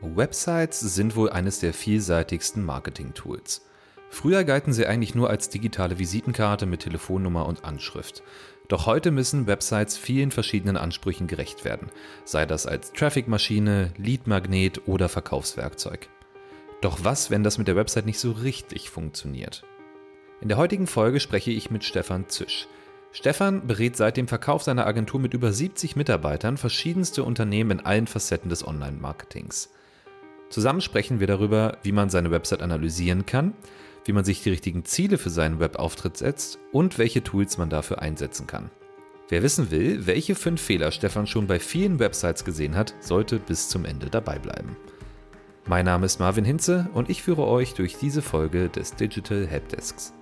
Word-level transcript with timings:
Websites 0.00 0.78
sind 0.78 1.16
wohl 1.16 1.30
eines 1.30 1.58
der 1.58 1.74
vielseitigsten 1.74 2.64
Marketing-Tools. 2.64 3.62
Früher 4.10 4.44
galten 4.44 4.72
sie 4.72 4.86
eigentlich 4.86 5.16
nur 5.16 5.28
als 5.28 5.48
digitale 5.48 5.98
Visitenkarte 5.98 6.66
mit 6.66 6.80
Telefonnummer 6.80 7.46
und 7.46 7.64
Anschrift. 7.64 8.22
Doch 8.68 8.86
heute 8.86 9.10
müssen 9.10 9.46
Websites 9.46 9.96
vielen 9.96 10.30
verschiedenen 10.30 10.76
Ansprüchen 10.76 11.26
gerecht 11.26 11.64
werden, 11.64 11.90
sei 12.24 12.46
das 12.46 12.66
als 12.66 12.92
Traffic-Maschine, 12.92 13.92
Lead-Magnet 13.96 14.86
oder 14.86 15.08
Verkaufswerkzeug. 15.08 16.08
Doch 16.80 17.02
was, 17.02 17.30
wenn 17.30 17.42
das 17.42 17.58
mit 17.58 17.66
der 17.66 17.76
Website 17.76 18.06
nicht 18.06 18.20
so 18.20 18.30
richtig 18.30 18.90
funktioniert? 18.90 19.64
In 20.40 20.48
der 20.48 20.58
heutigen 20.58 20.86
Folge 20.86 21.18
spreche 21.18 21.50
ich 21.50 21.72
mit 21.72 21.82
Stefan 21.82 22.28
Zisch. 22.28 22.68
Stefan 23.10 23.66
berät 23.66 23.96
seit 23.96 24.16
dem 24.16 24.28
Verkauf 24.28 24.62
seiner 24.62 24.86
Agentur 24.86 25.18
mit 25.18 25.34
über 25.34 25.52
70 25.52 25.96
Mitarbeitern 25.96 26.56
verschiedenste 26.56 27.24
Unternehmen 27.24 27.72
in 27.72 27.80
allen 27.80 28.06
Facetten 28.06 28.48
des 28.48 28.64
Online-Marketings. 28.64 29.70
Zusammen 30.50 30.80
sprechen 30.80 31.20
wir 31.20 31.26
darüber, 31.26 31.78
wie 31.82 31.92
man 31.92 32.10
seine 32.10 32.30
Website 32.30 32.62
analysieren 32.62 33.26
kann, 33.26 33.54
wie 34.04 34.12
man 34.12 34.24
sich 34.24 34.42
die 34.42 34.50
richtigen 34.50 34.84
Ziele 34.84 35.18
für 35.18 35.30
seinen 35.30 35.60
Webauftritt 35.60 36.16
setzt 36.16 36.58
und 36.72 36.98
welche 36.98 37.22
Tools 37.22 37.58
man 37.58 37.68
dafür 37.68 38.00
einsetzen 38.00 38.46
kann. 38.46 38.70
Wer 39.28 39.42
wissen 39.42 39.70
will, 39.70 40.06
welche 40.06 40.34
fünf 40.34 40.62
Fehler 40.62 40.90
Stefan 40.90 41.26
schon 41.26 41.46
bei 41.46 41.58
vielen 41.58 41.98
Websites 41.98 42.46
gesehen 42.46 42.74
hat, 42.74 42.94
sollte 43.00 43.38
bis 43.38 43.68
zum 43.68 43.84
Ende 43.84 44.08
dabei 44.08 44.38
bleiben. 44.38 44.76
Mein 45.66 45.84
Name 45.84 46.06
ist 46.06 46.18
Marvin 46.18 46.46
Hinze 46.46 46.88
und 46.94 47.10
ich 47.10 47.22
führe 47.22 47.46
euch 47.46 47.74
durch 47.74 47.98
diese 47.98 48.22
Folge 48.22 48.70
des 48.70 48.94
Digital 48.94 49.46
Helpdesks. 49.46 50.14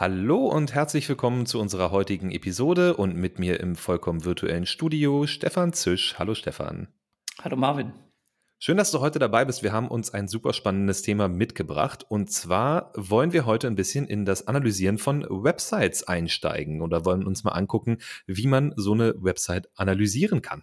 Hallo 0.00 0.46
und 0.46 0.72
herzlich 0.72 1.06
willkommen 1.10 1.44
zu 1.44 1.60
unserer 1.60 1.90
heutigen 1.90 2.30
Episode 2.30 2.96
und 2.96 3.16
mit 3.16 3.38
mir 3.38 3.60
im 3.60 3.76
vollkommen 3.76 4.24
virtuellen 4.24 4.64
Studio 4.64 5.26
Stefan 5.26 5.74
Zisch. 5.74 6.18
Hallo 6.18 6.34
Stefan. 6.34 6.88
Hallo 7.42 7.56
Marvin. 7.56 7.92
Schön, 8.58 8.78
dass 8.78 8.92
du 8.92 9.00
heute 9.00 9.18
dabei 9.18 9.44
bist. 9.44 9.62
Wir 9.62 9.72
haben 9.72 9.88
uns 9.88 10.14
ein 10.14 10.26
super 10.26 10.54
spannendes 10.54 11.02
Thema 11.02 11.28
mitgebracht. 11.28 12.06
Und 12.08 12.30
zwar 12.30 12.94
wollen 12.96 13.34
wir 13.34 13.44
heute 13.44 13.66
ein 13.66 13.76
bisschen 13.76 14.06
in 14.06 14.24
das 14.24 14.48
Analysieren 14.48 14.96
von 14.96 15.20
Websites 15.28 16.02
einsteigen 16.02 16.80
oder 16.80 17.04
wollen 17.04 17.26
uns 17.26 17.44
mal 17.44 17.52
angucken, 17.52 17.98
wie 18.26 18.46
man 18.46 18.72
so 18.76 18.94
eine 18.94 19.12
Website 19.22 19.68
analysieren 19.74 20.40
kann. 20.40 20.62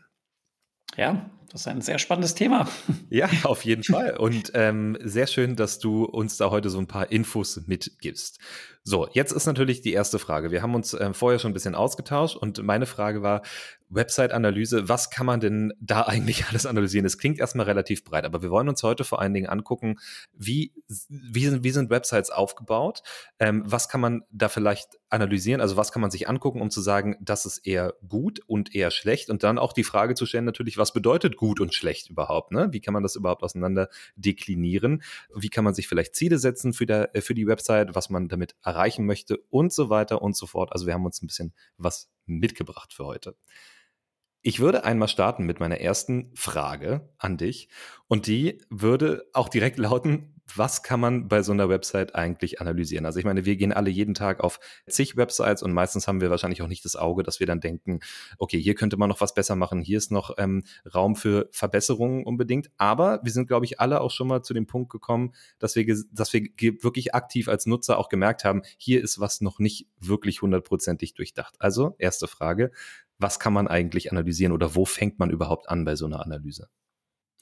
Ja, 0.95 1.30
das 1.51 1.61
ist 1.61 1.67
ein 1.67 1.81
sehr 1.81 1.99
spannendes 1.99 2.35
Thema. 2.35 2.67
Ja, 3.09 3.29
auf 3.43 3.63
jeden 3.63 3.83
Fall. 3.83 4.17
Und 4.17 4.51
ähm, 4.53 4.97
sehr 5.01 5.27
schön, 5.27 5.55
dass 5.55 5.79
du 5.79 6.03
uns 6.03 6.37
da 6.37 6.51
heute 6.51 6.69
so 6.69 6.77
ein 6.77 6.87
paar 6.87 7.11
Infos 7.11 7.61
mitgibst. 7.67 8.39
So, 8.83 9.07
jetzt 9.11 9.33
ist 9.33 9.45
natürlich 9.45 9.81
die 9.81 9.91
erste 9.91 10.17
Frage. 10.17 10.49
Wir 10.49 10.61
haben 10.61 10.73
uns 10.73 10.93
äh, 10.93 11.13
vorher 11.13 11.39
schon 11.39 11.51
ein 11.51 11.53
bisschen 11.53 11.75
ausgetauscht 11.75 12.37
und 12.37 12.63
meine 12.63 12.85
Frage 12.85 13.21
war, 13.21 13.41
Website-Analyse, 13.89 14.89
was 14.89 15.09
kann 15.09 15.25
man 15.25 15.39
denn 15.39 15.73
da 15.81 16.01
eigentlich 16.07 16.45
alles 16.47 16.65
analysieren? 16.65 17.05
Es 17.05 17.17
klingt 17.17 17.37
erstmal 17.37 17.65
relativ 17.65 18.03
breit, 18.03 18.23
aber 18.23 18.41
wir 18.41 18.49
wollen 18.49 18.69
uns 18.69 18.83
heute 18.83 19.03
vor 19.03 19.21
allen 19.21 19.33
Dingen 19.33 19.47
angucken, 19.47 19.97
wie, 20.33 20.73
wie, 21.09 21.45
sind, 21.45 21.65
wie 21.65 21.71
sind 21.71 21.89
Websites 21.89 22.29
aufgebaut? 22.29 23.01
Ähm, 23.39 23.63
was 23.65 23.89
kann 23.89 24.01
man 24.01 24.23
da 24.31 24.49
vielleicht 24.49 24.97
analysieren? 25.09 25.59
Also 25.59 25.77
was 25.77 25.91
kann 25.91 26.01
man 26.01 26.11
sich 26.11 26.29
angucken, 26.29 26.61
um 26.61 26.69
zu 26.69 26.79
sagen, 26.79 27.17
das 27.21 27.45
ist 27.45 27.67
eher 27.67 27.93
gut 28.07 28.39
und 28.47 28.73
eher 28.73 28.91
schlecht? 28.91 29.29
Und 29.29 29.43
dann 29.43 29.57
auch 29.57 29.73
die 29.73 29.83
Frage 29.83 30.15
zu 30.15 30.25
stellen, 30.25 30.45
natürlich, 30.45 30.77
was 30.77 30.93
bedeutet 30.93 31.35
gut 31.38 31.59
und 31.59 31.73
schlecht 31.73 32.09
überhaupt? 32.09 32.52
Ne? 32.52 32.69
Wie 32.71 32.81
kann 32.81 32.93
man 32.93 33.03
das 33.03 33.16
überhaupt 33.16 33.43
auseinander 33.43 33.89
deklinieren? 34.16 35.03
Wie 35.33 35.49
kann 35.49 35.63
man 35.63 35.73
sich 35.73 35.88
vielleicht 35.88 36.16
Ziele 36.16 36.39
setzen 36.39 36.73
für, 36.73 36.85
der, 36.85 37.11
für 37.20 37.33
die 37.33 37.48
Website, 37.48 37.95
was 37.95 38.09
man 38.09 38.27
damit 38.27 38.55
erreichen 38.64 39.05
möchte 39.05 39.37
und 39.49 39.71
so 39.71 39.89
weiter 39.89 40.21
und 40.21 40.36
so 40.36 40.48
fort? 40.48 40.73
Also 40.73 40.86
wir 40.86 40.93
haben 40.93 41.05
uns 41.05 41.21
ein 41.21 41.27
bisschen 41.27 41.53
was 41.77 42.09
mitgebracht 42.25 42.93
für 42.93 43.05
heute. 43.05 43.36
Ich 44.42 44.59
würde 44.59 44.83
einmal 44.83 45.08
starten 45.08 45.45
mit 45.45 45.59
meiner 45.59 45.81
ersten 45.81 46.31
Frage 46.36 47.09
an 47.17 47.37
dich 47.37 47.69
und 48.08 48.27
die 48.27 48.61
würde 48.69 49.25
auch 49.33 49.49
direkt 49.49 49.77
lauten, 49.77 50.36
was 50.55 50.83
kann 50.83 50.99
man 50.99 51.27
bei 51.27 51.41
so 51.41 51.52
einer 51.52 51.69
Website 51.69 52.15
eigentlich 52.15 52.61
analysieren? 52.61 53.05
Also 53.05 53.19
ich 53.19 53.25
meine, 53.25 53.45
wir 53.45 53.55
gehen 53.55 53.73
alle 53.73 53.89
jeden 53.89 54.13
Tag 54.13 54.39
auf 54.39 54.59
zig 54.87 55.17
Websites 55.17 55.61
und 55.61 55.73
meistens 55.73 56.08
haben 56.08 56.21
wir 56.21 56.30
wahrscheinlich 56.30 56.61
auch 56.61 56.67
nicht 56.67 56.85
das 56.85 56.95
Auge, 56.95 57.23
dass 57.23 57.39
wir 57.39 57.47
dann 57.47 57.59
denken, 57.59 57.99
okay, 58.37 58.59
hier 58.59 58.75
könnte 58.75 58.97
man 58.97 59.09
noch 59.09 59.21
was 59.21 59.33
besser 59.33 59.55
machen, 59.55 59.81
hier 59.81 59.97
ist 59.97 60.11
noch 60.11 60.31
ähm, 60.37 60.63
Raum 60.93 61.15
für 61.15 61.49
Verbesserungen 61.52 62.23
unbedingt. 62.25 62.69
Aber 62.77 63.19
wir 63.23 63.31
sind, 63.31 63.47
glaube 63.47 63.65
ich, 63.65 63.80
alle 63.80 64.02
auch 64.02 64.11
schon 64.11 64.27
mal 64.27 64.43
zu 64.43 64.53
dem 64.53 64.67
Punkt 64.67 64.91
gekommen, 64.91 65.33
dass 65.59 65.75
wir, 65.75 65.86
dass 66.11 66.33
wir 66.33 66.41
wirklich 66.81 67.13
aktiv 67.13 67.49
als 67.49 67.65
Nutzer 67.65 67.97
auch 67.97 68.09
gemerkt 68.09 68.45
haben, 68.45 68.61
hier 68.77 69.03
ist 69.03 69.19
was 69.19 69.41
noch 69.41 69.59
nicht 69.59 69.87
wirklich 69.99 70.41
hundertprozentig 70.41 71.13
durchdacht. 71.13 71.55
Also, 71.59 71.95
erste 71.97 72.27
Frage, 72.27 72.71
was 73.19 73.39
kann 73.39 73.53
man 73.53 73.67
eigentlich 73.67 74.11
analysieren 74.11 74.53
oder 74.53 74.75
wo 74.75 74.86
fängt 74.86 75.19
man 75.19 75.30
überhaupt 75.30 75.69
an 75.69 75.86
bei 75.86 75.95
so 75.95 76.05
einer 76.05 76.21
Analyse? 76.21 76.69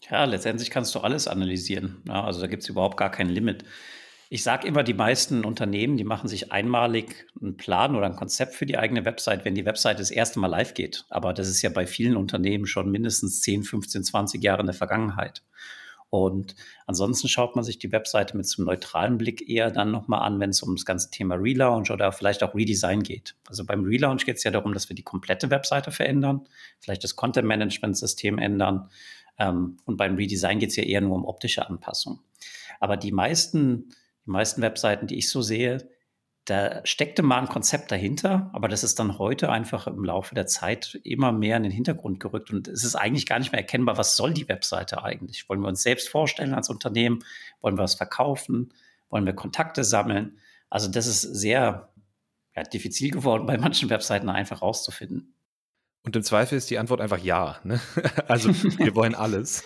Ja, 0.10 0.26
letztendlich 0.26 0.70
kannst 0.70 0.94
du 0.94 1.00
alles 1.00 1.28
analysieren. 1.28 2.02
Ja, 2.08 2.24
also 2.24 2.42
da 2.42 2.48
gibt 2.48 2.64
es 2.64 2.70
überhaupt 2.70 2.98
gar 2.98 3.12
kein 3.12 3.30
Limit. 3.30 3.64
Ich 4.30 4.44
sage 4.44 4.68
immer, 4.68 4.84
die 4.84 4.94
meisten 4.94 5.46
Unternehmen, 5.46 5.98
die 5.98 6.04
machen 6.04 6.28
sich 6.28 6.52
einmalig 6.52 7.28
einen 7.40 7.58
Plan 7.58 7.96
oder 7.96 8.08
ein 8.08 8.16
Konzept 8.16 8.56
für 8.56 8.66
die 8.66 8.78
eigene 8.78 9.06
Website, 9.06 9.46
wenn 9.46 9.56
die 9.56 9.66
Website 9.66 10.00
das 10.00 10.10
erste 10.10 10.40
Mal 10.40 10.48
live 10.48 10.74
geht. 10.74 11.06
Aber 11.10 11.34
das 11.34 11.48
ist 11.48 11.62
ja 11.62 11.70
bei 11.70 11.86
vielen 11.86 12.18
Unternehmen 12.18 12.66
schon 12.66 12.92
mindestens 12.92 13.42
10, 13.42 13.64
15, 13.64 14.04
20 14.04 14.44
Jahre 14.44 14.62
in 14.62 14.68
der 14.68 14.76
Vergangenheit. 14.76 15.44
Und 16.10 16.56
ansonsten 16.88 17.28
schaut 17.28 17.56
man 17.56 17.66
sich 17.66 17.78
die 17.78 17.92
Webseite 17.92 18.38
mit 18.38 18.48
so 18.48 18.62
einem 18.62 18.68
neutralen 18.68 19.18
Blick 19.18 19.50
eher 19.50 19.70
dann 19.70 19.92
nochmal 19.92 20.22
an, 20.22 20.40
wenn 20.40 20.52
es 20.52 20.62
um 20.62 20.76
das 20.76 20.86
ganze 20.86 21.12
Thema 21.12 21.36
Relaunch 21.36 21.92
oder 21.92 22.12
vielleicht 22.12 22.42
auch 22.42 22.56
Redesign 22.56 23.04
geht. 23.04 23.36
Also 23.48 23.66
beim 23.66 23.84
Relaunch 23.84 24.26
geht 24.26 24.38
es 24.38 24.44
ja 24.44 24.52
darum, 24.52 24.74
dass 24.74 24.88
wir 24.88 24.96
die 24.96 25.04
komplette 25.04 25.50
Webseite 25.50 25.92
verändern, 25.92 26.48
vielleicht 26.80 27.04
das 27.04 27.16
Content-Management-System 27.16 28.38
ändern, 28.38 28.90
ähm, 29.38 29.78
und 29.86 29.98
beim 29.98 30.16
Redesign 30.16 30.60
geht 30.60 30.70
es 30.70 30.76
ja 30.76 30.84
eher 30.84 31.02
nur 31.02 31.16
um 31.16 31.26
optische 31.26 31.68
Anpassung. 31.68 32.20
Aber 32.80 32.98
die 32.98 33.12
meisten, 33.12 33.90
die 34.26 34.32
meisten 34.32 34.62
Webseiten, 34.62 35.08
die 35.08 35.18
ich 35.18 35.30
so 35.30 35.42
sehe, 35.42 35.90
da 36.46 36.86
steckte 36.86 37.24
mal 37.24 37.40
ein 37.40 37.48
Konzept 37.48 37.92
dahinter, 37.92 38.52
aber 38.54 38.68
das 38.68 38.84
ist 38.84 39.00
dann 39.00 39.18
heute 39.18 39.52
einfach 39.52 39.88
im 39.88 40.04
Laufe 40.04 40.36
der 40.36 40.46
Zeit 40.46 41.00
immer 41.04 41.32
mehr 41.32 41.58
in 41.58 41.64
den 41.64 41.72
Hintergrund 41.72 42.20
gerückt 42.20 42.52
und 42.52 42.68
es 42.68 42.84
ist 42.84 42.96
eigentlich 42.96 43.26
gar 43.26 43.40
nicht 43.40 43.52
mehr 43.52 43.62
erkennbar, 43.62 43.98
was 43.98 44.16
soll 44.16 44.32
die 44.32 44.48
Webseite 44.48 45.04
eigentlich? 45.04 45.50
Wollen 45.50 45.62
wir 45.62 45.70
uns 45.70 45.82
selbst 45.82 46.08
vorstellen 46.08 46.54
als 46.54 46.70
Unternehmen? 46.70 47.24
Wollen 47.62 47.78
wir 47.78 47.84
was 47.84 47.96
verkaufen? 47.96 48.72
Wollen 49.10 49.26
wir 49.26 49.34
Kontakte 49.34 49.84
sammeln? 49.84 50.38
Also 50.70 50.88
das 50.90 51.08
ist 51.08 51.22
sehr 51.22 51.90
ja, 52.56 52.64
diffizil 52.64 53.10
geworden, 53.10 53.48
bei 53.48 53.58
manchen 53.58 53.90
Webseiten 53.90 54.30
einfach 54.30 54.62
rauszufinden. 54.62 55.35
Und 56.06 56.16
im 56.16 56.22
Zweifel 56.22 56.56
ist 56.56 56.70
die 56.70 56.78
Antwort 56.78 57.02
einfach 57.02 57.18
ja. 57.18 57.60
Ne? 57.64 57.80
Also 58.28 58.50
wir 58.50 58.96
wollen 58.96 59.16
alles 59.16 59.64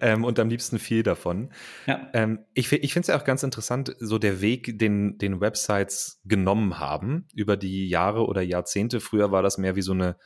ähm, 0.00 0.24
und 0.24 0.38
am 0.38 0.48
liebsten 0.48 0.78
viel 0.78 1.02
davon. 1.02 1.50
Ja. 1.86 2.08
Ähm, 2.12 2.40
ich 2.54 2.72
ich 2.72 2.92
finde 2.92 3.04
es 3.04 3.06
ja 3.08 3.18
auch 3.18 3.24
ganz 3.24 3.42
interessant, 3.42 3.94
so 3.98 4.18
der 4.18 4.40
Weg, 4.40 4.78
den, 4.78 5.18
den 5.18 5.40
Websites 5.40 6.20
genommen 6.24 6.78
haben 6.78 7.26
über 7.34 7.56
die 7.56 7.88
Jahre 7.88 8.26
oder 8.26 8.40
Jahrzehnte. 8.42 9.00
Früher 9.00 9.32
war 9.32 9.42
das 9.42 9.58
mehr 9.58 9.76
wie 9.76 9.82
so 9.82 9.92
eine 9.92 10.16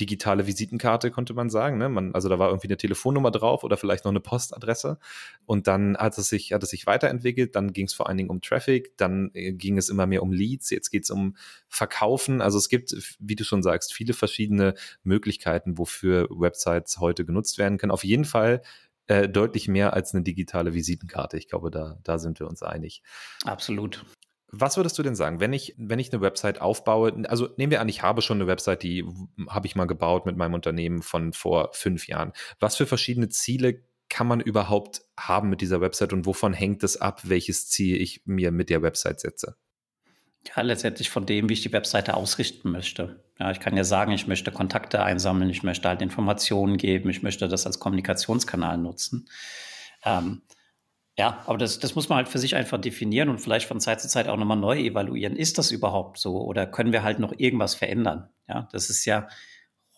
digitale 0.00 0.46
Visitenkarte, 0.46 1.10
konnte 1.10 1.34
man 1.34 1.50
sagen. 1.50 1.78
Ne? 1.78 1.88
Man, 1.88 2.14
also 2.14 2.28
da 2.28 2.38
war 2.38 2.48
irgendwie 2.48 2.68
eine 2.68 2.76
Telefonnummer 2.76 3.30
drauf 3.30 3.62
oder 3.62 3.76
vielleicht 3.76 4.04
noch 4.04 4.12
eine 4.12 4.20
Postadresse. 4.20 4.98
Und 5.46 5.66
dann 5.66 5.96
hat 5.96 6.18
es 6.18 6.28
sich, 6.28 6.52
hat 6.52 6.62
es 6.62 6.70
sich 6.70 6.86
weiterentwickelt. 6.86 7.54
Dann 7.54 7.72
ging 7.72 7.86
es 7.86 7.94
vor 7.94 8.08
allen 8.08 8.16
Dingen 8.16 8.30
um 8.30 8.40
Traffic, 8.40 8.96
dann 8.96 9.30
äh, 9.34 9.52
ging 9.52 9.78
es 9.78 9.88
immer 9.88 10.06
mehr 10.06 10.22
um 10.22 10.32
Leads, 10.32 10.70
jetzt 10.70 10.90
geht 10.90 11.04
es 11.04 11.10
um 11.10 11.36
Verkaufen. 11.68 12.40
Also 12.40 12.58
es 12.58 12.68
gibt, 12.68 12.94
wie 13.18 13.36
du 13.36 13.44
schon 13.44 13.62
sagst, 13.62 13.92
viele 13.94 14.14
verschiedene 14.14 14.74
Möglichkeiten, 15.04 15.78
wofür 15.78 16.28
Websites 16.30 16.98
heute 16.98 17.24
genutzt 17.24 17.58
werden 17.58 17.78
können. 17.78 17.92
Auf 17.92 18.04
jeden 18.04 18.24
Fall 18.24 18.62
äh, 19.06 19.28
deutlich 19.28 19.68
mehr 19.68 19.92
als 19.92 20.14
eine 20.14 20.24
digitale 20.24 20.74
Visitenkarte. 20.74 21.36
Ich 21.36 21.48
glaube, 21.48 21.70
da, 21.70 21.98
da 22.02 22.18
sind 22.18 22.40
wir 22.40 22.48
uns 22.48 22.62
einig. 22.62 23.02
Absolut. 23.44 24.04
Was 24.56 24.76
würdest 24.76 24.96
du 24.98 25.02
denn 25.02 25.16
sagen, 25.16 25.40
wenn 25.40 25.52
ich, 25.52 25.74
wenn 25.76 25.98
ich 25.98 26.12
eine 26.12 26.22
Website 26.22 26.60
aufbaue? 26.60 27.24
Also 27.28 27.48
nehmen 27.56 27.70
wir 27.70 27.80
an, 27.80 27.88
ich 27.88 28.02
habe 28.02 28.22
schon 28.22 28.38
eine 28.38 28.46
Website, 28.46 28.82
die 28.82 29.04
habe 29.48 29.66
ich 29.66 29.74
mal 29.74 29.86
gebaut 29.86 30.26
mit 30.26 30.36
meinem 30.36 30.54
Unternehmen 30.54 31.02
von 31.02 31.32
vor 31.32 31.70
fünf 31.72 32.06
Jahren. 32.06 32.32
Was 32.60 32.76
für 32.76 32.86
verschiedene 32.86 33.28
Ziele 33.28 33.82
kann 34.08 34.26
man 34.26 34.40
überhaupt 34.40 35.02
haben 35.18 35.48
mit 35.48 35.60
dieser 35.60 35.80
Website 35.80 36.12
und 36.12 36.26
wovon 36.26 36.52
hängt 36.52 36.84
es 36.84 37.00
ab, 37.00 37.22
welches 37.24 37.68
Ziel 37.68 38.00
ich 38.00 38.22
mir 38.26 38.52
mit 38.52 38.70
der 38.70 38.82
Website 38.82 39.20
setze? 39.20 39.56
Ja, 40.54 40.62
letztendlich 40.62 41.10
von 41.10 41.26
dem, 41.26 41.48
wie 41.48 41.54
ich 41.54 41.62
die 41.62 41.72
Webseite 41.72 42.14
ausrichten 42.14 42.70
möchte. 42.70 43.24
Ja, 43.40 43.50
ich 43.50 43.60
kann 43.60 43.76
ja 43.76 43.82
sagen, 43.82 44.12
ich 44.12 44.26
möchte 44.26 44.52
Kontakte 44.52 45.02
einsammeln, 45.02 45.50
ich 45.50 45.62
möchte 45.62 45.88
halt 45.88 46.02
Informationen 46.02 46.76
geben, 46.76 47.10
ich 47.10 47.22
möchte 47.22 47.48
das 47.48 47.66
als 47.66 47.80
Kommunikationskanal 47.80 48.78
nutzen. 48.78 49.28
Ähm, 50.04 50.42
ja, 51.16 51.42
aber 51.46 51.58
das, 51.58 51.78
das 51.78 51.94
muss 51.94 52.08
man 52.08 52.16
halt 52.16 52.28
für 52.28 52.38
sich 52.38 52.56
einfach 52.56 52.80
definieren 52.80 53.28
und 53.28 53.40
vielleicht 53.40 53.66
von 53.68 53.80
Zeit 53.80 54.00
zu 54.00 54.08
Zeit 54.08 54.28
auch 54.28 54.36
nochmal 54.36 54.56
neu 54.56 54.78
evaluieren. 54.78 55.36
Ist 55.36 55.58
das 55.58 55.70
überhaupt 55.70 56.18
so 56.18 56.42
oder 56.42 56.66
können 56.66 56.92
wir 56.92 57.04
halt 57.04 57.20
noch 57.20 57.32
irgendwas 57.36 57.74
verändern? 57.74 58.28
Ja, 58.48 58.68
das 58.72 58.90
ist 58.90 59.04
ja 59.04 59.28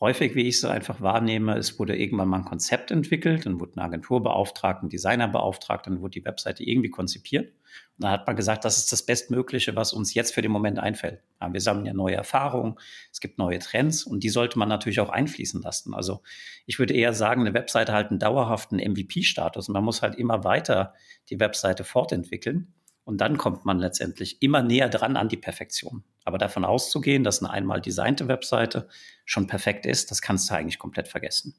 häufig, 0.00 0.34
wie 0.34 0.46
ich 0.48 0.56
es 0.56 0.64
einfach 0.64 1.00
wahrnehme, 1.00 1.56
es 1.56 1.78
wurde 1.78 1.96
irgendwann 1.96 2.28
mal 2.28 2.38
ein 2.38 2.44
Konzept 2.44 2.90
entwickelt, 2.90 3.46
dann 3.46 3.60
wurde 3.60 3.72
eine 3.76 3.84
Agentur 3.84 4.22
beauftragt, 4.22 4.82
ein 4.82 4.88
Designer 4.88 5.28
beauftragt, 5.28 5.86
dann 5.86 6.00
wurde 6.00 6.20
die 6.20 6.24
Webseite 6.24 6.64
irgendwie 6.64 6.90
konzipiert. 6.90 7.50
Und 7.96 8.04
dann 8.04 8.10
hat 8.10 8.26
man 8.26 8.36
gesagt, 8.36 8.64
das 8.64 8.78
ist 8.78 8.92
das 8.92 9.04
Bestmögliche, 9.04 9.74
was 9.74 9.92
uns 9.92 10.14
jetzt 10.14 10.34
für 10.34 10.42
den 10.42 10.50
Moment 10.50 10.78
einfällt. 10.78 11.22
Wir 11.50 11.60
sammeln 11.60 11.86
ja 11.86 11.94
neue 11.94 12.14
Erfahrungen, 12.14 12.76
es 13.10 13.20
gibt 13.20 13.38
neue 13.38 13.58
Trends 13.58 14.04
und 14.04 14.22
die 14.22 14.28
sollte 14.28 14.58
man 14.58 14.68
natürlich 14.68 15.00
auch 15.00 15.10
einfließen 15.10 15.62
lassen. 15.62 15.94
Also 15.94 16.22
ich 16.66 16.78
würde 16.78 16.94
eher 16.94 17.14
sagen, 17.14 17.42
eine 17.42 17.54
Webseite 17.54 17.92
hat 17.92 18.10
einen 18.10 18.18
dauerhaften 18.18 18.78
MVP-Status 18.78 19.68
und 19.68 19.72
man 19.72 19.84
muss 19.84 20.02
halt 20.02 20.14
immer 20.14 20.44
weiter 20.44 20.94
die 21.30 21.40
Webseite 21.40 21.84
fortentwickeln. 21.84 22.74
Und 23.04 23.20
dann 23.20 23.38
kommt 23.38 23.64
man 23.64 23.78
letztendlich 23.78 24.42
immer 24.42 24.62
näher 24.62 24.88
dran 24.88 25.16
an 25.16 25.28
die 25.28 25.36
Perfektion. 25.36 26.02
Aber 26.26 26.38
davon 26.38 26.64
auszugehen, 26.64 27.24
dass 27.24 27.40
eine 27.40 27.50
einmal 27.50 27.80
designte 27.80 28.26
Webseite 28.26 28.88
schon 29.24 29.46
perfekt 29.46 29.86
ist, 29.86 30.10
das 30.10 30.20
kannst 30.20 30.50
du 30.50 30.54
eigentlich 30.54 30.78
komplett 30.78 31.06
vergessen. 31.08 31.54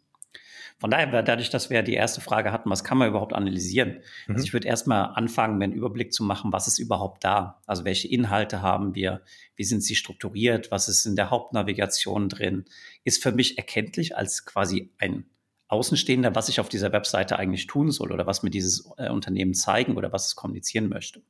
Von 0.78 0.92
daher, 0.92 1.24
dadurch, 1.24 1.50
dass 1.50 1.72
wir 1.72 1.81
die 1.81 1.96
erste 1.96 2.22
Frage 2.22 2.52
hatten, 2.52 2.69
was 2.69 2.84
kann 2.84 3.00
man 3.00 3.08
überhaupt 3.08 3.34
analysieren? 3.34 3.94
Also 3.94 4.04
mhm. 4.28 4.36
Also 4.36 4.46
ich 4.46 4.54
würde 4.54 4.68
erstmal 4.68 5.06
anfangen, 5.16 5.58
mir 5.58 5.64
einen 5.64 5.74
Überblick 5.74 6.14
zu 6.14 6.24
machen, 6.24 6.52
was 6.52 6.68
ist 6.68 6.80
überhaupt 6.80 7.24
da? 7.24 7.64
Also 7.66 7.86
welche 7.86 8.10
Inhalte 8.10 8.62
haben 8.62 8.94
wir? 8.94 9.22
Wie 9.56 9.64
sind 9.64 9.81
sie 9.84 9.96
strukturiert? 9.96 10.70
Was 10.70 10.90
ist 10.90 11.06
in 11.06 11.16
der 11.16 11.31
Hauptnavigation 11.31 12.30
drin? 12.30 12.66
Ist 13.06 13.24
für 13.24 13.31
mich 13.31 13.58
erkenntlich 13.58 14.16
als 14.18 14.46
quasi 14.46 14.92
ein 15.00 15.25
Außenstehender, 15.70 16.36
was 16.36 16.50
ich 16.50 16.60
auf 16.60 16.70
dieser 16.70 16.92
Webseite 16.92 17.40
eigentlich 17.40 17.68
tun 17.68 17.92
soll 17.92 18.12
oder 18.12 18.28
was 18.28 18.44
mir 18.44 18.50
dieses 18.52 18.90
äh, 18.98 19.10
Unternehmen 19.10 19.54
zeigen 19.54 19.96
oder 19.96 20.12
was 20.12 20.28
es 20.28 20.36
kommunizieren 20.36 20.90
möchte. 20.90 21.24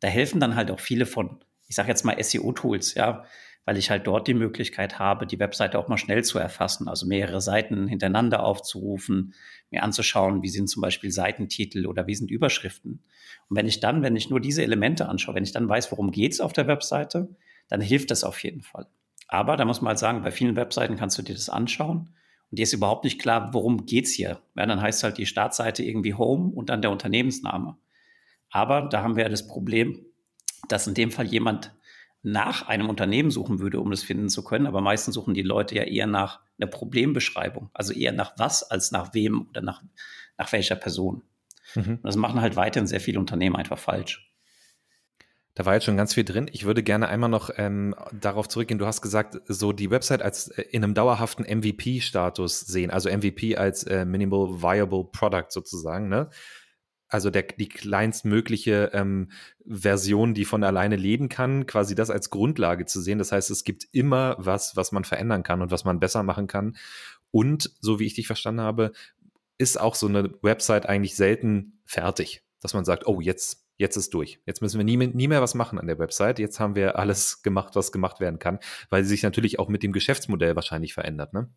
Da 0.00 0.08
helfen 0.08 0.40
dann 0.40 0.56
halt 0.56 0.70
auch 0.70 0.80
viele 0.80 1.06
von 1.06 1.40
ich 1.68 1.76
sage 1.76 1.88
jetzt 1.88 2.04
mal 2.04 2.22
SEO-Tools, 2.22 2.94
ja, 2.94 3.24
weil 3.64 3.76
ich 3.76 3.90
halt 3.90 4.06
dort 4.06 4.26
die 4.26 4.34
Möglichkeit 4.34 4.98
habe, 4.98 5.26
die 5.26 5.38
Webseite 5.38 5.78
auch 5.78 5.88
mal 5.88 5.98
schnell 5.98 6.24
zu 6.24 6.38
erfassen, 6.38 6.88
also 6.88 7.06
mehrere 7.06 7.42
Seiten 7.42 7.86
hintereinander 7.86 8.42
aufzurufen, 8.42 9.34
mir 9.70 9.82
anzuschauen, 9.82 10.42
wie 10.42 10.48
sind 10.48 10.68
zum 10.68 10.80
Beispiel 10.80 11.10
Seitentitel 11.10 11.86
oder 11.86 12.06
wie 12.06 12.14
sind 12.14 12.30
Überschriften. 12.30 13.04
Und 13.50 13.56
wenn 13.56 13.66
ich 13.66 13.80
dann, 13.80 14.02
wenn 14.02 14.16
ich 14.16 14.30
nur 14.30 14.40
diese 14.40 14.62
Elemente 14.62 15.06
anschaue, 15.06 15.34
wenn 15.34 15.44
ich 15.44 15.52
dann 15.52 15.68
weiß, 15.68 15.92
worum 15.92 16.10
geht's 16.10 16.40
auf 16.40 16.54
der 16.54 16.66
Webseite, 16.66 17.28
dann 17.68 17.82
hilft 17.82 18.10
das 18.10 18.24
auf 18.24 18.42
jeden 18.42 18.62
Fall. 18.62 18.86
Aber 19.26 19.58
da 19.58 19.66
muss 19.66 19.82
man 19.82 19.90
halt 19.90 19.98
sagen, 19.98 20.22
bei 20.22 20.30
vielen 20.30 20.56
Webseiten 20.56 20.96
kannst 20.96 21.18
du 21.18 21.22
dir 21.22 21.34
das 21.34 21.50
anschauen 21.50 22.08
und 22.50 22.58
dir 22.58 22.62
ist 22.62 22.72
überhaupt 22.72 23.04
nicht 23.04 23.20
klar, 23.20 23.52
worum 23.52 23.84
geht's 23.84 24.12
hier. 24.12 24.40
Ja, 24.56 24.64
dann 24.64 24.80
heißt 24.80 25.04
halt 25.04 25.18
die 25.18 25.26
Startseite 25.26 25.84
irgendwie 25.84 26.14
Home 26.14 26.50
und 26.54 26.70
dann 26.70 26.80
der 26.80 26.90
Unternehmensname. 26.90 27.76
Aber 28.50 28.88
da 28.88 29.02
haben 29.02 29.16
wir 29.16 29.24
ja 29.24 29.28
das 29.28 29.46
Problem, 29.46 30.06
dass 30.68 30.86
in 30.86 30.94
dem 30.94 31.10
Fall 31.10 31.26
jemand 31.26 31.72
nach 32.22 32.66
einem 32.66 32.88
Unternehmen 32.88 33.30
suchen 33.30 33.60
würde, 33.60 33.80
um 33.80 33.90
das 33.90 34.02
finden 34.02 34.28
zu 34.28 34.42
können. 34.42 34.66
Aber 34.66 34.80
meistens 34.80 35.14
suchen 35.14 35.34
die 35.34 35.42
Leute 35.42 35.76
ja 35.76 35.84
eher 35.84 36.06
nach 36.06 36.40
einer 36.58 36.68
Problembeschreibung. 36.68 37.70
Also 37.72 37.92
eher 37.92 38.12
nach 38.12 38.32
was 38.38 38.62
als 38.62 38.90
nach 38.90 39.14
wem 39.14 39.46
oder 39.48 39.60
nach, 39.60 39.82
nach 40.36 40.52
welcher 40.52 40.76
Person. 40.76 41.22
Mhm. 41.74 41.96
Und 41.96 42.04
das 42.04 42.16
machen 42.16 42.40
halt 42.40 42.56
weiterhin 42.56 42.86
sehr 42.86 43.00
viele 43.00 43.20
Unternehmen 43.20 43.56
einfach 43.56 43.78
falsch. 43.78 44.24
Da 45.54 45.66
war 45.66 45.74
jetzt 45.74 45.86
schon 45.86 45.96
ganz 45.96 46.14
viel 46.14 46.24
drin. 46.24 46.48
Ich 46.52 46.66
würde 46.66 46.84
gerne 46.84 47.08
einmal 47.08 47.28
noch 47.28 47.50
ähm, 47.56 47.92
darauf 48.12 48.48
zurückgehen. 48.48 48.78
Du 48.78 48.86
hast 48.86 49.02
gesagt, 49.02 49.40
so 49.46 49.72
die 49.72 49.90
Website 49.90 50.22
als 50.22 50.48
äh, 50.48 50.62
in 50.70 50.84
einem 50.84 50.94
dauerhaften 50.94 51.44
MVP-Status 51.44 52.60
sehen, 52.60 52.92
also 52.92 53.10
MVP 53.10 53.56
als 53.56 53.82
äh, 53.82 54.04
Minimal 54.04 54.62
Viable 54.62 55.04
Product 55.10 55.46
sozusagen. 55.48 56.08
Ne? 56.08 56.30
Also 57.08 57.30
der, 57.30 57.42
die 57.42 57.68
kleinstmögliche 57.68 58.90
ähm, 58.92 59.30
Version, 59.66 60.34
die 60.34 60.44
von 60.44 60.62
alleine 60.62 60.96
leben 60.96 61.28
kann, 61.28 61.66
quasi 61.66 61.94
das 61.94 62.10
als 62.10 62.30
Grundlage 62.30 62.86
zu 62.86 63.00
sehen. 63.00 63.18
Das 63.18 63.32
heißt, 63.32 63.50
es 63.50 63.64
gibt 63.64 63.86
immer 63.92 64.36
was, 64.38 64.76
was 64.76 64.92
man 64.92 65.04
verändern 65.04 65.42
kann 65.42 65.62
und 65.62 65.70
was 65.70 65.84
man 65.84 66.00
besser 66.00 66.22
machen 66.22 66.46
kann. 66.46 66.76
Und 67.30 67.70
so 67.80 67.98
wie 67.98 68.06
ich 68.06 68.14
dich 68.14 68.26
verstanden 68.26 68.60
habe, 68.60 68.92
ist 69.56 69.80
auch 69.80 69.94
so 69.94 70.06
eine 70.06 70.30
Website 70.42 70.86
eigentlich 70.86 71.16
selten 71.16 71.80
fertig, 71.84 72.42
dass 72.60 72.74
man 72.74 72.84
sagt, 72.84 73.06
oh, 73.06 73.20
jetzt, 73.20 73.66
jetzt 73.76 73.96
ist 73.96 74.12
durch. 74.14 74.40
Jetzt 74.46 74.60
müssen 74.60 74.78
wir 74.78 74.84
nie, 74.84 74.96
nie 74.96 75.28
mehr 75.28 75.42
was 75.42 75.54
machen 75.54 75.78
an 75.78 75.86
der 75.86 75.98
Website. 75.98 76.38
Jetzt 76.38 76.60
haben 76.60 76.74
wir 76.74 76.98
alles 76.98 77.42
gemacht, 77.42 77.74
was 77.74 77.90
gemacht 77.90 78.20
werden 78.20 78.38
kann, 78.38 78.58
weil 78.90 79.02
sie 79.02 79.10
sich 79.10 79.22
natürlich 79.22 79.58
auch 79.58 79.68
mit 79.68 79.82
dem 79.82 79.92
Geschäftsmodell 79.92 80.56
wahrscheinlich 80.56 80.94
verändert, 80.94 81.32
ne? 81.32 81.50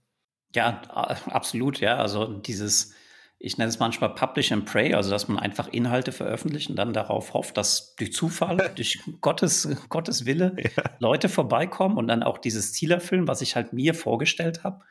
Ja, 0.54 0.82
absolut, 1.28 1.80
ja. 1.80 1.96
Also 1.96 2.26
dieses, 2.26 2.94
ich 3.44 3.58
nenne 3.58 3.70
es 3.70 3.80
manchmal 3.80 4.14
Publish 4.14 4.52
and 4.52 4.66
Pray, 4.66 4.94
also 4.94 5.10
dass 5.10 5.28
man 5.28 5.40
einfach 5.40 5.68
Inhalte 5.68 6.12
veröffentlicht 6.12 6.70
und 6.70 6.76
dann 6.76 6.94
darauf 6.94 7.34
hofft, 7.34 7.58
dass 7.58 7.96
durch 7.96 8.14
Zufall, 8.14 8.58
durch 8.76 9.00
Gottes, 9.20 9.68
Gottes 9.90 10.26
Wille 10.26 10.56
ja. 10.58 10.84
Leute 11.00 11.28
vorbeikommen 11.28 11.98
und 11.98 12.08
dann 12.08 12.22
auch 12.22 12.38
dieses 12.38 12.74
Ziel 12.74 12.92
erfüllen, 12.92 13.28
was 13.28 13.42
ich 13.42 13.56
halt 13.56 13.74
mir 13.74 13.96
vorgestellt 13.96 14.64
habe. 14.64 14.82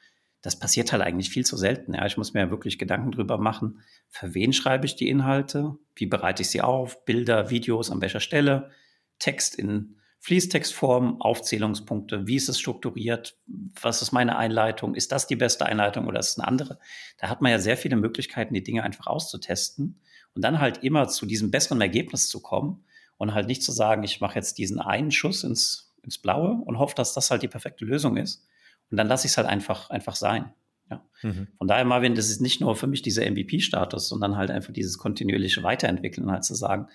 Das 0.42 0.58
passiert 0.58 0.90
halt 0.90 1.02
eigentlich 1.02 1.30
viel 1.30 1.44
zu 1.44 1.56
selten. 1.56 1.94
Ja, 1.94 2.06
ich 2.06 2.16
muss 2.16 2.32
mir 2.32 2.40
ja 2.40 2.50
wirklich 2.50 2.78
Gedanken 2.78 3.12
drüber 3.12 3.38
machen, 3.38 3.82
für 4.08 4.34
wen 4.34 4.52
schreibe 4.52 4.86
ich 4.86 4.96
die 4.96 5.08
Inhalte, 5.08 5.76
wie 5.94 6.06
bereite 6.06 6.42
ich 6.42 6.50
sie 6.50 6.62
auf, 6.62 7.04
Bilder, 7.04 7.50
Videos, 7.50 7.90
an 7.90 8.00
welcher 8.00 8.20
Stelle, 8.20 8.70
Text 9.18 9.54
in 9.54 9.99
Fließtextform, 10.22 11.20
Aufzählungspunkte, 11.20 12.26
wie 12.26 12.36
ist 12.36 12.50
es 12.50 12.58
strukturiert, 12.58 13.38
was 13.80 14.02
ist 14.02 14.12
meine 14.12 14.36
Einleitung, 14.36 14.94
ist 14.94 15.12
das 15.12 15.26
die 15.26 15.36
beste 15.36 15.64
Einleitung 15.64 16.06
oder 16.06 16.20
ist 16.20 16.30
es 16.30 16.38
eine 16.38 16.46
andere? 16.46 16.78
Da 17.18 17.30
hat 17.30 17.40
man 17.40 17.50
ja 17.50 17.58
sehr 17.58 17.78
viele 17.78 17.96
Möglichkeiten, 17.96 18.52
die 18.52 18.62
Dinge 18.62 18.82
einfach 18.82 19.06
auszutesten 19.06 19.98
und 20.34 20.42
dann 20.42 20.60
halt 20.60 20.84
immer 20.84 21.08
zu 21.08 21.24
diesem 21.24 21.50
besseren 21.50 21.80
Ergebnis 21.80 22.28
zu 22.28 22.40
kommen 22.40 22.84
und 23.16 23.32
halt 23.32 23.46
nicht 23.46 23.62
zu 23.62 23.72
sagen, 23.72 24.02
ich 24.02 24.20
mache 24.20 24.34
jetzt 24.34 24.58
diesen 24.58 24.78
einen 24.78 25.10
Schuss 25.10 25.42
ins, 25.42 25.94
ins 26.02 26.18
Blaue 26.18 26.62
und 26.66 26.78
hoffe, 26.78 26.94
dass 26.94 27.14
das 27.14 27.30
halt 27.30 27.42
die 27.42 27.48
perfekte 27.48 27.86
Lösung 27.86 28.18
ist. 28.18 28.46
Und 28.90 28.98
dann 28.98 29.06
lasse 29.06 29.26
ich 29.26 29.32
es 29.32 29.36
halt 29.38 29.48
einfach, 29.48 29.88
einfach 29.88 30.16
sein. 30.16 30.52
Ja. 30.90 31.04
Mhm. 31.22 31.48
Von 31.56 31.68
daher, 31.68 31.84
Marvin, 31.84 32.14
das 32.14 32.30
ist 32.30 32.40
nicht 32.40 32.60
nur 32.60 32.76
für 32.76 32.86
mich 32.86 33.02
dieser 33.02 33.30
MVP-Status, 33.30 34.08
sondern 34.08 34.36
halt 34.36 34.50
einfach 34.50 34.72
dieses 34.72 34.98
kontinuierliche 34.98 35.62
Weiterentwickeln, 35.62 36.30
halt 36.30 36.44
zu 36.44 36.54
sagen, 36.54 36.88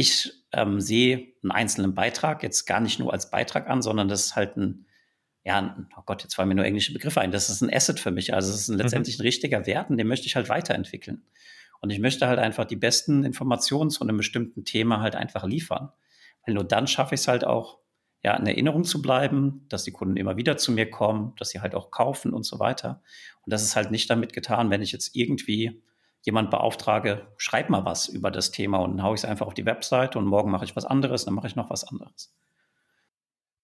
ich 0.00 0.32
ähm, 0.52 0.80
sehe 0.80 1.34
einen 1.42 1.50
einzelnen 1.50 1.94
Beitrag 1.94 2.42
jetzt 2.42 2.64
gar 2.64 2.80
nicht 2.80 2.98
nur 2.98 3.12
als 3.12 3.30
Beitrag 3.30 3.68
an, 3.68 3.82
sondern 3.82 4.08
das 4.08 4.24
ist 4.24 4.36
halt 4.36 4.56
ein, 4.56 4.86
ja, 5.44 5.58
ein, 5.58 5.88
oh 5.94 6.02
Gott, 6.06 6.22
jetzt 6.22 6.34
fallen 6.34 6.48
mir 6.48 6.54
nur 6.54 6.64
englische 6.64 6.94
Begriffe 6.94 7.20
ein. 7.20 7.32
Das 7.32 7.50
ist 7.50 7.60
ein 7.60 7.72
Asset 7.72 8.00
für 8.00 8.10
mich. 8.10 8.32
Also 8.32 8.50
es 8.50 8.62
ist 8.62 8.68
ein, 8.68 8.76
mhm. 8.76 8.80
letztendlich 8.80 9.18
ein 9.18 9.22
richtiger 9.22 9.66
Wert 9.66 9.90
und 9.90 9.98
den 9.98 10.06
möchte 10.06 10.26
ich 10.26 10.36
halt 10.36 10.48
weiterentwickeln. 10.48 11.22
Und 11.82 11.90
ich 11.90 11.98
möchte 11.98 12.26
halt 12.26 12.38
einfach 12.38 12.64
die 12.64 12.76
besten 12.76 13.24
Informationen 13.24 13.90
zu 13.90 14.02
einem 14.02 14.16
bestimmten 14.16 14.64
Thema 14.64 15.00
halt 15.00 15.16
einfach 15.16 15.44
liefern. 15.44 15.92
Weil 16.46 16.54
nur 16.54 16.64
dann 16.64 16.86
schaffe 16.86 17.14
ich 17.14 17.20
es 17.20 17.28
halt 17.28 17.44
auch, 17.44 17.78
ja, 18.22 18.34
in 18.36 18.46
Erinnerung 18.46 18.84
zu 18.84 19.02
bleiben, 19.02 19.66
dass 19.68 19.84
die 19.84 19.92
Kunden 19.92 20.16
immer 20.16 20.38
wieder 20.38 20.56
zu 20.56 20.72
mir 20.72 20.88
kommen, 20.88 21.34
dass 21.38 21.50
sie 21.50 21.60
halt 21.60 21.74
auch 21.74 21.90
kaufen 21.90 22.32
und 22.32 22.44
so 22.44 22.58
weiter. 22.58 23.02
Und 23.42 23.52
das 23.52 23.62
ist 23.62 23.76
halt 23.76 23.90
nicht 23.90 24.08
damit 24.08 24.32
getan, 24.32 24.70
wenn 24.70 24.80
ich 24.80 24.92
jetzt 24.92 25.14
irgendwie 25.14 25.82
jemand 26.22 26.50
beauftrage, 26.50 27.26
schreib 27.36 27.70
mal 27.70 27.84
was 27.84 28.08
über 28.08 28.30
das 28.30 28.50
Thema 28.50 28.78
und 28.78 28.96
dann 28.96 29.02
haue 29.02 29.14
ich 29.14 29.22
es 29.22 29.24
einfach 29.24 29.46
auf 29.46 29.54
die 29.54 29.66
Webseite 29.66 30.18
und 30.18 30.26
morgen 30.26 30.50
mache 30.50 30.64
ich 30.64 30.76
was 30.76 30.84
anderes, 30.84 31.24
dann 31.24 31.34
mache 31.34 31.46
ich 31.46 31.56
noch 31.56 31.70
was 31.70 31.84
anderes. 31.84 32.32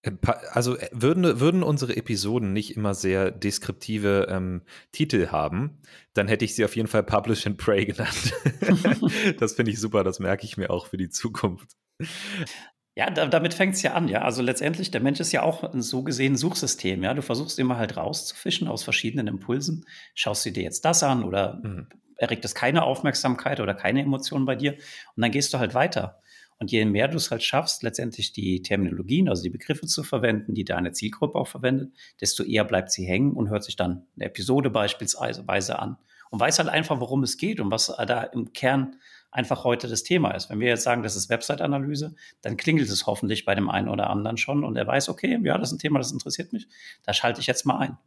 Äh, 0.02 0.12
also 0.52 0.76
äh, 0.76 0.88
würden, 0.92 1.40
würden 1.40 1.62
unsere 1.62 1.96
Episoden 1.96 2.52
nicht 2.52 2.76
immer 2.76 2.94
sehr 2.94 3.30
deskriptive 3.30 4.28
ähm, 4.30 4.62
Titel 4.92 5.28
haben, 5.28 5.78
dann 6.14 6.28
hätte 6.28 6.44
ich 6.44 6.54
sie 6.54 6.64
auf 6.64 6.76
jeden 6.76 6.88
Fall 6.88 7.02
Publish 7.02 7.46
and 7.46 7.58
Pray 7.58 7.84
genannt. 7.84 8.32
das 9.38 9.54
finde 9.54 9.72
ich 9.72 9.80
super, 9.80 10.04
das 10.04 10.18
merke 10.18 10.44
ich 10.44 10.56
mir 10.56 10.70
auch 10.70 10.86
für 10.86 10.96
die 10.96 11.10
Zukunft. 11.10 11.76
Ja, 12.98 13.10
da, 13.10 13.26
damit 13.26 13.52
fängt 13.52 13.74
es 13.74 13.82
ja 13.82 13.92
an, 13.92 14.08
ja. 14.08 14.22
Also 14.22 14.40
letztendlich, 14.40 14.90
der 14.90 15.02
Mensch 15.02 15.20
ist 15.20 15.32
ja 15.32 15.42
auch 15.42 15.62
ein 15.62 15.82
so 15.82 16.02
gesehen 16.02 16.36
Suchsystem, 16.36 17.02
ja. 17.02 17.12
Du 17.12 17.20
versuchst 17.20 17.58
immer 17.58 17.76
halt 17.76 17.98
rauszufischen 17.98 18.68
aus 18.68 18.82
verschiedenen 18.82 19.26
Impulsen. 19.26 19.84
Schaust 20.14 20.46
du 20.46 20.50
dir 20.50 20.62
jetzt 20.62 20.86
das 20.86 21.02
an 21.02 21.22
oder 21.22 21.60
mhm 21.62 21.88
erregt 22.16 22.44
es 22.44 22.54
keine 22.54 22.84
Aufmerksamkeit 22.84 23.60
oder 23.60 23.74
keine 23.74 24.02
Emotionen 24.02 24.46
bei 24.46 24.56
dir 24.56 24.72
und 24.72 25.22
dann 25.22 25.30
gehst 25.30 25.52
du 25.54 25.58
halt 25.58 25.74
weiter. 25.74 26.20
Und 26.58 26.72
je 26.72 26.84
mehr 26.86 27.08
du 27.08 27.18
es 27.18 27.30
halt 27.30 27.42
schaffst, 27.42 27.82
letztendlich 27.82 28.32
die 28.32 28.62
Terminologien, 28.62 29.28
also 29.28 29.42
die 29.42 29.50
Begriffe 29.50 29.86
zu 29.86 30.02
verwenden, 30.02 30.54
die 30.54 30.64
deine 30.64 30.92
Zielgruppe 30.92 31.38
auch 31.38 31.48
verwendet, 31.48 31.92
desto 32.20 32.42
eher 32.42 32.64
bleibt 32.64 32.90
sie 32.90 33.04
hängen 33.04 33.32
und 33.32 33.50
hört 33.50 33.64
sich 33.64 33.76
dann 33.76 34.06
eine 34.16 34.24
Episode 34.26 34.70
beispielsweise 34.70 35.78
an 35.78 35.98
und 36.30 36.40
weiß 36.40 36.58
halt 36.58 36.68
einfach, 36.68 36.98
worum 37.00 37.22
es 37.22 37.36
geht 37.36 37.60
und 37.60 37.70
was 37.70 37.94
da 38.06 38.22
im 38.22 38.52
Kern 38.52 38.96
einfach 39.30 39.64
heute 39.64 39.86
das 39.86 40.02
Thema 40.02 40.30
ist. 40.30 40.48
Wenn 40.48 40.60
wir 40.60 40.68
jetzt 40.68 40.84
sagen, 40.84 41.02
das 41.02 41.14
ist 41.14 41.28
Website-Analyse, 41.28 42.14
dann 42.40 42.56
klingelt 42.56 42.88
es 42.88 43.06
hoffentlich 43.06 43.44
bei 43.44 43.54
dem 43.54 43.68
einen 43.68 43.88
oder 43.88 44.08
anderen 44.08 44.38
schon 44.38 44.64
und 44.64 44.76
er 44.76 44.86
weiß, 44.86 45.10
okay, 45.10 45.38
ja, 45.42 45.58
das 45.58 45.70
ist 45.70 45.76
ein 45.76 45.78
Thema, 45.78 45.98
das 45.98 46.12
interessiert 46.12 46.54
mich, 46.54 46.68
da 47.04 47.12
schalte 47.12 47.40
ich 47.40 47.46
jetzt 47.46 47.66
mal 47.66 47.78
ein. 47.78 47.98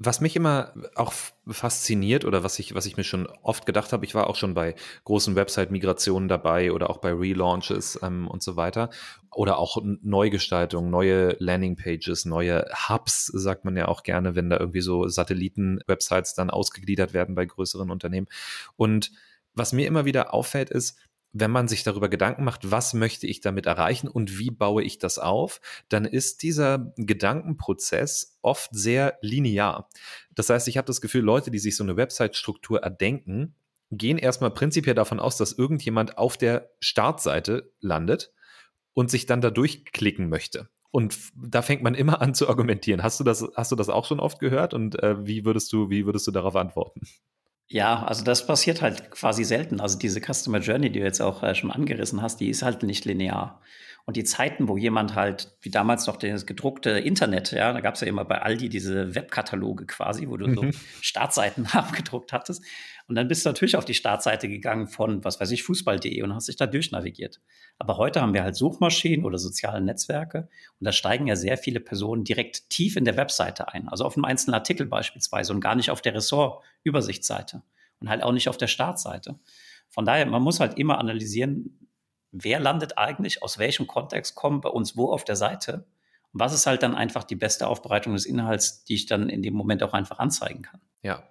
Was 0.00 0.20
mich 0.20 0.36
immer 0.36 0.72
auch 0.94 1.12
fasziniert 1.48 2.24
oder 2.24 2.44
was 2.44 2.60
ich, 2.60 2.72
was 2.72 2.86
ich 2.86 2.96
mir 2.96 3.02
schon 3.02 3.26
oft 3.42 3.66
gedacht 3.66 3.92
habe, 3.92 4.04
ich 4.04 4.14
war 4.14 4.28
auch 4.28 4.36
schon 4.36 4.54
bei 4.54 4.76
großen 5.02 5.34
Website-Migrationen 5.34 6.28
dabei 6.28 6.70
oder 6.70 6.88
auch 6.88 6.98
bei 6.98 7.12
Relaunches 7.12 7.98
ähm, 8.00 8.28
und 8.28 8.40
so 8.40 8.54
weiter 8.54 8.90
oder 9.32 9.58
auch 9.58 9.76
Neugestaltung, 9.82 10.88
neue 10.88 11.36
Landing-Pages, 11.40 12.26
neue 12.26 12.64
Hubs, 12.88 13.26
sagt 13.26 13.64
man 13.64 13.76
ja 13.76 13.88
auch 13.88 14.04
gerne, 14.04 14.36
wenn 14.36 14.50
da 14.50 14.58
irgendwie 14.58 14.82
so 14.82 15.08
Satelliten-Websites 15.08 16.34
dann 16.34 16.50
ausgegliedert 16.50 17.12
werden 17.12 17.34
bei 17.34 17.44
größeren 17.44 17.90
Unternehmen. 17.90 18.28
Und 18.76 19.10
was 19.54 19.72
mir 19.72 19.88
immer 19.88 20.04
wieder 20.04 20.32
auffällt, 20.32 20.70
ist, 20.70 20.96
wenn 21.32 21.50
man 21.50 21.68
sich 21.68 21.82
darüber 21.82 22.08
Gedanken 22.08 22.44
macht, 22.44 22.70
was 22.70 22.94
möchte 22.94 23.26
ich 23.26 23.40
damit 23.40 23.66
erreichen 23.66 24.08
und 24.08 24.38
wie 24.38 24.50
baue 24.50 24.82
ich 24.82 24.98
das 24.98 25.18
auf, 25.18 25.60
dann 25.88 26.04
ist 26.04 26.42
dieser 26.42 26.92
Gedankenprozess 26.96 28.38
oft 28.42 28.70
sehr 28.72 29.18
linear. 29.20 29.88
Das 30.34 30.50
heißt, 30.50 30.68
ich 30.68 30.76
habe 30.76 30.86
das 30.86 31.00
Gefühl, 31.00 31.22
Leute, 31.22 31.50
die 31.50 31.58
sich 31.58 31.76
so 31.76 31.84
eine 31.84 31.96
Website-Struktur 31.96 32.82
erdenken, 32.82 33.54
gehen 33.90 34.18
erstmal 34.18 34.50
prinzipiell 34.50 34.94
davon 34.94 35.20
aus, 35.20 35.36
dass 35.36 35.52
irgendjemand 35.52 36.18
auf 36.18 36.36
der 36.36 36.70
Startseite 36.80 37.72
landet 37.80 38.32
und 38.94 39.10
sich 39.10 39.26
dann 39.26 39.40
da 39.40 39.50
durchklicken 39.50 40.28
möchte. 40.28 40.68
Und 40.90 41.16
da 41.34 41.62
fängt 41.62 41.82
man 41.82 41.94
immer 41.94 42.20
an 42.22 42.34
zu 42.34 42.48
argumentieren. 42.48 43.02
Hast 43.02 43.20
du 43.20 43.24
das, 43.24 43.46
hast 43.54 43.70
du 43.72 43.76
das 43.76 43.88
auch 43.88 44.06
schon 44.06 44.20
oft 44.20 44.38
gehört 44.40 44.74
und 44.74 45.02
äh, 45.02 45.26
wie 45.26 45.44
würdest 45.44 45.72
du, 45.72 45.90
wie 45.90 46.06
würdest 46.06 46.26
du 46.26 46.30
darauf 46.30 46.56
antworten? 46.56 47.02
Ja, 47.70 48.02
also 48.04 48.24
das 48.24 48.46
passiert 48.46 48.80
halt 48.80 49.10
quasi 49.10 49.44
selten. 49.44 49.80
Also 49.80 49.98
diese 49.98 50.20
Customer 50.20 50.58
Journey, 50.58 50.90
die 50.90 51.00
du 51.00 51.04
jetzt 51.04 51.20
auch 51.20 51.42
äh, 51.42 51.54
schon 51.54 51.70
angerissen 51.70 52.22
hast, 52.22 52.40
die 52.40 52.48
ist 52.48 52.62
halt 52.62 52.82
nicht 52.82 53.04
linear. 53.04 53.60
Und 54.06 54.16
die 54.16 54.24
Zeiten, 54.24 54.68
wo 54.68 54.78
jemand 54.78 55.14
halt, 55.14 55.54
wie 55.60 55.68
damals 55.68 56.06
noch 56.06 56.16
das 56.16 56.46
gedruckte 56.46 56.88
Internet, 56.92 57.52
ja, 57.52 57.74
da 57.74 57.80
gab 57.82 57.94
es 57.94 58.00
ja 58.00 58.06
immer 58.06 58.24
bei 58.24 58.40
Aldi 58.40 58.70
diese 58.70 59.14
Webkataloge 59.14 59.84
quasi, 59.84 60.28
wo 60.28 60.38
du 60.38 60.54
so 60.54 60.62
mhm. 60.62 60.70
Startseiten 61.02 61.66
abgedruckt 61.72 62.32
hattest. 62.32 62.64
Und 63.08 63.14
dann 63.14 63.26
bist 63.26 63.44
du 63.44 63.48
natürlich 63.48 63.74
auf 63.74 63.86
die 63.86 63.94
Startseite 63.94 64.48
gegangen 64.48 64.86
von, 64.86 65.24
was 65.24 65.40
weiß 65.40 65.50
ich, 65.52 65.62
fußball.de 65.62 66.22
und 66.22 66.34
hast 66.34 66.48
dich 66.48 66.56
da 66.56 66.66
durchnavigiert. 66.66 67.40
Aber 67.78 67.96
heute 67.96 68.20
haben 68.20 68.34
wir 68.34 68.42
halt 68.42 68.54
Suchmaschinen 68.54 69.24
oder 69.24 69.38
soziale 69.38 69.80
Netzwerke 69.80 70.48
und 70.78 70.84
da 70.84 70.92
steigen 70.92 71.26
ja 71.26 71.34
sehr 71.34 71.56
viele 71.56 71.80
Personen 71.80 72.24
direkt 72.24 72.68
tief 72.68 72.96
in 72.96 73.06
der 73.06 73.16
Webseite 73.16 73.72
ein, 73.72 73.88
also 73.88 74.04
auf 74.04 74.16
einem 74.16 74.26
einzelnen 74.26 74.54
Artikel 74.54 74.86
beispielsweise 74.86 75.54
und 75.54 75.60
gar 75.60 75.74
nicht 75.74 75.90
auf 75.90 76.02
der 76.02 76.14
Ressort-Übersichtsseite 76.14 77.62
und 78.00 78.10
halt 78.10 78.22
auch 78.22 78.32
nicht 78.32 78.50
auf 78.50 78.58
der 78.58 78.66
Startseite. 78.66 79.38
Von 79.88 80.04
daher, 80.04 80.26
man 80.26 80.42
muss 80.42 80.60
halt 80.60 80.78
immer 80.78 80.98
analysieren, 80.98 81.88
wer 82.30 82.60
landet 82.60 82.98
eigentlich, 82.98 83.42
aus 83.42 83.58
welchem 83.58 83.86
Kontext 83.86 84.34
kommt 84.34 84.60
bei 84.60 84.68
uns 84.68 84.98
wo 84.98 85.10
auf 85.10 85.24
der 85.24 85.36
Seite 85.36 85.86
und 86.34 86.40
was 86.40 86.52
ist 86.52 86.66
halt 86.66 86.82
dann 86.82 86.94
einfach 86.94 87.24
die 87.24 87.36
beste 87.36 87.68
Aufbereitung 87.68 88.12
des 88.12 88.26
Inhalts, 88.26 88.84
die 88.84 88.96
ich 88.96 89.06
dann 89.06 89.30
in 89.30 89.42
dem 89.42 89.54
Moment 89.54 89.82
auch 89.82 89.94
einfach 89.94 90.18
anzeigen 90.18 90.60
kann. 90.60 90.82
Ja. 91.00 91.22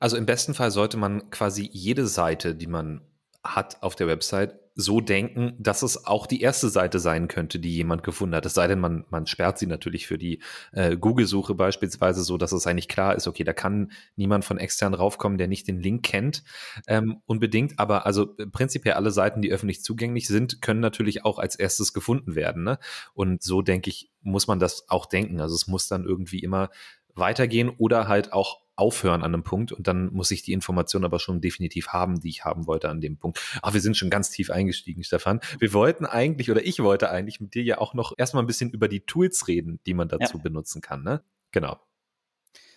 Also 0.00 0.16
im 0.16 0.26
besten 0.26 0.54
Fall 0.54 0.70
sollte 0.70 0.96
man 0.96 1.30
quasi 1.30 1.68
jede 1.72 2.06
Seite, 2.06 2.54
die 2.54 2.66
man 2.66 3.02
hat 3.44 3.82
auf 3.82 3.94
der 3.96 4.06
Website, 4.06 4.58
so 4.80 5.00
denken, 5.00 5.56
dass 5.58 5.82
es 5.82 6.06
auch 6.06 6.28
die 6.28 6.40
erste 6.40 6.68
Seite 6.68 7.00
sein 7.00 7.26
könnte, 7.26 7.58
die 7.58 7.74
jemand 7.74 8.04
gefunden 8.04 8.36
hat. 8.36 8.46
Es 8.46 8.54
sei 8.54 8.68
denn, 8.68 8.78
man, 8.78 9.04
man 9.10 9.26
sperrt 9.26 9.58
sie 9.58 9.66
natürlich 9.66 10.06
für 10.06 10.18
die 10.18 10.40
äh, 10.70 10.96
Google-Suche 10.96 11.56
beispielsweise 11.56 12.22
so, 12.22 12.38
dass 12.38 12.52
es 12.52 12.64
eigentlich 12.64 12.86
klar 12.86 13.16
ist, 13.16 13.26
okay, 13.26 13.42
da 13.42 13.52
kann 13.52 13.90
niemand 14.14 14.44
von 14.44 14.56
extern 14.58 14.94
raufkommen, 14.94 15.36
der 15.36 15.48
nicht 15.48 15.66
den 15.66 15.80
Link 15.80 16.04
kennt, 16.04 16.44
ähm, 16.86 17.20
unbedingt. 17.26 17.80
Aber 17.80 18.06
also 18.06 18.36
prinzipiell 18.52 18.94
alle 18.94 19.10
Seiten, 19.10 19.42
die 19.42 19.50
öffentlich 19.50 19.82
zugänglich 19.82 20.28
sind, 20.28 20.62
können 20.62 20.80
natürlich 20.80 21.24
auch 21.24 21.40
als 21.40 21.56
erstes 21.56 21.92
gefunden 21.92 22.36
werden. 22.36 22.62
Ne? 22.62 22.78
Und 23.14 23.42
so 23.42 23.62
denke 23.62 23.90
ich, 23.90 24.12
muss 24.20 24.46
man 24.46 24.60
das 24.60 24.88
auch 24.88 25.06
denken. 25.06 25.40
Also 25.40 25.56
es 25.56 25.66
muss 25.66 25.88
dann 25.88 26.04
irgendwie 26.04 26.38
immer 26.38 26.70
weitergehen 27.16 27.68
oder 27.68 28.06
halt 28.06 28.32
auch 28.32 28.60
aufhören 28.78 29.22
an 29.22 29.34
einem 29.34 29.42
Punkt 29.42 29.72
und 29.72 29.86
dann 29.86 30.12
muss 30.12 30.30
ich 30.30 30.42
die 30.42 30.52
Information 30.52 31.04
aber 31.04 31.18
schon 31.18 31.40
definitiv 31.40 31.88
haben, 31.88 32.20
die 32.20 32.28
ich 32.28 32.44
haben 32.44 32.66
wollte 32.66 32.88
an 32.88 33.00
dem 33.00 33.16
Punkt. 33.16 33.40
Aber 33.62 33.74
wir 33.74 33.80
sind 33.80 33.96
schon 33.96 34.10
ganz 34.10 34.30
tief 34.30 34.50
eingestiegen, 34.50 35.02
Stefan. 35.04 35.40
Wir 35.58 35.72
wollten 35.72 36.06
eigentlich 36.06 36.50
oder 36.50 36.64
ich 36.64 36.80
wollte 36.80 37.10
eigentlich 37.10 37.40
mit 37.40 37.54
dir 37.54 37.62
ja 37.62 37.78
auch 37.78 37.94
noch 37.94 38.12
erstmal 38.16 38.42
ein 38.42 38.46
bisschen 38.46 38.70
über 38.70 38.88
die 38.88 39.00
Tools 39.00 39.48
reden, 39.48 39.80
die 39.86 39.94
man 39.94 40.08
dazu 40.08 40.36
ja. 40.36 40.42
benutzen 40.42 40.80
kann. 40.80 41.02
Ne? 41.02 41.22
Genau. 41.52 41.80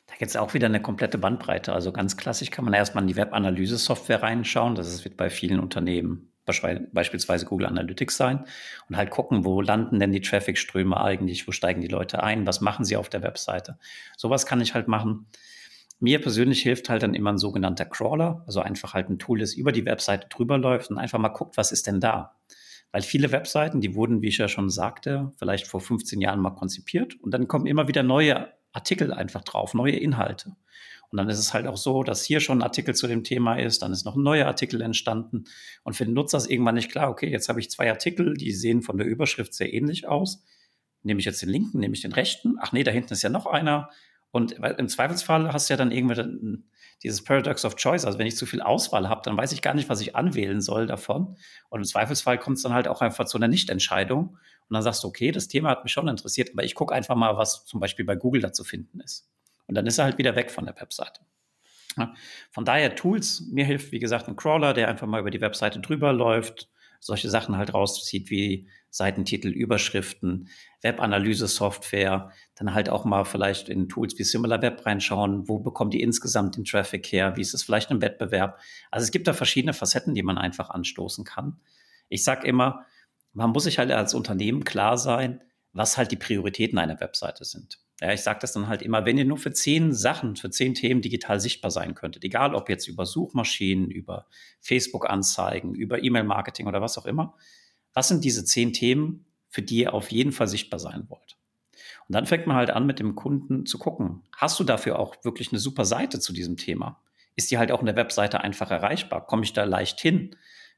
Da 0.08 0.16
gibt 0.18 0.30
es 0.30 0.36
auch 0.36 0.54
wieder 0.54 0.68
eine 0.68 0.82
komplette 0.82 1.18
Bandbreite. 1.18 1.72
Also 1.72 1.94
ganz 1.94 2.18
klassisch 2.18 2.52
kann 2.52 2.66
man 2.66 2.74
erstmal 2.74 3.04
in 3.04 3.08
die 3.08 3.16
Webanalyse-Software 3.16 4.22
reinschauen. 4.22 4.76
Das 4.76 5.04
wird 5.06 5.16
bei 5.16 5.30
vielen 5.30 5.60
Unternehmen 5.60 6.32
beispielsweise 6.44 7.46
Google 7.46 7.68
Analytics 7.68 8.18
sein 8.18 8.46
und 8.90 8.98
halt 8.98 9.12
gucken, 9.12 9.46
wo 9.46 9.62
landen 9.62 10.00
denn 10.00 10.12
die 10.12 10.22
Traffic-Ströme 10.22 11.00
eigentlich, 11.00 11.48
wo 11.48 11.52
steigen 11.52 11.82
die 11.82 11.88
Leute 11.88 12.24
ein, 12.24 12.48
was 12.48 12.62
machen 12.62 12.84
sie 12.84 12.98
auf 12.98 13.10
der 13.10 13.24
Webseite. 13.24 13.78
Sowas 14.18 14.46
kann 14.46 14.60
ich 14.60 14.74
halt 14.74 14.88
machen. 14.88 15.28
Mir 16.02 16.20
persönlich 16.20 16.64
hilft 16.64 16.90
halt 16.90 17.04
dann 17.04 17.14
immer 17.14 17.32
ein 17.32 17.38
sogenannter 17.38 17.86
Crawler, 17.86 18.44
also 18.48 18.60
einfach 18.60 18.96
halt 18.96 19.10
ein 19.10 19.20
Tool, 19.20 19.38
das 19.38 19.54
über 19.54 19.72
die 19.72 19.86
Webseite 19.86 20.28
drüber 20.30 20.58
läuft 20.58 20.90
und 20.90 20.98
einfach 20.98 21.20
mal 21.20 21.30
guckt, 21.30 21.58
was 21.58 21.72
ist 21.72 21.86
denn 21.86 22.00
da. 22.00 22.40
Weil 22.92 23.04
viele 23.04 23.32
Webseiten, 23.32 23.82
die 23.82 23.94
wurden, 23.94 24.24
wie 24.24 24.30
ich 24.30 24.40
ja 24.40 24.48
schon 24.48 24.72
sagte, 24.72 25.32
vielleicht 25.38 25.68
vor 25.68 25.80
15 25.80 26.20
Jahren 26.20 26.40
mal 26.40 26.56
konzipiert 26.56 27.22
und 27.22 27.32
dann 27.32 27.48
kommen 27.48 27.68
immer 27.68 27.88
wieder 27.88 28.02
neue 28.02 28.52
Artikel 28.74 29.14
einfach 29.14 29.44
drauf, 29.44 29.76
neue 29.76 29.96
Inhalte. 29.96 30.56
Und 31.12 31.18
dann 31.18 31.30
ist 31.30 31.38
es 31.38 31.54
halt 31.54 31.68
auch 31.68 31.78
so, 31.78 32.02
dass 32.02 32.24
hier 32.24 32.40
schon 32.40 32.60
ein 32.60 32.64
Artikel 32.64 32.96
zu 32.96 33.06
dem 33.06 33.24
Thema 33.24 33.58
ist, 33.58 33.84
dann 33.84 33.92
ist 33.92 34.04
noch 34.04 34.16
ein 34.16 34.24
neuer 34.24 34.48
Artikel 34.48 34.82
entstanden. 34.82 35.44
Und 35.84 35.96
für 35.96 36.06
den 36.06 36.16
Nutzer 36.16 36.40
ist 36.40 36.50
irgendwann 36.50 36.76
nicht 36.76 36.90
klar, 36.90 37.12
okay, 37.12 37.30
jetzt 37.30 37.48
habe 37.48 37.60
ich 37.60 37.70
zwei 37.70 37.92
Artikel, 37.92 38.34
die 38.34 38.52
sehen 38.52 38.82
von 38.82 38.98
der 38.98 39.06
Überschrift 39.06 39.54
sehr 39.54 39.72
ähnlich 39.72 40.08
aus. 40.08 40.44
Nehme 41.04 41.20
ich 41.20 41.26
jetzt 41.28 41.44
den 41.44 41.50
linken, 41.50 41.80
nehme 41.80 41.94
ich 41.94 42.02
den 42.02 42.14
rechten? 42.14 42.56
Ach 42.60 42.72
nee, 42.72 42.84
da 42.84 42.90
hinten 42.90 43.14
ist 43.14 43.22
ja 43.22 43.30
noch 43.30 43.46
einer. 43.46 43.90
Und 44.32 44.54
im 44.54 44.88
Zweifelsfall 44.88 45.52
hast 45.52 45.70
du 45.70 45.74
ja 45.74 45.78
dann 45.78 45.92
irgendwie 45.92 46.64
dieses 47.04 47.24
Paradox 47.24 47.66
of 47.66 47.76
Choice. 47.76 48.06
Also 48.06 48.18
wenn 48.18 48.28
ich 48.28 48.38
zu 48.38 48.46
viel 48.46 48.62
Auswahl 48.62 49.10
habe, 49.10 49.22
dann 49.24 49.36
weiß 49.36 49.52
ich 49.52 49.62
gar 49.62 49.74
nicht, 49.74 49.90
was 49.90 50.02
ich 50.02 50.16
anwählen 50.16 50.62
soll 50.62 50.88
davon. 50.88 51.36
Und 51.70 51.80
im 51.80 51.86
Zweifelsfall 51.86 52.38
kommt 52.38 52.58
es 52.58 52.64
dann 52.64 52.74
halt 52.74 52.88
auch 52.88 53.02
einfach 53.02 53.26
zu 53.26 53.38
einer 53.38 53.48
Nichtentscheidung. 53.48 54.38
Und 54.70 54.74
dann 54.74 54.84
sagst 54.84 55.04
du, 55.04 55.10
okay, 55.10 55.32
das 55.32 55.50
Thema 55.50 55.70
hat 55.70 55.84
mich 55.84 55.92
schon 55.92 56.08
interessiert, 56.08 56.52
aber 56.54 56.64
ich 56.64 56.76
gucke 56.76 56.96
einfach 56.96 57.16
mal, 57.16 57.36
was 57.36 57.66
zum 57.66 57.82
Beispiel 57.82 58.06
bei 58.06 58.16
Google 58.16 58.42
da 58.42 58.54
zu 58.54 58.64
finden 58.64 59.02
ist. 59.02 59.30
Und 59.68 59.76
dann 59.76 59.86
ist 59.86 59.98
er 59.98 60.06
halt 60.06 60.18
wieder 60.18 60.36
weg 60.36 60.50
von 60.50 60.66
der 60.66 60.80
Webseite. 60.80 61.22
Von 62.52 62.64
daher 62.64 62.96
Tools, 62.96 63.42
mir 63.52 63.66
hilft, 63.66 63.92
wie 63.92 64.00
gesagt, 64.00 64.30
ein 64.30 64.38
Crawler, 64.38 64.74
der 64.74 64.88
einfach 64.88 65.08
mal 65.08 65.20
über 65.20 65.30
die 65.30 65.42
Webseite 65.42 65.82
drüber 65.82 66.14
läuft, 66.14 66.70
solche 67.02 67.30
Sachen 67.30 67.58
halt 67.58 67.74
rauszieht 67.74 68.30
wie 68.30 68.70
Seitentitel, 68.92 69.48
Überschriften, 69.48 70.50
Webanalyse-Software, 70.82 72.32
dann 72.56 72.74
halt 72.74 72.90
auch 72.90 73.06
mal 73.06 73.26
vielleicht 73.26 73.70
in 73.70 73.90
Tools 73.90 74.18
wie 74.20 74.24
SimilarWeb 74.24 74.86
reinschauen, 74.86 75.48
wo 75.48 75.60
bekommt 75.60 75.94
die 75.94 76.02
insgesamt 76.02 76.58
den 76.58 76.64
Traffic 76.64 77.12
her, 77.12 77.36
wie 77.36 77.42
ist 77.42 77.54
es 77.54 77.64
vielleicht 77.64 77.90
im 77.90 78.02
Wettbewerb. 78.02 78.60
Also 78.92 79.06
es 79.06 79.12
gibt 79.12 79.28
da 79.28 79.34
verschiedene 79.34 79.74
Facetten, 79.74 80.14
die 80.14 80.24
man 80.24 80.38
einfach 80.38 80.70
anstoßen 80.70 81.26
kann. 81.26 81.60
Ich 82.08 82.24
sage 82.24 82.48
immer, 82.48 82.86
man 83.34 83.50
muss 83.50 83.64
sich 83.64 83.80
halt 83.80 83.92
als 83.92 84.14
Unternehmen 84.14 84.64
klar 84.64 84.98
sein, 84.98 85.42
was 85.74 85.98
halt 85.98 86.12
die 86.12 86.18
Prioritäten 86.18 86.78
einer 86.78 87.00
Webseite 87.00 87.46
sind. 87.46 87.80
Ja, 88.02 88.12
ich 88.14 88.22
sage 88.22 88.40
das 88.42 88.54
dann 88.54 88.68
halt 88.68 88.82
immer, 88.82 89.06
wenn 89.06 89.20
ihr 89.20 89.26
nur 89.26 89.38
für 89.38 89.54
zehn 89.54 89.94
Sachen, 89.94 90.36
für 90.36 90.50
zehn 90.50 90.74
Themen 90.74 91.02
digital 91.02 91.40
sichtbar 91.40 91.70
sein 91.70 91.94
könntet, 91.94 92.24
egal 92.24 92.56
ob 92.56 92.68
jetzt 92.68 92.88
über 92.88 93.06
Suchmaschinen, 93.06 93.92
über 93.92 94.26
Facebook-Anzeigen, 94.60 95.76
über 95.76 96.04
E-Mail-Marketing 96.04 96.66
oder 96.66 96.82
was 96.82 96.98
auch 96.98 97.06
immer, 97.06 97.36
was 97.94 98.08
sind 98.08 98.24
diese 98.24 98.44
zehn 98.44 98.74
Themen, 98.74 99.26
für 99.50 99.62
die 99.62 99.82
ihr 99.82 99.94
auf 99.94 100.12
jeden 100.12 100.32
Fall 100.32 100.48
sichtbar 100.48 100.80
sein 100.80 101.06
wollt? 101.10 101.38
Und 102.08 102.16
dann 102.16 102.26
fängt 102.26 102.48
man 102.48 102.58
halt 102.58 102.72
an, 102.72 102.88
mit 102.88 102.98
dem 102.98 103.14
Kunden 103.14 103.68
zu 103.68 103.78
gucken, 103.78 104.24
hast 104.36 104.60
du 104.60 104.64
dafür 104.64 104.98
auch 104.98 105.24
wirklich 105.24 105.52
eine 105.52 105.60
super 105.60 105.86
Seite 105.86 106.20
zu 106.20 106.34
diesem 106.34 106.58
Thema? 106.58 107.00
Ist 107.36 107.52
die 107.52 107.60
halt 107.60 107.72
auch 107.72 107.82
in 107.82 107.86
der 107.86 107.96
Webseite 107.96 108.42
einfach 108.42 108.72
erreichbar? 108.72 109.28
Komme 109.28 109.44
ich 109.44 109.54
da 109.54 109.64
leicht 109.64 110.02
hin? 110.02 110.36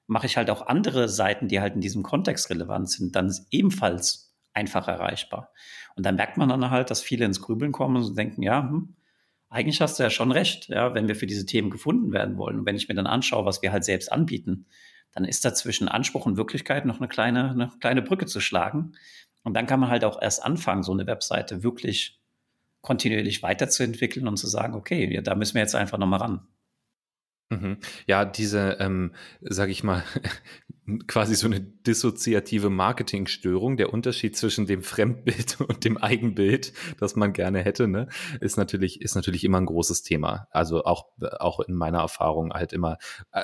Mache 0.07 0.25
ich 0.25 0.35
halt 0.35 0.49
auch 0.49 0.67
andere 0.67 1.07
Seiten, 1.07 1.47
die 1.47 1.61
halt 1.61 1.75
in 1.75 1.81
diesem 1.81 2.03
Kontext 2.03 2.49
relevant 2.49 2.89
sind, 2.89 3.15
dann 3.15 3.33
ebenfalls 3.49 4.32
einfach 4.53 4.87
erreichbar. 4.87 5.51
Und 5.95 6.05
dann 6.05 6.15
merkt 6.15 6.37
man 6.37 6.49
dann 6.49 6.69
halt, 6.69 6.91
dass 6.91 7.01
viele 7.01 7.25
ins 7.25 7.41
Grübeln 7.41 7.71
kommen 7.71 7.97
und 7.97 8.17
denken, 8.17 8.43
ja, 8.43 8.61
hm, 8.61 8.95
eigentlich 9.49 9.81
hast 9.81 9.99
du 9.99 10.03
ja 10.03 10.09
schon 10.09 10.31
recht, 10.31 10.69
ja, 10.69 10.95
wenn 10.95 11.07
wir 11.07 11.15
für 11.15 11.27
diese 11.27 11.45
Themen 11.45 11.69
gefunden 11.69 12.11
werden 12.11 12.37
wollen. 12.37 12.59
Und 12.59 12.65
wenn 12.65 12.75
ich 12.75 12.87
mir 12.87 12.95
dann 12.95 13.05
anschaue, 13.05 13.45
was 13.45 13.61
wir 13.61 13.71
halt 13.71 13.83
selbst 13.83 14.11
anbieten, 14.11 14.65
dann 15.11 15.25
ist 15.25 15.45
da 15.45 15.53
zwischen 15.53 15.87
Anspruch 15.87 16.25
und 16.25 16.37
Wirklichkeit 16.37 16.85
noch 16.85 16.97
eine 16.97 17.07
kleine, 17.07 17.51
eine 17.51 17.71
kleine 17.79 18.01
Brücke 18.01 18.25
zu 18.25 18.39
schlagen. 18.39 18.93
Und 19.43 19.53
dann 19.53 19.67
kann 19.67 19.79
man 19.79 19.89
halt 19.89 20.05
auch 20.05 20.19
erst 20.19 20.43
anfangen, 20.43 20.81
so 20.81 20.91
eine 20.91 21.05
Webseite 21.05 21.61
wirklich 21.61 22.19
kontinuierlich 22.81 23.43
weiterzuentwickeln 23.43 24.27
und 24.27 24.37
zu 24.37 24.47
sagen, 24.47 24.73
okay, 24.73 25.13
ja, 25.13 25.21
da 25.21 25.35
müssen 25.35 25.53
wir 25.53 25.61
jetzt 25.61 25.75
einfach 25.75 25.97
nochmal 25.97 26.19
ran. 26.19 26.47
Mhm. 27.49 27.77
Ja, 28.07 28.25
diese, 28.25 28.77
ähm, 28.79 29.13
sage 29.41 29.71
ich 29.71 29.83
mal, 29.83 30.03
quasi 31.07 31.35
so 31.35 31.47
eine 31.47 31.61
dissoziative 31.61 32.69
Marketingstörung. 32.69 33.77
Der 33.77 33.93
Unterschied 33.93 34.35
zwischen 34.35 34.65
dem 34.65 34.83
Fremdbild 34.83 35.61
und 35.67 35.85
dem 35.85 35.97
Eigenbild, 35.97 36.73
das 36.99 37.15
man 37.15 37.33
gerne 37.33 37.59
hätte, 37.61 37.87
ne, 37.87 38.07
ist 38.41 38.57
natürlich 38.57 39.01
ist 39.01 39.15
natürlich 39.15 39.43
immer 39.43 39.59
ein 39.59 39.65
großes 39.65 40.03
Thema. 40.03 40.47
Also 40.51 40.83
auch 40.83 41.07
auch 41.39 41.59
in 41.61 41.75
meiner 41.75 41.99
Erfahrung 41.99 42.53
halt 42.53 42.73
immer. 42.73 42.97
Äh, 43.31 43.43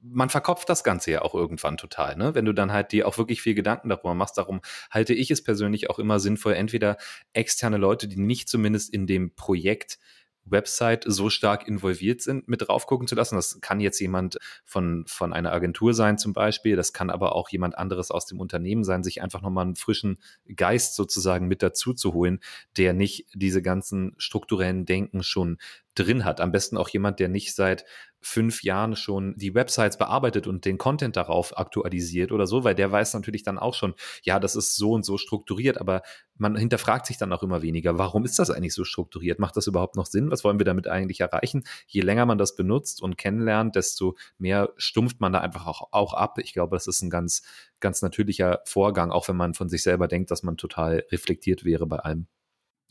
man 0.00 0.30
verkopft 0.30 0.68
das 0.68 0.84
Ganze 0.84 1.10
ja 1.10 1.22
auch 1.22 1.34
irgendwann 1.34 1.76
total, 1.76 2.16
ne? 2.16 2.34
Wenn 2.36 2.44
du 2.44 2.52
dann 2.52 2.72
halt 2.72 2.92
dir 2.92 3.08
auch 3.08 3.18
wirklich 3.18 3.42
viel 3.42 3.54
Gedanken 3.54 3.88
darüber 3.88 4.14
machst, 4.14 4.38
darum 4.38 4.60
halte 4.92 5.12
ich 5.12 5.30
es 5.32 5.42
persönlich 5.42 5.90
auch 5.90 5.98
immer 5.98 6.20
sinnvoll, 6.20 6.52
entweder 6.54 6.98
externe 7.32 7.78
Leute, 7.78 8.06
die 8.06 8.20
nicht 8.20 8.48
zumindest 8.48 8.94
in 8.94 9.08
dem 9.08 9.34
Projekt 9.34 9.98
Website 10.44 11.04
so 11.06 11.30
stark 11.30 11.68
involviert 11.68 12.20
sind, 12.20 12.48
mit 12.48 12.68
drauf 12.68 12.86
gucken 12.86 13.06
zu 13.06 13.14
lassen. 13.14 13.36
Das 13.36 13.60
kann 13.60 13.80
jetzt 13.80 14.00
jemand 14.00 14.38
von, 14.64 15.04
von 15.06 15.32
einer 15.32 15.52
Agentur 15.52 15.94
sein 15.94 16.18
zum 16.18 16.32
Beispiel, 16.32 16.76
das 16.76 16.92
kann 16.92 17.10
aber 17.10 17.34
auch 17.34 17.48
jemand 17.50 17.78
anderes 17.78 18.10
aus 18.10 18.26
dem 18.26 18.40
Unternehmen 18.40 18.84
sein, 18.84 19.04
sich 19.04 19.22
einfach 19.22 19.42
nochmal 19.42 19.66
einen 19.66 19.76
frischen 19.76 20.18
Geist 20.54 20.96
sozusagen 20.96 21.48
mit 21.48 21.62
dazu 21.62 21.94
zu 21.94 22.12
holen, 22.12 22.40
der 22.76 22.92
nicht 22.92 23.26
diese 23.34 23.62
ganzen 23.62 24.14
strukturellen 24.18 24.84
Denken 24.84 25.22
schon 25.22 25.58
drin 25.94 26.24
hat. 26.24 26.40
Am 26.40 26.52
besten 26.52 26.76
auch 26.76 26.88
jemand, 26.88 27.20
der 27.20 27.28
nicht 27.28 27.54
seit 27.54 27.84
fünf 28.20 28.62
Jahren 28.62 28.94
schon 28.94 29.34
die 29.36 29.54
Websites 29.54 29.98
bearbeitet 29.98 30.46
und 30.46 30.64
den 30.64 30.78
Content 30.78 31.16
darauf 31.16 31.58
aktualisiert 31.58 32.30
oder 32.30 32.46
so, 32.46 32.62
weil 32.62 32.74
der 32.74 32.90
weiß 32.90 33.14
natürlich 33.14 33.42
dann 33.42 33.58
auch 33.58 33.74
schon, 33.74 33.94
ja, 34.22 34.38
das 34.38 34.54
ist 34.54 34.76
so 34.76 34.92
und 34.92 35.04
so 35.04 35.18
strukturiert, 35.18 35.78
aber 35.78 36.02
man 36.36 36.56
hinterfragt 36.56 37.06
sich 37.06 37.18
dann 37.18 37.32
auch 37.32 37.42
immer 37.42 37.62
weniger, 37.62 37.98
warum 37.98 38.24
ist 38.24 38.38
das 38.38 38.50
eigentlich 38.50 38.74
so 38.74 38.84
strukturiert? 38.84 39.40
Macht 39.40 39.56
das 39.56 39.66
überhaupt 39.66 39.96
noch 39.96 40.06
Sinn? 40.06 40.30
Was 40.30 40.44
wollen 40.44 40.58
wir 40.58 40.64
damit 40.64 40.86
eigentlich 40.86 41.20
erreichen? 41.20 41.64
Je 41.88 42.00
länger 42.00 42.24
man 42.24 42.38
das 42.38 42.54
benutzt 42.54 43.02
und 43.02 43.18
kennenlernt, 43.18 43.74
desto 43.74 44.16
mehr 44.38 44.72
stumpft 44.76 45.20
man 45.20 45.32
da 45.32 45.40
einfach 45.40 45.66
auch, 45.66 45.88
auch 45.90 46.14
ab. 46.14 46.38
Ich 46.38 46.52
glaube, 46.52 46.76
das 46.76 46.86
ist 46.86 47.02
ein 47.02 47.10
ganz, 47.10 47.42
ganz 47.80 48.02
natürlicher 48.02 48.60
Vorgang, 48.64 49.10
auch 49.10 49.28
wenn 49.28 49.36
man 49.36 49.54
von 49.54 49.68
sich 49.68 49.82
selber 49.82 50.06
denkt, 50.06 50.30
dass 50.30 50.44
man 50.44 50.56
total 50.56 51.04
reflektiert 51.10 51.64
wäre 51.64 51.86
bei 51.86 51.98
allem. 51.98 52.28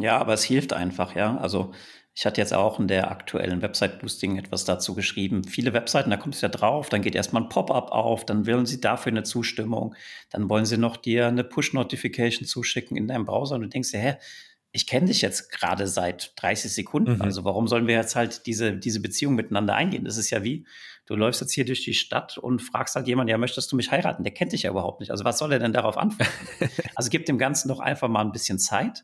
Ja, 0.01 0.17
aber 0.17 0.33
es 0.33 0.43
hilft 0.43 0.73
einfach, 0.73 1.15
ja. 1.15 1.37
Also 1.37 1.71
ich 2.13 2.25
hatte 2.25 2.41
jetzt 2.41 2.53
auch 2.53 2.79
in 2.79 2.87
der 2.87 3.09
aktuellen 3.09 3.61
Website-Boosting 3.61 4.37
etwas 4.37 4.65
dazu 4.65 4.95
geschrieben. 4.95 5.45
Viele 5.45 5.73
Webseiten, 5.73 6.09
da 6.09 6.17
kommt 6.17 6.35
es 6.35 6.41
ja 6.41 6.49
drauf, 6.49 6.89
dann 6.89 7.01
geht 7.01 7.15
erstmal 7.15 7.43
ein 7.43 7.49
Pop-up 7.49 7.91
auf, 7.91 8.25
dann 8.25 8.45
wollen 8.45 8.65
sie 8.65 8.81
dafür 8.81 9.11
eine 9.11 9.23
Zustimmung, 9.23 9.95
dann 10.29 10.49
wollen 10.49 10.65
sie 10.65 10.77
noch 10.77 10.97
dir 10.97 11.27
eine 11.27 11.45
Push-Notification 11.45 12.45
zuschicken 12.45 12.97
in 12.97 13.07
deinem 13.07 13.25
Browser 13.25 13.55
und 13.55 13.61
du 13.61 13.69
denkst 13.69 13.91
dir, 13.91 13.99
hä, 13.99 14.15
ich 14.73 14.87
kenne 14.87 15.07
dich 15.07 15.21
jetzt 15.21 15.51
gerade 15.51 15.87
seit 15.87 16.33
30 16.37 16.73
Sekunden, 16.73 17.15
mhm. 17.15 17.21
also 17.21 17.45
warum 17.45 17.67
sollen 17.67 17.87
wir 17.87 17.95
jetzt 17.95 18.15
halt 18.15 18.45
diese, 18.45 18.75
diese 18.75 19.01
Beziehung 19.01 19.35
miteinander 19.35 19.75
eingehen? 19.75 20.03
Das 20.03 20.17
ist 20.17 20.29
ja 20.31 20.43
wie, 20.43 20.65
du 21.05 21.15
läufst 21.15 21.41
jetzt 21.41 21.53
hier 21.53 21.65
durch 21.65 21.83
die 21.83 21.93
Stadt 21.93 22.37
und 22.37 22.61
fragst 22.61 22.95
halt 22.95 23.07
jemanden, 23.07 23.29
ja, 23.29 23.37
möchtest 23.37 23.71
du 23.71 23.75
mich 23.77 23.91
heiraten? 23.91 24.23
Der 24.23 24.33
kennt 24.33 24.51
dich 24.51 24.63
ja 24.63 24.71
überhaupt 24.71 24.99
nicht. 24.99 25.11
Also 25.11 25.23
was 25.23 25.37
soll 25.37 25.51
er 25.53 25.59
denn 25.59 25.73
darauf 25.73 25.97
antworten? 25.97 26.31
also 26.95 27.09
gib 27.09 27.25
dem 27.25 27.37
Ganzen 27.37 27.69
doch 27.69 27.79
einfach 27.79 28.09
mal 28.09 28.21
ein 28.21 28.31
bisschen 28.31 28.59
Zeit 28.59 29.03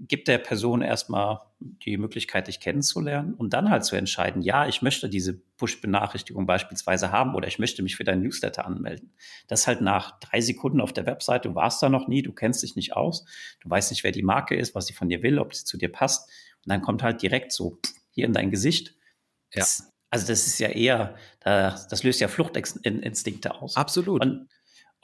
gibt 0.00 0.28
der 0.28 0.38
Person 0.38 0.82
erstmal 0.82 1.40
die 1.60 1.96
Möglichkeit, 1.96 2.48
dich 2.48 2.60
kennenzulernen 2.60 3.34
und 3.34 3.52
dann 3.52 3.70
halt 3.70 3.84
zu 3.84 3.94
entscheiden, 3.94 4.42
ja, 4.42 4.66
ich 4.66 4.82
möchte 4.82 5.08
diese 5.08 5.34
Push-Benachrichtigung 5.56 6.46
beispielsweise 6.46 7.12
haben 7.12 7.34
oder 7.34 7.46
ich 7.46 7.58
möchte 7.58 7.82
mich 7.82 7.96
für 7.96 8.04
deinen 8.04 8.22
Newsletter 8.22 8.64
anmelden. 8.64 9.12
Das 9.48 9.66
halt 9.66 9.80
nach 9.80 10.18
drei 10.20 10.40
Sekunden 10.40 10.80
auf 10.80 10.92
der 10.92 11.06
Website, 11.06 11.44
du 11.44 11.54
warst 11.54 11.82
da 11.82 11.88
noch 11.88 12.08
nie, 12.08 12.22
du 12.22 12.32
kennst 12.32 12.62
dich 12.62 12.74
nicht 12.74 12.96
aus, 12.96 13.24
du 13.60 13.70
weißt 13.70 13.90
nicht, 13.90 14.02
wer 14.02 14.12
die 14.12 14.22
Marke 14.22 14.56
ist, 14.56 14.74
was 14.74 14.86
sie 14.86 14.94
von 14.94 15.08
dir 15.08 15.22
will, 15.22 15.38
ob 15.38 15.54
sie 15.54 15.64
zu 15.64 15.76
dir 15.76 15.92
passt. 15.92 16.28
Und 16.64 16.70
dann 16.70 16.82
kommt 16.82 17.02
halt 17.02 17.22
direkt 17.22 17.52
so 17.52 17.78
hier 18.10 18.26
in 18.26 18.32
dein 18.32 18.50
Gesicht. 18.50 18.96
Ja. 19.52 19.60
Das, 19.60 19.90
also 20.10 20.26
das 20.26 20.46
ist 20.46 20.58
ja 20.58 20.68
eher, 20.68 21.16
das 21.40 22.02
löst 22.02 22.20
ja 22.20 22.28
Fluchtinstinkte 22.28 23.54
aus. 23.54 23.76
Absolut. 23.76 24.20
Und 24.22 24.48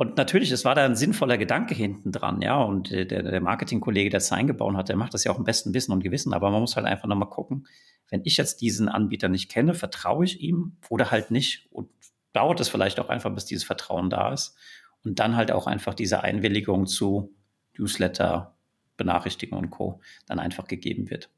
und 0.00 0.16
natürlich, 0.16 0.52
es 0.52 0.64
war 0.64 0.76
da 0.76 0.84
ein 0.84 0.94
sinnvoller 0.94 1.38
Gedanke 1.38 1.74
hinten 1.74 2.12
dran, 2.12 2.40
ja. 2.40 2.62
Und 2.62 2.92
der, 2.92 3.04
der 3.04 3.40
Marketingkollege, 3.40 4.10
der 4.10 4.18
es 4.18 4.30
eingebaut 4.30 4.76
hat, 4.76 4.88
der 4.88 4.96
macht 4.96 5.12
das 5.12 5.24
ja 5.24 5.32
auch 5.32 5.38
im 5.38 5.44
besten 5.44 5.74
Wissen 5.74 5.90
und 5.90 6.04
Gewissen. 6.04 6.32
Aber 6.32 6.52
man 6.52 6.60
muss 6.60 6.76
halt 6.76 6.86
einfach 6.86 7.08
nochmal 7.08 7.28
gucken, 7.28 7.66
wenn 8.08 8.20
ich 8.22 8.36
jetzt 8.36 8.60
diesen 8.60 8.88
Anbieter 8.88 9.28
nicht 9.28 9.50
kenne, 9.50 9.74
vertraue 9.74 10.24
ich 10.24 10.40
ihm 10.40 10.76
oder 10.88 11.10
halt 11.10 11.32
nicht. 11.32 11.66
Und 11.72 11.90
dauert 12.32 12.60
es 12.60 12.68
vielleicht 12.68 13.00
auch 13.00 13.08
einfach, 13.08 13.34
bis 13.34 13.44
dieses 13.44 13.64
Vertrauen 13.64 14.08
da 14.08 14.32
ist. 14.32 14.56
Und 15.02 15.18
dann 15.18 15.34
halt 15.34 15.50
auch 15.50 15.66
einfach 15.66 15.94
diese 15.94 16.22
Einwilligung 16.22 16.86
zu 16.86 17.34
Newsletter, 17.76 18.56
Benachrichtigungen 18.96 19.64
und 19.64 19.70
Co. 19.72 20.00
dann 20.28 20.38
einfach 20.38 20.68
gegeben 20.68 21.10
wird. 21.10 21.28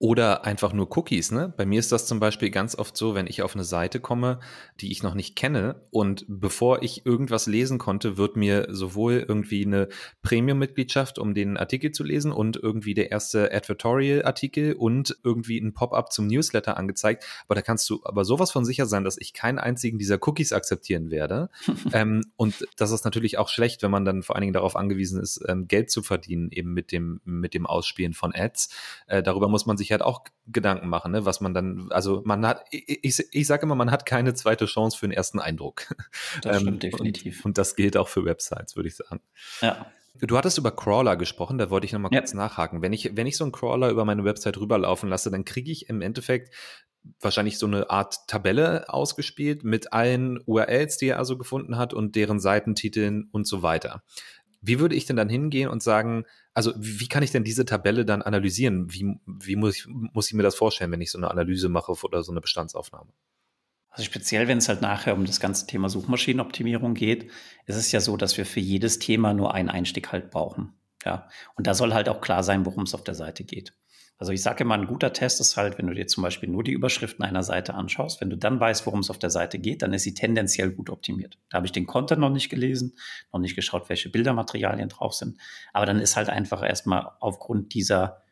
Oder 0.00 0.44
einfach 0.44 0.72
nur 0.72 0.94
Cookies, 0.96 1.30
ne? 1.30 1.54
Bei 1.56 1.64
mir 1.64 1.78
ist 1.78 1.92
das 1.92 2.06
zum 2.06 2.18
Beispiel 2.18 2.50
ganz 2.50 2.74
oft 2.76 2.96
so, 2.96 3.14
wenn 3.14 3.28
ich 3.28 3.42
auf 3.42 3.54
eine 3.54 3.62
Seite 3.62 4.00
komme, 4.00 4.40
die 4.80 4.90
ich 4.90 5.04
noch 5.04 5.14
nicht 5.14 5.36
kenne 5.36 5.86
und 5.90 6.26
bevor 6.28 6.82
ich 6.82 7.06
irgendwas 7.06 7.46
lesen 7.46 7.78
konnte, 7.78 8.16
wird 8.16 8.36
mir 8.36 8.66
sowohl 8.70 9.24
irgendwie 9.26 9.64
eine 9.64 9.88
Premium-Mitgliedschaft, 10.22 11.18
um 11.20 11.32
den 11.32 11.56
Artikel 11.56 11.92
zu 11.92 12.02
lesen 12.02 12.32
und 12.32 12.56
irgendwie 12.56 12.94
der 12.94 13.12
erste 13.12 13.52
Advertorial-Artikel 13.52 14.74
und 14.74 15.16
irgendwie 15.22 15.58
ein 15.58 15.74
Pop-up 15.74 16.12
zum 16.12 16.26
Newsletter 16.26 16.76
angezeigt. 16.76 17.24
Aber 17.46 17.54
da 17.54 17.62
kannst 17.62 17.88
du 17.88 18.00
aber 18.04 18.24
sowas 18.24 18.50
von 18.50 18.64
sicher 18.64 18.86
sein, 18.86 19.04
dass 19.04 19.16
ich 19.16 19.32
keinen 19.32 19.60
einzigen 19.60 19.98
dieser 19.98 20.18
Cookies 20.20 20.52
akzeptieren 20.52 21.12
werde. 21.12 21.50
ähm, 21.92 22.22
und 22.36 22.66
das 22.76 22.90
ist 22.90 23.04
natürlich 23.04 23.38
auch 23.38 23.48
schlecht, 23.48 23.82
wenn 23.82 23.92
man 23.92 24.04
dann 24.04 24.24
vor 24.24 24.34
allen 24.34 24.42
Dingen 24.42 24.54
darauf 24.54 24.74
angewiesen 24.74 25.20
ist, 25.20 25.40
ähm, 25.48 25.68
Geld 25.68 25.90
zu 25.90 26.02
verdienen, 26.02 26.50
eben 26.50 26.74
mit 26.74 26.90
dem, 26.90 27.20
mit 27.24 27.54
dem 27.54 27.64
Ausspielen 27.64 28.12
von 28.12 28.34
Ads. 28.34 28.70
Äh, 29.06 29.22
darüber 29.22 29.48
muss 29.48 29.66
man 29.66 29.76
sich 29.76 29.83
sich 29.84 29.92
halt 29.92 30.02
auch 30.02 30.24
Gedanken 30.46 30.88
machen, 30.88 31.12
ne? 31.12 31.24
was 31.24 31.40
man 31.40 31.54
dann, 31.54 31.88
also 31.90 32.22
man 32.24 32.46
hat, 32.46 32.64
ich, 32.70 33.22
ich 33.30 33.46
sage 33.46 33.62
immer, 33.62 33.74
man 33.74 33.90
hat 33.90 34.06
keine 34.06 34.34
zweite 34.34 34.66
Chance 34.66 34.98
für 34.98 35.06
den 35.06 35.12
ersten 35.12 35.38
Eindruck. 35.38 35.94
Das 36.42 36.60
stimmt 36.60 36.84
ähm, 36.84 36.90
definitiv. 36.90 37.40
Und, 37.40 37.50
und 37.50 37.58
das 37.58 37.76
gilt 37.76 37.96
auch 37.96 38.08
für 38.08 38.24
Websites, 38.24 38.76
würde 38.76 38.88
ich 38.88 38.96
sagen. 38.96 39.20
Ja. 39.60 39.86
Du 40.20 40.36
hattest 40.36 40.58
über 40.58 40.70
Crawler 40.70 41.16
gesprochen, 41.16 41.58
da 41.58 41.70
wollte 41.70 41.86
ich 41.86 41.92
nochmal 41.92 42.12
ja. 42.12 42.20
kurz 42.20 42.34
nachhaken. 42.34 42.82
Wenn 42.82 42.92
ich, 42.92 43.16
wenn 43.16 43.26
ich 43.26 43.36
so 43.36 43.44
einen 43.44 43.52
Crawler 43.52 43.90
über 43.90 44.04
meine 44.04 44.24
Website 44.24 44.58
rüberlaufen 44.58 45.08
lasse, 45.08 45.30
dann 45.30 45.44
kriege 45.44 45.70
ich 45.70 45.88
im 45.88 46.02
Endeffekt 46.02 46.54
wahrscheinlich 47.20 47.58
so 47.58 47.66
eine 47.66 47.90
Art 47.90 48.26
Tabelle 48.28 48.88
ausgespielt 48.88 49.64
mit 49.64 49.92
allen 49.92 50.40
URLs, 50.46 50.96
die 50.96 51.08
er 51.08 51.18
also 51.18 51.36
gefunden 51.36 51.76
hat 51.76 51.92
und 51.92 52.16
deren 52.16 52.40
Seitentiteln 52.40 53.28
und 53.30 53.46
so 53.46 53.62
weiter. 53.62 54.02
Wie 54.66 54.78
würde 54.78 54.94
ich 54.94 55.04
denn 55.04 55.16
dann 55.16 55.28
hingehen 55.28 55.68
und 55.68 55.82
sagen, 55.82 56.24
also 56.54 56.72
wie 56.76 57.08
kann 57.08 57.22
ich 57.22 57.30
denn 57.30 57.44
diese 57.44 57.64
Tabelle 57.64 58.04
dann 58.04 58.22
analysieren? 58.22 58.92
Wie, 58.92 59.16
wie 59.26 59.56
muss, 59.56 59.76
ich, 59.76 59.86
muss 59.86 60.28
ich 60.28 60.34
mir 60.34 60.42
das 60.42 60.54
vorstellen, 60.54 60.90
wenn 60.90 61.00
ich 61.00 61.10
so 61.10 61.18
eine 61.18 61.30
Analyse 61.30 61.68
mache 61.68 61.92
oder 62.02 62.22
so 62.22 62.32
eine 62.32 62.40
Bestandsaufnahme? 62.40 63.10
Also 63.90 64.04
speziell, 64.04 64.48
wenn 64.48 64.58
es 64.58 64.68
halt 64.68 64.80
nachher 64.80 65.14
um 65.14 65.24
das 65.24 65.38
ganze 65.38 65.66
Thema 65.66 65.88
Suchmaschinenoptimierung 65.88 66.94
geht, 66.94 67.30
ist 67.66 67.76
es 67.76 67.92
ja 67.92 68.00
so, 68.00 68.16
dass 68.16 68.36
wir 68.36 68.46
für 68.46 68.60
jedes 68.60 68.98
Thema 68.98 69.34
nur 69.34 69.54
einen 69.54 69.68
Einstieg 69.68 70.10
halt 70.10 70.30
brauchen. 70.30 70.72
Ja, 71.04 71.28
und 71.54 71.66
da 71.66 71.74
soll 71.74 71.92
halt 71.92 72.08
auch 72.08 72.20
klar 72.20 72.42
sein, 72.42 72.64
worum 72.64 72.84
es 72.84 72.94
auf 72.94 73.04
der 73.04 73.14
Seite 73.14 73.44
geht. 73.44 73.74
Also 74.16 74.32
ich 74.32 74.42
sage 74.42 74.62
immer, 74.62 74.74
ein 74.74 74.86
guter 74.86 75.12
Test 75.12 75.40
ist 75.40 75.56
halt, 75.56 75.76
wenn 75.76 75.88
du 75.88 75.94
dir 75.94 76.06
zum 76.06 76.22
Beispiel 76.22 76.48
nur 76.48 76.62
die 76.62 76.72
Überschriften 76.72 77.24
einer 77.24 77.42
Seite 77.42 77.74
anschaust, 77.74 78.20
wenn 78.20 78.30
du 78.30 78.36
dann 78.36 78.60
weißt, 78.60 78.86
worum 78.86 79.00
es 79.00 79.10
auf 79.10 79.18
der 79.18 79.30
Seite 79.30 79.58
geht, 79.58 79.82
dann 79.82 79.92
ist 79.92 80.04
sie 80.04 80.14
tendenziell 80.14 80.70
gut 80.70 80.88
optimiert. 80.88 81.38
Da 81.50 81.56
habe 81.56 81.66
ich 81.66 81.72
den 81.72 81.86
Content 81.86 82.20
noch 82.20 82.30
nicht 82.30 82.48
gelesen, 82.48 82.96
noch 83.32 83.40
nicht 83.40 83.56
geschaut, 83.56 83.88
welche 83.88 84.10
Bildermaterialien 84.10 84.88
drauf 84.88 85.14
sind. 85.14 85.38
Aber 85.72 85.86
dann 85.86 85.98
ist 85.98 86.16
halt 86.16 86.28
einfach 86.28 86.62
erstmal 86.62 87.10
aufgrund 87.18 87.74
dieser 87.74 88.22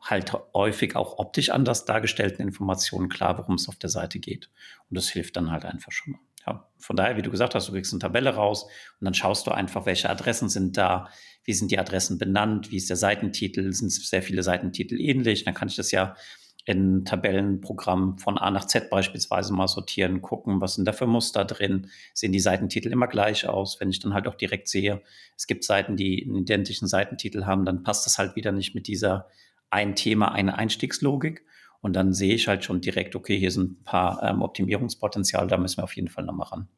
halt 0.00 0.32
häufig 0.54 0.96
auch 0.96 1.18
optisch 1.18 1.50
anders 1.50 1.84
dargestellten 1.84 2.42
Informationen 2.42 3.08
klar, 3.08 3.38
worum 3.38 3.54
es 3.54 3.68
auf 3.68 3.76
der 3.76 3.90
Seite 3.90 4.18
geht. 4.18 4.50
Und 4.90 4.96
das 4.96 5.08
hilft 5.08 5.36
dann 5.36 5.50
halt 5.50 5.64
einfach 5.64 5.92
schon 5.92 6.12
mal. 6.12 6.20
Ja, 6.48 6.66
von 6.78 6.96
daher, 6.96 7.16
wie 7.16 7.22
du 7.22 7.30
gesagt 7.30 7.54
hast, 7.54 7.68
du 7.68 7.72
kriegst 7.72 7.92
eine 7.92 8.00
Tabelle 8.00 8.34
raus 8.34 8.64
und 8.64 9.04
dann 9.04 9.14
schaust 9.14 9.46
du 9.46 9.50
einfach, 9.50 9.84
welche 9.84 10.08
Adressen 10.08 10.48
sind 10.48 10.76
da, 10.76 11.08
wie 11.44 11.52
sind 11.52 11.70
die 11.70 11.78
Adressen 11.78 12.18
benannt, 12.18 12.70
wie 12.70 12.76
ist 12.76 12.88
der 12.88 12.96
Seitentitel, 12.96 13.72
sind 13.72 13.90
sehr 13.90 14.22
viele 14.22 14.42
Seitentitel 14.42 15.00
ähnlich, 15.00 15.44
dann 15.44 15.54
kann 15.54 15.68
ich 15.68 15.76
das 15.76 15.90
ja 15.90 16.16
in 16.64 17.04
Tabellenprogramm 17.04 18.18
von 18.18 18.36
A 18.38 18.50
nach 18.50 18.66
Z 18.66 18.90
beispielsweise 18.90 19.54
mal 19.54 19.68
sortieren, 19.68 20.20
gucken, 20.20 20.60
was 20.60 20.74
sind 20.74 20.84
da 20.84 20.92
für 20.92 21.06
Muster 21.06 21.44
drin, 21.44 21.90
sehen 22.12 22.32
die 22.32 22.40
Seitentitel 22.40 22.92
immer 22.92 23.06
gleich 23.06 23.46
aus. 23.46 23.80
Wenn 23.80 23.88
ich 23.88 24.00
dann 24.00 24.12
halt 24.12 24.28
auch 24.28 24.34
direkt 24.34 24.68
sehe, 24.68 25.00
es 25.34 25.46
gibt 25.46 25.64
Seiten, 25.64 25.96
die 25.96 26.24
einen 26.24 26.36
identischen 26.36 26.86
Seitentitel 26.86 27.44
haben, 27.44 27.64
dann 27.64 27.82
passt 27.82 28.04
das 28.04 28.18
halt 28.18 28.36
wieder 28.36 28.52
nicht 28.52 28.74
mit 28.74 28.86
dieser 28.86 29.28
ein 29.70 29.96
Thema, 29.96 30.32
eine 30.32 30.58
Einstiegslogik. 30.58 31.42
Und 31.80 31.94
dann 31.94 32.12
sehe 32.12 32.34
ich 32.34 32.48
halt 32.48 32.64
schon 32.64 32.80
direkt, 32.80 33.14
okay, 33.14 33.38
hier 33.38 33.50
sind 33.50 33.80
ein 33.80 33.84
paar 33.84 34.22
ähm, 34.22 34.42
Optimierungspotenzial, 34.42 35.46
da 35.46 35.56
müssen 35.56 35.78
wir 35.78 35.84
auf 35.84 35.96
jeden 35.96 36.08
Fall 36.08 36.24
nochmal 36.24 36.48
ran. 36.48 36.68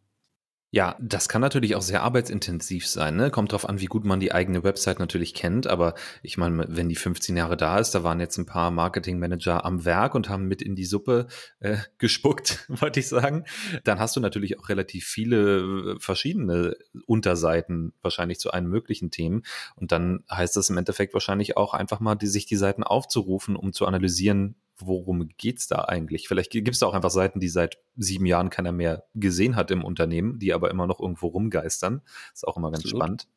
Ja, 0.72 0.96
das 1.00 1.28
kann 1.28 1.40
natürlich 1.40 1.74
auch 1.74 1.82
sehr 1.82 2.04
arbeitsintensiv 2.04 2.86
sein. 2.86 3.16
Ne? 3.16 3.32
Kommt 3.32 3.50
drauf 3.50 3.68
an, 3.68 3.80
wie 3.80 3.86
gut 3.86 4.04
man 4.04 4.20
die 4.20 4.30
eigene 4.30 4.62
Website 4.62 5.00
natürlich 5.00 5.34
kennt. 5.34 5.66
Aber 5.66 5.94
ich 6.22 6.38
meine, 6.38 6.64
wenn 6.68 6.88
die 6.88 6.94
15 6.94 7.36
Jahre 7.36 7.56
da 7.56 7.80
ist, 7.80 7.90
da 7.90 8.04
waren 8.04 8.20
jetzt 8.20 8.38
ein 8.38 8.46
paar 8.46 8.70
Marketingmanager 8.70 9.64
am 9.64 9.84
Werk 9.84 10.14
und 10.14 10.28
haben 10.28 10.46
mit 10.46 10.62
in 10.62 10.76
die 10.76 10.84
Suppe 10.84 11.26
äh, 11.58 11.78
gespuckt, 11.98 12.66
wollte 12.68 13.00
ich 13.00 13.08
sagen. 13.08 13.46
Dann 13.82 13.98
hast 13.98 14.14
du 14.14 14.20
natürlich 14.20 14.60
auch 14.60 14.68
relativ 14.68 15.06
viele 15.06 15.94
äh, 15.96 15.98
verschiedene 15.98 16.76
Unterseiten 17.04 17.92
wahrscheinlich 18.00 18.38
zu 18.38 18.52
allen 18.52 18.68
möglichen 18.68 19.10
Themen. 19.10 19.42
Und 19.74 19.90
dann 19.90 20.22
heißt 20.30 20.54
das 20.54 20.70
im 20.70 20.78
Endeffekt 20.78 21.14
wahrscheinlich 21.14 21.56
auch 21.56 21.74
einfach 21.74 21.98
mal, 21.98 22.14
die, 22.14 22.28
sich 22.28 22.46
die 22.46 22.54
Seiten 22.54 22.84
aufzurufen, 22.84 23.56
um 23.56 23.72
zu 23.72 23.86
analysieren, 23.86 24.54
worum 24.86 25.28
geht's 25.36 25.68
da 25.68 25.84
eigentlich? 25.84 26.28
Vielleicht 26.28 26.50
gibt 26.50 26.68
es 26.68 26.78
da 26.78 26.86
auch 26.86 26.94
einfach 26.94 27.10
Seiten, 27.10 27.40
die 27.40 27.48
seit 27.48 27.78
sieben 27.96 28.26
Jahren 28.26 28.50
keiner 28.50 28.72
mehr 28.72 29.04
gesehen 29.14 29.56
hat 29.56 29.70
im 29.70 29.84
Unternehmen, 29.84 30.38
die 30.38 30.52
aber 30.52 30.70
immer 30.70 30.86
noch 30.86 31.00
irgendwo 31.00 31.28
rumgeistern. 31.28 32.02
Ist 32.32 32.46
auch 32.46 32.56
immer 32.56 32.70
ganz 32.70 32.84
Absolut. 32.84 33.02
spannend. 33.02 33.28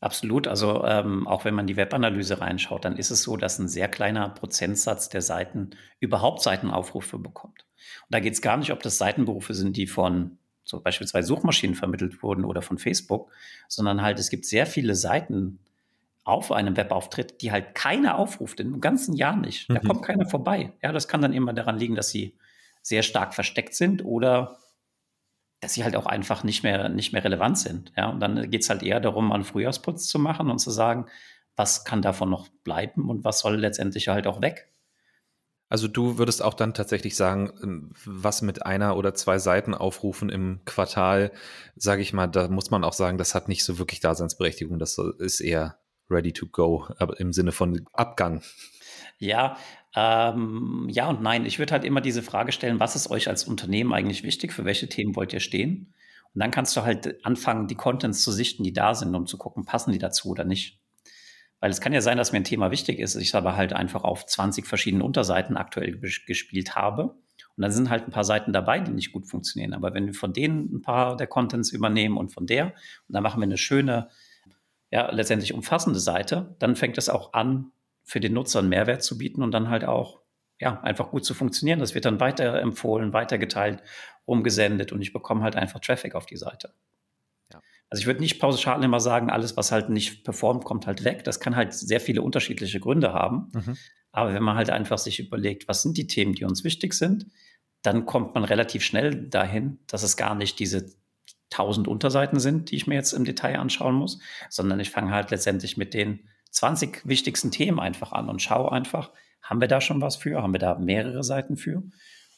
Absolut. 0.00 0.46
Also 0.46 0.84
ähm, 0.84 1.26
auch 1.26 1.44
wenn 1.44 1.54
man 1.54 1.66
die 1.66 1.76
Webanalyse 1.76 2.40
reinschaut, 2.40 2.84
dann 2.84 2.96
ist 2.96 3.10
es 3.10 3.22
so, 3.22 3.36
dass 3.36 3.58
ein 3.58 3.68
sehr 3.68 3.88
kleiner 3.88 4.28
Prozentsatz 4.28 5.08
der 5.08 5.22
Seiten 5.22 5.70
überhaupt 5.98 6.42
Seitenaufrufe 6.42 7.18
bekommt. 7.18 7.66
Und 8.06 8.14
da 8.14 8.20
geht 8.20 8.34
es 8.34 8.42
gar 8.42 8.56
nicht, 8.56 8.72
ob 8.72 8.82
das 8.82 8.98
Seitenberufe 8.98 9.54
sind, 9.54 9.76
die 9.76 9.88
von 9.88 10.38
so 10.62 10.80
beispielsweise 10.80 11.26
Suchmaschinen 11.26 11.74
vermittelt 11.74 12.22
wurden 12.22 12.44
oder 12.44 12.62
von 12.62 12.78
Facebook, 12.78 13.32
sondern 13.68 14.02
halt 14.02 14.18
es 14.18 14.30
gibt 14.30 14.44
sehr 14.44 14.66
viele 14.66 14.94
Seiten, 14.94 15.58
auf 16.28 16.52
einem 16.52 16.76
Webauftritt, 16.76 17.40
die 17.40 17.52
halt 17.52 17.74
keiner 17.74 18.18
aufruft, 18.18 18.60
im 18.60 18.80
ganzen 18.80 19.16
Jahr 19.16 19.36
nicht. 19.36 19.68
Da 19.70 19.80
mhm. 19.82 19.88
kommt 19.88 20.02
keiner 20.02 20.28
vorbei. 20.28 20.72
Ja, 20.82 20.92
das 20.92 21.08
kann 21.08 21.22
dann 21.22 21.32
immer 21.32 21.52
daran 21.52 21.78
liegen, 21.78 21.94
dass 21.94 22.10
sie 22.10 22.36
sehr 22.82 23.02
stark 23.02 23.34
versteckt 23.34 23.74
sind 23.74 24.04
oder 24.04 24.58
dass 25.60 25.74
sie 25.74 25.84
halt 25.84 25.96
auch 25.96 26.06
einfach 26.06 26.44
nicht 26.44 26.62
mehr, 26.62 26.88
nicht 26.88 27.12
mehr 27.12 27.24
relevant 27.24 27.58
sind. 27.58 27.92
Ja, 27.96 28.10
und 28.10 28.20
dann 28.20 28.50
geht 28.50 28.62
es 28.62 28.70
halt 28.70 28.82
eher 28.82 29.00
darum, 29.00 29.32
einen 29.32 29.44
Frühjahrsputz 29.44 30.06
zu 30.06 30.18
machen 30.18 30.50
und 30.50 30.58
zu 30.58 30.70
sagen, 30.70 31.06
was 31.56 31.84
kann 31.84 32.02
davon 32.02 32.30
noch 32.30 32.48
bleiben 32.62 33.08
und 33.10 33.24
was 33.24 33.40
soll 33.40 33.56
letztendlich 33.56 34.08
halt 34.08 34.26
auch 34.26 34.40
weg. 34.40 34.70
Also 35.70 35.86
du 35.88 36.16
würdest 36.16 36.42
auch 36.42 36.54
dann 36.54 36.72
tatsächlich 36.72 37.16
sagen, 37.16 37.52
ähm, 37.62 37.92
was 38.04 38.42
mit 38.42 38.64
einer 38.64 38.96
oder 38.96 39.14
zwei 39.14 39.38
Seiten 39.38 39.74
aufrufen 39.74 40.30
im 40.30 40.60
Quartal, 40.64 41.32
sage 41.76 42.00
ich 42.02 42.12
mal, 42.12 42.26
da 42.26 42.48
muss 42.48 42.70
man 42.70 42.84
auch 42.84 42.92
sagen, 42.92 43.18
das 43.18 43.34
hat 43.34 43.48
nicht 43.48 43.64
so 43.64 43.78
wirklich 43.78 44.00
Daseinsberechtigung. 44.00 44.78
Das 44.78 44.98
ist 45.18 45.40
eher 45.40 45.78
ready 46.10 46.32
to 46.32 46.46
go, 46.46 46.86
aber 46.98 47.18
im 47.20 47.32
Sinne 47.32 47.52
von 47.52 47.86
Abgang. 47.92 48.42
Ja, 49.18 49.56
ähm, 49.94 50.86
ja 50.90 51.08
und 51.08 51.22
nein. 51.22 51.44
Ich 51.44 51.58
würde 51.58 51.72
halt 51.72 51.84
immer 51.84 52.00
diese 52.00 52.22
Frage 52.22 52.52
stellen, 52.52 52.80
was 52.80 52.96
ist 52.96 53.10
euch 53.10 53.28
als 53.28 53.44
Unternehmen 53.44 53.92
eigentlich 53.92 54.22
wichtig? 54.22 54.52
Für 54.52 54.64
welche 54.64 54.88
Themen 54.88 55.16
wollt 55.16 55.32
ihr 55.32 55.40
stehen? 55.40 55.94
Und 56.34 56.40
dann 56.40 56.50
kannst 56.50 56.76
du 56.76 56.82
halt 56.82 57.24
anfangen, 57.24 57.68
die 57.68 57.74
Contents 57.74 58.22
zu 58.22 58.30
sichten, 58.30 58.62
die 58.62 58.72
da 58.72 58.94
sind, 58.94 59.14
um 59.14 59.26
zu 59.26 59.38
gucken, 59.38 59.64
passen 59.64 59.92
die 59.92 59.98
dazu 59.98 60.28
oder 60.28 60.44
nicht. 60.44 60.78
Weil 61.60 61.70
es 61.70 61.80
kann 61.80 61.92
ja 61.92 62.00
sein, 62.00 62.18
dass 62.18 62.32
mir 62.32 62.38
ein 62.38 62.44
Thema 62.44 62.70
wichtig 62.70 63.00
ist, 63.00 63.16
ich 63.16 63.34
aber 63.34 63.56
halt 63.56 63.72
einfach 63.72 64.04
auf 64.04 64.24
20 64.24 64.66
verschiedenen 64.66 65.02
Unterseiten 65.02 65.56
aktuell 65.56 65.98
gespielt 65.98 66.76
habe. 66.76 67.16
Und 67.56 67.62
dann 67.62 67.72
sind 67.72 67.90
halt 67.90 68.04
ein 68.04 68.12
paar 68.12 68.24
Seiten 68.24 68.52
dabei, 68.52 68.78
die 68.78 68.92
nicht 68.92 69.10
gut 69.10 69.26
funktionieren. 69.26 69.74
Aber 69.74 69.92
wenn 69.94 70.06
wir 70.06 70.14
von 70.14 70.32
denen 70.32 70.76
ein 70.76 70.82
paar 70.82 71.16
der 71.16 71.26
Contents 71.26 71.72
übernehmen 71.72 72.16
und 72.16 72.32
von 72.32 72.46
der, 72.46 72.66
und 72.66 72.74
dann 73.08 73.22
machen 73.24 73.40
wir 73.40 73.46
eine 73.46 73.58
schöne, 73.58 74.08
ja, 74.90 75.10
letztendlich 75.10 75.54
umfassende 75.54 76.00
Seite, 76.00 76.56
dann 76.58 76.76
fängt 76.76 76.98
es 76.98 77.08
auch 77.08 77.32
an, 77.32 77.72
für 78.04 78.20
den 78.20 78.32
Nutzer 78.32 78.60
einen 78.60 78.70
Mehrwert 78.70 79.02
zu 79.02 79.18
bieten 79.18 79.42
und 79.42 79.50
dann 79.52 79.68
halt 79.68 79.84
auch, 79.84 80.20
ja, 80.60 80.80
einfach 80.80 81.10
gut 81.10 81.24
zu 81.24 81.34
funktionieren. 81.34 81.78
Das 81.78 81.94
wird 81.94 82.04
dann 82.04 82.20
weiterempfohlen, 82.20 83.12
weitergeteilt, 83.12 83.82
umgesendet 84.24 84.92
und 84.92 85.02
ich 85.02 85.12
bekomme 85.12 85.42
halt 85.42 85.56
einfach 85.56 85.80
Traffic 85.80 86.14
auf 86.14 86.26
die 86.26 86.36
Seite. 86.36 86.72
Also 87.90 88.02
ich 88.02 88.06
würde 88.06 88.20
nicht 88.20 88.38
pauschal 88.38 88.82
immer 88.84 89.00
sagen, 89.00 89.30
alles, 89.30 89.56
was 89.56 89.72
halt 89.72 89.88
nicht 89.88 90.24
performt, 90.24 90.64
kommt 90.64 90.86
halt 90.86 91.04
weg. 91.04 91.24
Das 91.24 91.40
kann 91.40 91.56
halt 91.56 91.72
sehr 91.72 92.00
viele 92.00 92.22
unterschiedliche 92.22 92.80
Gründe 92.80 93.12
haben. 93.12 93.50
Mhm. 93.52 93.76
Aber 94.12 94.34
wenn 94.34 94.42
man 94.42 94.56
halt 94.56 94.70
einfach 94.70 94.98
sich 94.98 95.20
überlegt, 95.20 95.68
was 95.68 95.82
sind 95.82 95.96
die 95.96 96.06
Themen, 96.06 96.34
die 96.34 96.44
uns 96.44 96.64
wichtig 96.64 96.92
sind, 96.94 97.26
dann 97.82 98.04
kommt 98.04 98.34
man 98.34 98.44
relativ 98.44 98.82
schnell 98.82 99.28
dahin, 99.28 99.78
dass 99.86 100.02
es 100.02 100.16
gar 100.16 100.34
nicht 100.34 100.58
diese 100.58 100.92
tausend 101.50 101.88
Unterseiten 101.88 102.40
sind, 102.40 102.70
die 102.70 102.76
ich 102.76 102.86
mir 102.86 102.94
jetzt 102.94 103.12
im 103.12 103.24
Detail 103.24 103.58
anschauen 103.58 103.94
muss, 103.94 104.18
sondern 104.50 104.80
ich 104.80 104.90
fange 104.90 105.10
halt 105.10 105.30
letztendlich 105.30 105.76
mit 105.76 105.94
den 105.94 106.28
20 106.50 107.06
wichtigsten 107.06 107.50
Themen 107.50 107.80
einfach 107.80 108.12
an 108.12 108.28
und 108.28 108.42
schaue 108.42 108.72
einfach, 108.72 109.10
haben 109.42 109.60
wir 109.60 109.68
da 109.68 109.80
schon 109.80 110.00
was 110.00 110.16
für? 110.16 110.42
Haben 110.42 110.52
wir 110.52 110.60
da 110.60 110.74
mehrere 110.74 111.22
Seiten 111.22 111.56
für? 111.56 111.82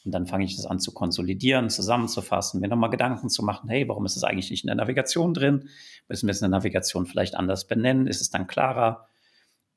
Und 0.03 0.11
dann 0.11 0.25
fange 0.25 0.45
ich 0.45 0.55
das 0.55 0.65
an 0.65 0.79
zu 0.79 0.93
konsolidieren, 0.93 1.69
zusammenzufassen, 1.69 2.59
mir 2.59 2.67
nochmal 2.67 2.89
Gedanken 2.89 3.29
zu 3.29 3.43
machen, 3.43 3.69
hey, 3.69 3.87
warum 3.87 4.05
ist 4.05 4.15
es 4.15 4.23
eigentlich 4.23 4.49
nicht 4.49 4.63
in 4.63 4.67
der 4.67 4.75
Navigation 4.75 5.33
drin? 5.33 5.69
Müssen 6.07 6.27
wir 6.27 6.31
es 6.31 6.41
in 6.41 6.49
der 6.49 6.57
Navigation 6.57 7.05
vielleicht 7.05 7.35
anders 7.35 7.67
benennen? 7.67 8.07
Ist 8.07 8.21
es 8.21 8.31
dann 8.31 8.47
klarer? 8.47 9.07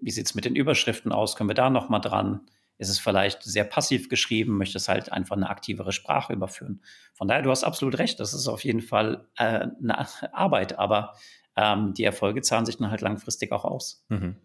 Wie 0.00 0.10
sieht 0.10 0.26
es 0.26 0.34
mit 0.34 0.44
den 0.44 0.56
Überschriften 0.56 1.12
aus? 1.12 1.36
Können 1.36 1.50
wir 1.50 1.54
da 1.54 1.68
nochmal 1.68 2.00
dran? 2.00 2.40
Ist 2.76 2.88
es 2.88 2.98
vielleicht 2.98 3.42
sehr 3.42 3.64
passiv 3.64 4.08
geschrieben? 4.08 4.56
Möchte 4.56 4.78
es 4.78 4.88
halt 4.88 5.12
einfach 5.12 5.36
eine 5.36 5.48
aktivere 5.48 5.92
Sprache 5.92 6.32
überführen? 6.32 6.82
Von 7.12 7.28
daher, 7.28 7.42
du 7.42 7.50
hast 7.50 7.64
absolut 7.64 7.98
recht. 7.98 8.18
Das 8.18 8.34
ist 8.34 8.48
auf 8.48 8.64
jeden 8.64 8.82
Fall 8.82 9.28
äh, 9.36 9.66
eine 9.82 10.06
Arbeit, 10.32 10.78
aber 10.78 11.14
ähm, 11.56 11.94
die 11.94 12.04
Erfolge 12.04 12.42
zahlen 12.42 12.66
sich 12.66 12.78
dann 12.78 12.90
halt 12.90 13.00
langfristig 13.00 13.52
auch 13.52 13.64
aus. 13.64 14.04
Mhm. 14.08 14.36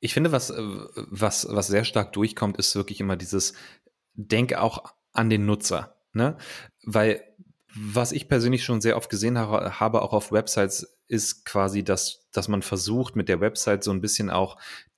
Ich 0.00 0.12
finde, 0.12 0.30
was, 0.32 0.50
äh, 0.50 0.56
was, 0.58 1.46
was 1.50 1.68
sehr 1.68 1.84
stark 1.84 2.12
durchkommt, 2.12 2.58
ist 2.58 2.76
wirklich 2.76 3.00
immer 3.00 3.16
dieses, 3.16 3.54
denke 4.14 4.60
auch 4.60 4.92
an 5.12 5.30
den 5.30 5.46
Nutzer. 5.46 5.96
Ne? 6.12 6.36
Weil 6.82 7.22
was 7.74 8.12
ich 8.12 8.28
persönlich 8.28 8.64
schon 8.64 8.80
sehr 8.80 8.96
oft 8.96 9.10
gesehen 9.10 9.38
habe, 9.38 9.80
habe 9.80 10.02
auch 10.02 10.12
auf 10.12 10.32
Websites, 10.32 10.98
ist 11.08 11.44
quasi, 11.44 11.84
dass, 11.84 12.26
dass 12.32 12.48
man 12.48 12.62
versucht, 12.62 13.16
mit 13.16 13.28
der 13.28 13.40
Website 13.40 13.84
so 13.84 13.90
ein 13.90 14.00
bisschen 14.00 14.30
auch 14.30 14.56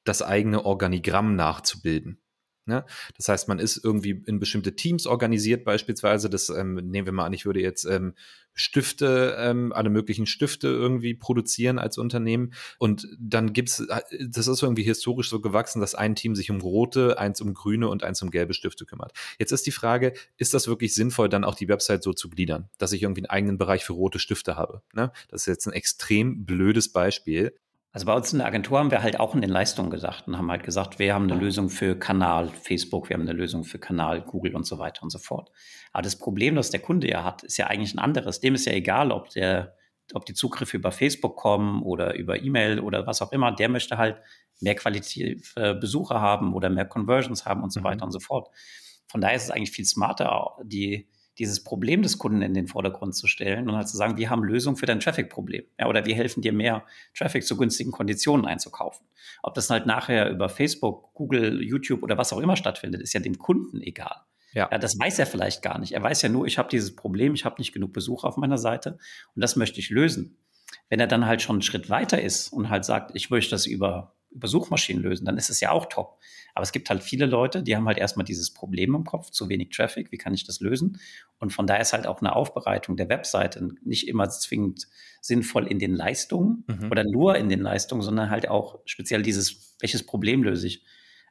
das 0.09 0.23
eigene 0.23 0.65
Organigramm 0.65 1.37
nachzubilden. 1.37 2.21
Ne? 2.69 2.85
Das 3.17 3.29
heißt, 3.29 3.49
man 3.49 3.59
ist 3.59 3.83
irgendwie 3.83 4.23
in 4.27 4.39
bestimmte 4.39 4.77
Teams 4.77 5.07
organisiert, 5.07 5.65
beispielsweise. 5.65 6.29
Das 6.29 6.51
ähm, 6.51 6.75
nehmen 6.75 7.07
wir 7.07 7.15
mal 7.15 7.25
an, 7.25 7.33
ich 7.33 7.47
würde 7.47 7.63
jetzt 7.63 7.87
ähm, 7.87 8.15
Stifte, 8.53 9.37
ähm, 9.39 9.73
alle 9.73 9.89
möglichen 9.89 10.27
Stifte 10.27 10.69
irgendwie 10.69 11.15
produzieren 11.15 11.79
als 11.79 11.97
Unternehmen. 11.97 12.53
Und 12.79 13.09
dann 13.19 13.55
gibt's, 13.55 13.81
äh, 13.81 14.03
das 14.29 14.49
ist 14.49 14.63
irgendwie 14.63 14.83
historisch 14.83 15.31
so 15.31 15.41
gewachsen, 15.41 15.81
dass 15.81 15.95
ein 15.95 16.15
Team 16.15 16.35
sich 16.35 16.51
um 16.51 16.61
rote, 16.61 17.19
eins 17.19 17.41
um 17.41 17.55
grüne 17.55 17.89
und 17.89 18.05
eins 18.05 18.21
um 18.21 18.31
gelbe 18.31 18.53
Stifte 18.53 18.85
kümmert. 18.85 19.13
Jetzt 19.39 19.53
ist 19.53 19.67
die 19.67 19.73
Frage, 19.73 20.13
ist 20.37 20.53
das 20.53 20.69
wirklich 20.69 20.95
sinnvoll, 20.95 21.31
dann 21.31 21.45
auch 21.45 21.55
die 21.55 21.69
Website 21.69 22.03
so 22.03 22.13
zu 22.13 22.29
gliedern, 22.29 22.69
dass 22.77 22.93
ich 22.93 23.03
irgendwie 23.03 23.23
einen 23.23 23.31
eigenen 23.31 23.57
Bereich 23.57 23.83
für 23.83 23.95
rote 23.95 24.19
Stifte 24.19 24.57
habe? 24.57 24.83
Ne? 24.93 25.11
Das 25.31 25.43
ist 25.43 25.47
jetzt 25.47 25.67
ein 25.67 25.73
extrem 25.73 26.45
blödes 26.45 26.93
Beispiel. 26.93 27.55
Also 27.99 28.07
bei 28.07 28.15
uns 28.15 28.33
in 28.33 28.39
der 28.39 28.47
Agentur 28.47 28.79
haben 28.79 28.93
wir 28.93 29.03
halt 29.03 29.19
auch 29.19 29.35
in 29.35 29.41
den 29.41 29.51
Leistungen 29.51 29.91
gesagt 29.91 30.29
und 30.29 30.39
haben 30.39 30.49
halt 30.53 30.63
gesagt, 30.63 31.01
wir 31.01 31.13
haben 31.15 31.29
eine 31.29 31.35
Lösung 31.35 31.69
für 31.69 31.99
Kanal 31.99 32.49
Facebook, 32.49 33.09
wir 33.09 33.15
haben 33.15 33.23
eine 33.23 33.33
Lösung 33.33 33.65
für 33.65 33.81
Kanal 33.81 34.23
Google 34.23 34.55
und 34.55 34.65
so 34.65 34.79
weiter 34.79 35.03
und 35.03 35.11
so 35.11 35.19
fort. 35.19 35.51
Aber 35.93 36.03
das 36.03 36.17
Problem, 36.17 36.55
das 36.55 36.71
der 36.71 36.79
Kunde 36.79 37.11
ja 37.11 37.25
hat, 37.25 37.43
ist 37.43 37.57
ja 37.57 37.67
eigentlich 37.67 37.93
ein 37.95 37.99
anderes. 37.99 38.39
Dem 38.39 38.55
ist 38.55 38.67
ja 38.67 38.73
egal, 38.73 39.11
ob 39.11 39.31
der, 39.31 39.75
ob 40.15 40.25
die 40.27 40.35
Zugriffe 40.35 40.77
über 40.77 40.93
Facebook 40.93 41.35
kommen 41.35 41.83
oder 41.83 42.15
über 42.15 42.41
E-Mail 42.41 42.79
oder 42.79 43.05
was 43.05 43.21
auch 43.21 43.33
immer. 43.33 43.51
Der 43.51 43.69
möchte 43.69 43.99
halt 43.99 44.19
mehr 44.61 44.77
qualitative 44.77 45.75
Besucher 45.75 46.21
haben 46.21 46.55
oder 46.55 46.71
mehr 46.71 46.87
Conversions 46.87 47.47
haben 47.47 47.65
und 47.65 47.73
so 47.73 47.81
mhm. 47.81 47.85
weiter 47.85 48.05
und 48.05 48.13
so 48.13 48.21
fort. 48.21 48.47
Von 49.09 49.21
daher 49.21 49.35
ist 49.35 49.43
es 49.47 49.51
eigentlich 49.51 49.73
viel 49.73 49.87
smarter, 49.87 50.53
die 50.63 51.09
dieses 51.39 51.63
Problem 51.63 52.03
des 52.03 52.19
Kunden 52.19 52.43
in 52.43 52.55
den 52.55 52.67
Vordergrund 52.67 53.15
zu 53.15 53.27
stellen 53.27 53.69
und 53.69 53.77
halt 53.77 53.89
zu 53.89 53.97
sagen, 53.97 54.17
wir 54.17 54.31
haben 54.31 54.43
Lösungen 54.43 54.77
für 54.77 54.87
dein 54.87 55.01
Traffic-Problem. 55.01 55.65
Ja, 55.79 55.87
oder 55.87 56.05
wir 56.05 56.15
helfen 56.15 56.43
dir 56.43 56.53
mehr 56.53 56.85
Traffic 57.17 57.45
zu 57.45 57.57
günstigen 57.57 57.93
Konditionen 57.93 58.47
einzukaufen. 58.47 59.07
Ob 59.43 59.55
das 59.55 59.71
halt 59.71 59.87
nachher 59.87 60.31
über 60.31 60.49
Facebook, 60.49 61.15
Google, 61.15 61.63
YouTube 61.63 62.03
oder 62.03 62.19
was 62.19 62.33
auch 62.33 62.41
immer 62.41 62.57
stattfindet, 62.57 63.03
ist 63.03 63.13
ja 63.13 63.21
dem 63.21 63.39
Kunden 63.39 63.81
egal. 63.81 64.17
Ja. 64.53 64.69
ja. 64.71 64.79
das 64.79 64.99
weiß 64.99 65.19
er 65.19 65.27
vielleicht 65.27 65.63
gar 65.63 65.79
nicht. 65.79 65.93
Er 65.93 66.03
weiß 66.03 66.23
ja 66.23 66.29
nur, 66.29 66.47
ich 66.47 66.59
habe 66.59 66.69
dieses 66.69 66.97
Problem, 66.97 67.35
ich 67.35 67.45
habe 67.45 67.57
nicht 67.59 67.73
genug 67.73 67.93
Besucher 67.93 68.27
auf 68.27 68.37
meiner 68.37 68.59
Seite 68.59 68.99
und 69.35 69.43
das 69.43 69.57
möchte 69.57 69.79
ich 69.79 69.91
lösen. 69.91 70.37
Wenn 70.89 71.01
er 71.01 71.07
dann 71.07 71.27
halt 71.27 71.43
schon 71.43 71.57
einen 71.57 71.63
Schritt 71.63 71.89
weiter 71.91 72.21
ist 72.21 72.53
und 72.53 72.69
halt 72.69 72.85
sagt, 72.85 73.13
ich 73.15 73.31
möchte 73.31 73.51
das 73.51 73.67
über 73.67 74.15
über 74.31 74.49
Suchmaschinen 74.49 75.03
lösen, 75.03 75.25
dann 75.25 75.39
ist 75.39 75.51
es 75.51 75.61
ja 75.61 75.71
auch 75.71 75.87
top. 75.87 76.19
Aber 76.55 76.63
es 76.63 76.73
gibt 76.73 76.91
halt 76.91 77.03
viele 77.03 77.27
Leute, 77.27 77.63
die 77.63 77.77
haben 77.77 77.87
halt 77.87 77.99
erstmal 77.99 78.25
dieses 78.25 78.53
Problem 78.53 78.95
im 78.95 79.05
Kopf, 79.05 79.31
zu 79.31 79.49
wenig 79.49 79.71
Traffic, 79.71 80.13
wie 80.13 80.19
kann 80.19 80.35
ich 80.35 80.45
das 80.45 80.61
lösen? 80.61 81.01
Und 81.39 81.53
von 81.53 81.67
daher 81.67 81.83
ist 81.83 81.93
halt 81.93 82.07
auch 82.07 82.21
eine 82.21 82.35
Aufbereitung 82.35 82.97
der 82.97 83.09
Webseite 83.09 83.69
nicht 83.83 84.09
immer 84.09 84.29
zwingend 84.29 84.89
sinnvoll 85.21 85.67
in 85.67 85.79
den 85.79 85.95
Leistungen 85.95 86.65
mhm. 86.67 86.91
oder 86.91 87.05
nur 87.05 87.37
in 87.37 87.49
den 87.49 87.61
Leistungen, 87.61 88.03
sondern 88.03 88.31
halt 88.31 88.49
auch 88.49 88.81
speziell 88.85 89.23
dieses, 89.23 89.77
welches 89.81 90.05
Problem 90.05 90.43
löse 90.43 90.67
ich? 90.67 90.85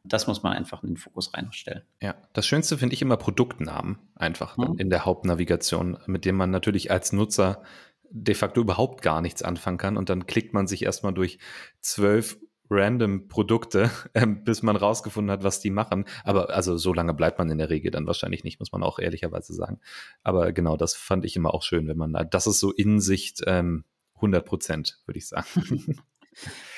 Das 0.04 0.28
muss 0.28 0.44
man 0.44 0.54
einfach 0.54 0.84
in 0.84 0.92
den 0.92 0.98
Fokus 0.98 1.34
reinstellen. 1.34 1.84
Ja, 2.02 2.16
das 2.34 2.48
Schönste 2.48 2.78
finde 2.78 2.94
ich 2.94 3.02
immer 3.02 3.18
Produktnamen 3.18 3.98
einfach 4.16 4.58
mhm. 4.58 4.76
in 4.78 4.90
der 4.90 5.06
Hauptnavigation, 5.06 5.98
mit 6.06 6.24
dem 6.24 6.36
man 6.36 6.50
natürlich 6.50 6.92
als 6.92 7.12
Nutzer 7.12 7.64
de 8.10 8.36
facto 8.36 8.62
überhaupt 8.62 9.02
gar 9.02 9.22
nichts 9.22 9.42
anfangen 9.44 9.78
kann 9.78 9.98
und 9.98 10.10
dann 10.10 10.28
klickt 10.28 10.54
man 10.54 10.68
sich 10.68 10.84
erstmal 10.84 11.14
durch 11.14 11.40
zwölf 11.82 12.38
random 12.70 13.28
Produkte, 13.28 13.90
ähm, 14.14 14.44
bis 14.44 14.64
man 14.64 14.76
rausgefunden 14.76 15.32
hat, 15.32 15.44
was 15.44 15.60
die 15.60 15.70
machen. 15.70 16.06
Aber 16.24 16.50
also 16.50 16.78
so 16.78 16.94
lange 16.94 17.14
bleibt 17.14 17.40
man 17.40 17.50
in 17.50 17.58
der 17.58 17.70
Regel 17.70 17.92
dann 17.92 18.08
wahrscheinlich 18.08 18.44
nicht, 18.44 18.60
muss 18.60 18.72
man 18.72 18.84
auch 18.84 19.00
ehrlicherweise 19.00 19.54
sagen. 19.54 19.80
Aber 20.24 20.52
genau, 20.52 20.78
das 20.78 20.96
fand 20.96 21.26
ich 21.26 21.36
immer 21.36 21.54
auch 21.54 21.64
schön, 21.64 21.88
wenn 21.88 21.98
man, 21.98 22.28
das 22.30 22.48
ist 22.48 22.60
so 22.60 22.72
in 22.72 23.00
Sicht 23.00 23.42
ähm, 23.48 23.84
100 24.16 24.46
Prozent, 24.46 25.00
würde 25.06 25.20
ich 25.20 25.28
sagen. 25.28 25.46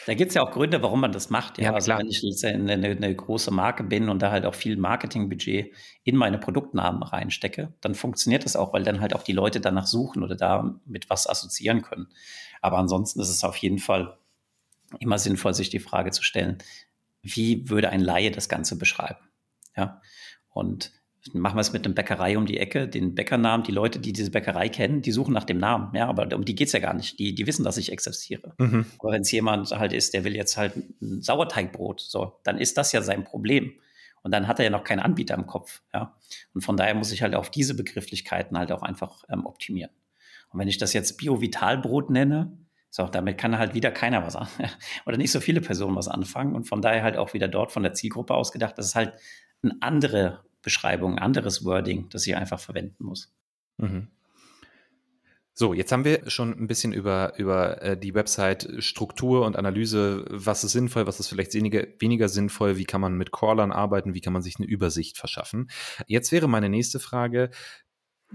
Da 0.06 0.14
gibt 0.14 0.30
es 0.30 0.36
ja 0.36 0.42
auch 0.42 0.52
Gründe, 0.52 0.82
warum 0.82 1.02
man 1.02 1.12
das 1.12 1.30
macht. 1.30 1.58
Ja, 1.58 1.66
ja 1.66 1.74
also 1.74 1.88
klar. 1.88 2.00
wenn 2.00 2.08
ich 2.08 2.24
eine, 2.44 2.72
eine, 2.72 2.88
eine, 2.88 3.16
große 3.16 3.52
Marke 3.52 3.84
bin 3.84 4.10
und 4.10 4.22
da 4.22 4.32
halt 4.32 4.46
auch 4.46 4.56
viel 4.56 4.78
Marketingbudget 4.78 5.74
in 6.04 6.16
meine 6.16 6.38
Produktnamen 6.38 7.04
reinstecke, 7.04 7.74
dann 7.82 7.94
funktioniert 7.94 8.46
das 8.46 8.56
auch, 8.56 8.74
weil 8.74 8.84
dann 8.84 9.02
halt 9.02 9.14
auch 9.16 9.24
die 9.24 9.34
Leute 9.34 9.60
danach 9.60 9.86
suchen 9.86 10.24
oder 10.24 10.36
da 10.36 10.80
mit 10.86 11.10
was 11.10 11.30
assoziieren 11.30 11.82
können. 11.82 12.08
Aber 12.62 12.78
ansonsten 12.78 13.20
ist 13.20 13.30
es 13.30 13.44
auf 13.44 13.58
jeden 13.58 13.80
Fall 13.80 14.18
immer 15.00 15.18
sinnvoll, 15.18 15.54
sich 15.54 15.70
die 15.70 15.80
Frage 15.80 16.12
zu 16.12 16.24
stellen, 16.24 16.58
wie 17.22 17.70
würde 17.70 17.90
ein 17.90 18.02
Laie 18.02 18.32
das 18.32 18.50
Ganze 18.50 18.78
beschreiben? 18.78 19.20
Ja, 19.76 20.02
und 20.50 20.92
machen 21.34 21.58
wir 21.58 21.62
es 21.62 21.74
mit 21.74 21.86
einem 21.86 21.96
Bäckerei 21.96 22.38
um 22.38 22.46
die 22.46 22.58
Ecke, 22.58 22.88
den 22.88 23.14
Bäckernamen, 23.14 23.64
die 23.64 23.72
Leute, 23.72 24.00
die 24.00 24.14
diese 24.14 24.32
Bäckerei 24.32 24.70
kennen, 24.70 25.02
die 25.02 25.12
suchen 25.12 25.34
nach 25.34 25.44
dem 25.44 25.58
Namen, 25.58 25.94
ja, 25.96 26.08
aber 26.08 26.34
um 26.36 26.46
die 26.46 26.56
geht 26.56 26.68
es 26.68 26.74
ja 26.74 26.80
gar 26.80 26.94
nicht. 26.94 27.20
Die, 27.20 27.36
die 27.36 27.46
wissen, 27.46 27.64
dass 27.64 27.78
ich 27.78 27.92
existiere. 27.92 28.54
Mhm. 28.58 28.86
Aber 29.00 29.12
wenn 29.12 29.22
es 29.22 29.32
jemand 29.32 29.72
halt 29.72 29.94
ist, 29.94 30.14
der 30.14 30.24
will 30.24 30.36
jetzt 30.36 30.58
halt 30.58 30.76
ein 30.76 31.22
Sauerteigbrot, 31.22 32.00
so, 32.00 32.40
dann 32.44 32.58
ist 32.58 32.78
das 32.78 32.92
ja 32.92 33.02
sein 33.02 33.24
Problem. 33.24 33.74
Und 34.22 34.32
dann 34.32 34.48
hat 34.48 34.60
er 34.60 34.66
ja 34.66 34.72
noch 34.72 34.84
keinen 34.84 35.00
Anbieter 35.00 35.36
im 35.36 35.48
Kopf, 35.48 35.82
ja. 35.94 36.18
Und 36.54 36.62
von 36.62 36.76
daher 36.76 36.94
muss 36.94 37.12
ich 37.12 37.22
halt 37.22 37.36
auf 37.36 37.50
diese 37.50 37.74
Begrifflichkeiten 37.74 38.58
halt 38.58 38.72
auch 38.72 38.82
einfach 38.82 39.24
ähm, 39.30 39.46
optimieren. 39.46 39.92
Und 40.52 40.60
wenn 40.60 40.68
ich 40.68 40.78
das 40.78 40.94
jetzt 40.94 41.18
Bio-Vitalbrot 41.18 42.10
nenne, 42.10 42.52
so, 42.90 43.06
damit 43.06 43.38
kann 43.38 43.58
halt 43.58 43.74
wieder 43.74 43.92
keiner 43.92 44.26
was 44.26 44.36
an 44.36 44.48
oder 45.06 45.18
nicht 45.18 45.32
so 45.32 45.40
viele 45.40 45.62
Personen 45.62 45.96
was 45.96 46.08
anfangen 46.08 46.56
und 46.56 46.66
von 46.66 46.82
daher 46.82 47.04
halt 47.04 47.18
auch 47.18 47.34
wieder 47.34 47.48
dort 47.48 47.72
von 47.72 47.84
der 47.84 47.94
Zielgruppe 47.94 48.34
aus 48.34 48.52
gedacht, 48.52 48.78
das 48.78 48.88
ist 48.88 48.96
halt 48.96 49.14
eine 49.62 49.76
andere 49.82 50.44
Beschreibung, 50.62 51.14
ein 51.14 51.20
anderes 51.20 51.64
Wording, 51.66 52.10
das 52.10 52.26
ich 52.26 52.36
einfach 52.36 52.60
verwenden 52.60 53.04
muss. 53.06 53.34
Mhm. 53.78 54.08
So, 55.54 55.74
jetzt 55.74 55.92
haben 55.92 56.06
wir 56.06 56.30
schon 56.30 56.58
ein 56.58 56.68
bisschen 56.68 56.94
über, 56.94 57.34
über 57.38 57.82
äh, 57.82 57.98
die 57.98 58.14
Website-Struktur 58.14 59.46
und 59.46 59.58
Analyse, 59.58 60.24
was 60.30 60.64
ist 60.64 60.72
sinnvoll, 60.72 61.06
was 61.06 61.20
ist 61.20 61.28
vielleicht 61.28 61.54
weniger, 61.54 61.86
weniger 62.00 62.30
sinnvoll, 62.30 62.78
wie 62.78 62.86
kann 62.86 63.02
man 63.02 63.16
mit 63.16 63.34
Crawlern 63.34 63.74
arbeiten, 63.74 64.14
wie 64.14 64.22
kann 64.22 64.32
man 64.32 64.42
sich 64.42 64.56
eine 64.58 64.68
Übersicht 64.68 65.18
verschaffen. 65.18 65.70
Jetzt 66.08 66.32
wäre 66.32 66.48
meine 66.48 66.70
nächste 66.70 67.02
Frage, 67.02 67.50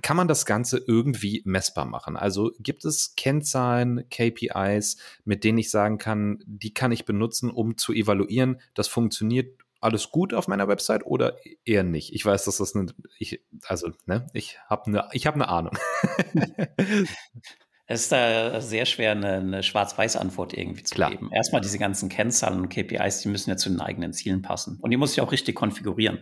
kann 0.03 0.17
man 0.17 0.29
das 0.29 0.47
Ganze 0.47 0.83
irgendwie 0.87 1.43
messbar 1.45 1.85
machen? 1.85 2.17
Also 2.17 2.53
gibt 2.59 2.85
es 2.85 3.15
Kennzahlen, 3.17 4.09
KPIs, 4.11 4.97
mit 5.25 5.45
denen 5.45 5.59
ich 5.59 5.71
sagen 5.71 5.99
kann, 5.99 6.43
die 6.47 6.75
kann 6.75 6.93
ich 6.93 7.05
benutzen, 7.05 7.51
um 7.51 7.77
zu 7.77 7.93
evaluieren, 7.93 8.61
das 8.75 8.89
funktioniert 8.89 9.59
alles 9.81 10.11
gut 10.11 10.33
auf 10.33 10.49
meiner 10.49 10.67
Website 10.67 11.05
oder 11.05 11.37
eher 11.65 11.83
nicht? 11.83 12.15
Ich 12.15 12.25
weiß, 12.25 12.45
dass 12.47 12.57
das 12.57 12.75
eine, 12.75 12.87
ich, 13.19 13.43
also, 13.67 13.93
ne, 14.07 14.27
ich 14.33 14.59
habe 14.69 14.87
eine, 14.87 15.09
ich 15.13 15.27
habe 15.27 15.35
eine 15.35 15.49
Ahnung. 15.49 15.77
Es 17.87 18.05
ist 18.05 18.13
da 18.13 18.63
sehr 18.63 18.87
schwer, 18.87 19.11
eine, 19.13 19.35
eine 19.35 19.63
Schwarz-Weiß-Antwort 19.63 20.55
irgendwie 20.55 20.85
zu 20.85 20.95
Klar. 20.95 21.11
geben. 21.11 21.29
Erstmal 21.31 21.61
diese 21.61 21.79
ganzen 21.79 22.09
Kennzahlen 22.09 22.59
und 22.61 22.71
KPIs, 22.71 23.21
die 23.21 23.29
müssen 23.29 23.51
ja 23.51 23.59
zu 23.59 23.69
den 23.69 23.81
eigenen 23.81 24.15
Zielen 24.15 24.41
passen. 24.41 24.79
Und 24.81 24.91
die 24.91 24.97
muss 24.97 25.13
ich 25.13 25.21
auch 25.21 25.33
richtig 25.33 25.55
konfigurieren. 25.55 26.21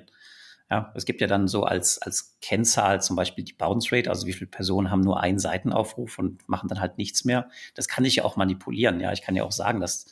Ja, 0.73 0.91
es 0.95 1.05
gibt 1.05 1.21
ja 1.21 1.27
dann 1.27 1.49
so 1.49 1.65
als, 1.65 2.01
als 2.01 2.39
Kennzahl 2.41 3.03
zum 3.03 3.15
Beispiel 3.15 3.45
die 3.45 3.53
Bounce 3.53 3.95
Rate, 3.95 4.09
also 4.09 4.27
wie 4.27 4.33
viele 4.33 4.49
Personen 4.49 4.91
haben 4.91 5.03
nur 5.03 5.21
einen 5.21 5.39
Seitenaufruf 5.39 6.19
und 6.19 6.49
machen 6.49 6.67
dann 6.67 6.81
halt 6.81 6.97
nichts 6.97 7.27
mehr. 7.27 7.51
Das 7.75 7.89
kann 7.89 8.07
ich 8.07 8.17
ja 8.17 8.25
auch 8.25 8.37
manipulieren. 8.37 8.99
Ja, 8.99 9.13
ich 9.13 9.21
kann 9.21 9.37
ja 9.37 9.45
auch 9.45 9.53
sagen, 9.53 9.81
dass 9.81 10.07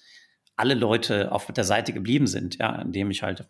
alle 0.57 0.75
Leute 0.75 1.33
auf 1.33 1.46
der 1.46 1.64
Seite 1.64 1.94
geblieben 1.94 2.27
sind, 2.27 2.59
ja, 2.59 2.75
indem 2.83 3.11
ich 3.11 3.23
halt, 3.23 3.49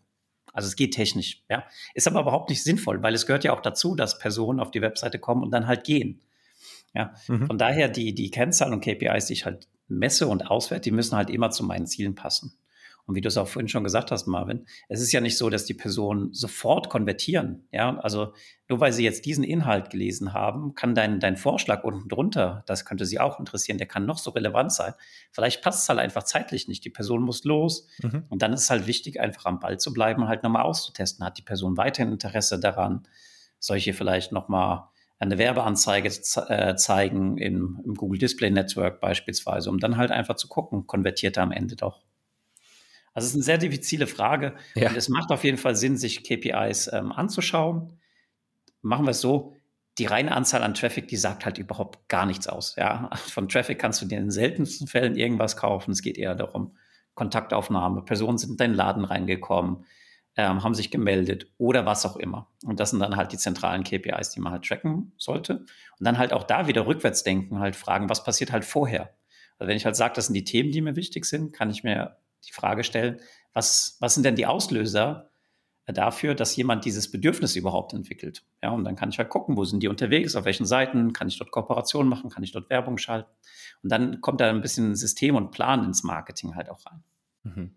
also 0.52 0.68
es 0.68 0.76
geht 0.76 0.94
technisch, 0.94 1.42
ja. 1.48 1.64
Ist 1.94 2.06
aber 2.06 2.20
überhaupt 2.20 2.48
nicht 2.48 2.62
sinnvoll, 2.62 3.02
weil 3.02 3.14
es 3.14 3.26
gehört 3.26 3.42
ja 3.42 3.54
auch 3.54 3.60
dazu, 3.60 3.96
dass 3.96 4.20
Personen 4.20 4.60
auf 4.60 4.70
die 4.70 4.80
Webseite 4.80 5.18
kommen 5.18 5.42
und 5.42 5.50
dann 5.50 5.66
halt 5.66 5.82
gehen. 5.82 6.20
Ja, 6.94 7.14
mhm. 7.26 7.48
von 7.48 7.58
daher 7.58 7.88
die, 7.88 8.14
die 8.14 8.30
Kennzahlen 8.30 8.72
und 8.72 8.84
KPIs, 8.84 9.26
die 9.26 9.32
ich 9.32 9.46
halt 9.46 9.66
messe 9.88 10.28
und 10.28 10.48
auswerte, 10.48 10.82
die 10.82 10.90
müssen 10.92 11.16
halt 11.16 11.28
immer 11.28 11.50
zu 11.50 11.64
meinen 11.64 11.88
Zielen 11.88 12.14
passen. 12.14 12.52
Und 13.06 13.14
wie 13.14 13.20
du 13.20 13.28
es 13.28 13.36
auch 13.36 13.48
vorhin 13.48 13.68
schon 13.68 13.84
gesagt 13.84 14.10
hast, 14.10 14.26
Marvin, 14.26 14.66
es 14.88 15.00
ist 15.00 15.12
ja 15.12 15.20
nicht 15.20 15.36
so, 15.36 15.50
dass 15.50 15.64
die 15.64 15.74
Personen 15.74 16.32
sofort 16.32 16.88
konvertieren. 16.88 17.66
Ja, 17.72 17.98
also 17.98 18.32
nur 18.68 18.80
weil 18.80 18.92
sie 18.92 19.04
jetzt 19.04 19.26
diesen 19.26 19.42
Inhalt 19.42 19.90
gelesen 19.90 20.32
haben, 20.32 20.74
kann 20.74 20.94
dein, 20.94 21.18
dein 21.18 21.36
Vorschlag 21.36 21.82
unten 21.82 22.08
drunter, 22.08 22.62
das 22.66 22.84
könnte 22.84 23.04
sie 23.04 23.18
auch 23.18 23.38
interessieren, 23.38 23.78
der 23.78 23.88
kann 23.88 24.06
noch 24.06 24.18
so 24.18 24.30
relevant 24.30 24.72
sein. 24.72 24.94
Vielleicht 25.32 25.62
passt 25.62 25.82
es 25.82 25.88
halt 25.88 25.98
einfach 25.98 26.22
zeitlich 26.22 26.68
nicht. 26.68 26.84
Die 26.84 26.90
Person 26.90 27.22
muss 27.22 27.44
los. 27.44 27.88
Mhm. 28.02 28.24
Und 28.28 28.42
dann 28.42 28.52
ist 28.52 28.62
es 28.62 28.70
halt 28.70 28.86
wichtig, 28.86 29.20
einfach 29.20 29.46
am 29.46 29.58
Ball 29.58 29.78
zu 29.78 29.92
bleiben 29.92 30.22
und 30.22 30.28
halt 30.28 30.42
nochmal 30.42 30.62
auszutesten. 30.62 31.24
Hat 31.24 31.36
die 31.36 31.42
Person 31.42 31.76
weiterhin 31.76 32.12
Interesse 32.12 32.60
daran, 32.60 33.02
solche 33.58 33.92
vielleicht 33.92 34.32
nochmal 34.32 34.84
eine 35.20 35.36
Werbeanzeige 35.36 36.08
äh, 36.48 36.76
zeigen 36.76 37.36
im, 37.36 37.80
im 37.84 37.94
Google 37.94 38.18
Display 38.18 38.50
Network 38.50 39.00
beispielsweise, 39.00 39.68
um 39.68 39.78
dann 39.78 39.98
halt 39.98 40.10
einfach 40.10 40.36
zu 40.36 40.48
gucken, 40.48 40.86
konvertiert 40.86 41.36
er 41.36 41.42
am 41.42 41.52
Ende 41.52 41.76
doch. 41.76 42.00
Also 43.12 43.26
es 43.26 43.30
ist 43.32 43.36
eine 43.36 43.44
sehr 43.44 43.58
diffizile 43.58 44.06
Frage. 44.06 44.54
Ja. 44.74 44.90
Und 44.90 44.96
es 44.96 45.08
macht 45.08 45.30
auf 45.30 45.44
jeden 45.44 45.58
Fall 45.58 45.76
Sinn, 45.76 45.96
sich 45.96 46.22
KPIs 46.22 46.92
ähm, 46.92 47.12
anzuschauen. 47.12 47.98
Machen 48.82 49.04
wir 49.04 49.10
es 49.10 49.20
so, 49.20 49.54
die 49.98 50.06
reine 50.06 50.32
Anzahl 50.32 50.62
an 50.62 50.74
Traffic, 50.74 51.08
die 51.08 51.16
sagt 51.16 51.44
halt 51.44 51.58
überhaupt 51.58 52.08
gar 52.08 52.24
nichts 52.26 52.46
aus. 52.46 52.76
Ja? 52.76 53.10
Von 53.14 53.48
Traffic 53.48 53.78
kannst 53.78 54.00
du 54.00 54.06
dir 54.06 54.18
in 54.18 54.24
den 54.24 54.30
seltensten 54.30 54.86
Fällen 54.86 55.16
irgendwas 55.16 55.56
kaufen. 55.56 55.92
Es 55.92 56.02
geht 56.02 56.18
eher 56.18 56.34
darum, 56.34 56.76
Kontaktaufnahme, 57.14 58.02
Personen 58.02 58.38
sind 58.38 58.52
in 58.52 58.56
deinen 58.56 58.74
Laden 58.74 59.04
reingekommen, 59.04 59.84
ähm, 60.36 60.62
haben 60.62 60.74
sich 60.74 60.90
gemeldet 60.90 61.48
oder 61.58 61.84
was 61.84 62.06
auch 62.06 62.16
immer. 62.16 62.48
Und 62.64 62.80
das 62.80 62.90
sind 62.90 63.00
dann 63.00 63.16
halt 63.16 63.32
die 63.32 63.36
zentralen 63.36 63.84
KPIs, 63.84 64.30
die 64.30 64.40
man 64.40 64.52
halt 64.52 64.64
tracken 64.64 65.12
sollte. 65.18 65.56
Und 65.98 66.06
dann 66.06 66.16
halt 66.16 66.32
auch 66.32 66.44
da 66.44 66.66
wieder 66.66 66.86
rückwärts 66.86 67.24
denken, 67.24 67.58
halt 67.58 67.76
fragen, 67.76 68.08
was 68.08 68.24
passiert 68.24 68.52
halt 68.52 68.64
vorher. 68.64 69.10
Also 69.58 69.68
wenn 69.68 69.76
ich 69.76 69.84
halt 69.84 69.96
sage, 69.96 70.14
das 70.14 70.26
sind 70.26 70.34
die 70.34 70.44
Themen, 70.44 70.70
die 70.70 70.80
mir 70.80 70.96
wichtig 70.96 71.26
sind, 71.26 71.52
kann 71.52 71.68
ich 71.68 71.84
mir 71.84 72.16
die 72.46 72.52
Frage 72.52 72.84
stellen, 72.84 73.20
was, 73.52 73.96
was 74.00 74.14
sind 74.14 74.24
denn 74.24 74.36
die 74.36 74.46
Auslöser 74.46 75.30
dafür, 75.86 76.34
dass 76.34 76.54
jemand 76.56 76.84
dieses 76.84 77.10
Bedürfnis 77.10 77.56
überhaupt 77.56 77.92
entwickelt? 77.94 78.44
Ja, 78.62 78.70
und 78.70 78.84
dann 78.84 78.96
kann 78.96 79.10
ich 79.10 79.18
halt 79.18 79.28
gucken, 79.28 79.56
wo 79.56 79.64
sind 79.64 79.82
die 79.82 79.88
unterwegs, 79.88 80.36
auf 80.36 80.44
welchen 80.44 80.66
Seiten, 80.66 81.12
kann 81.12 81.28
ich 81.28 81.38
dort 81.38 81.50
Kooperationen 81.50 82.08
machen, 82.08 82.30
kann 82.30 82.42
ich 82.42 82.52
dort 82.52 82.70
Werbung 82.70 82.98
schalten? 82.98 83.30
Und 83.82 83.90
dann 83.90 84.20
kommt 84.20 84.40
da 84.40 84.48
ein 84.48 84.60
bisschen 84.60 84.94
System 84.94 85.36
und 85.36 85.50
Plan 85.50 85.84
ins 85.84 86.04
Marketing 86.04 86.54
halt 86.54 86.68
auch 86.68 86.84
rein. 86.86 87.02
Mhm. 87.42 87.74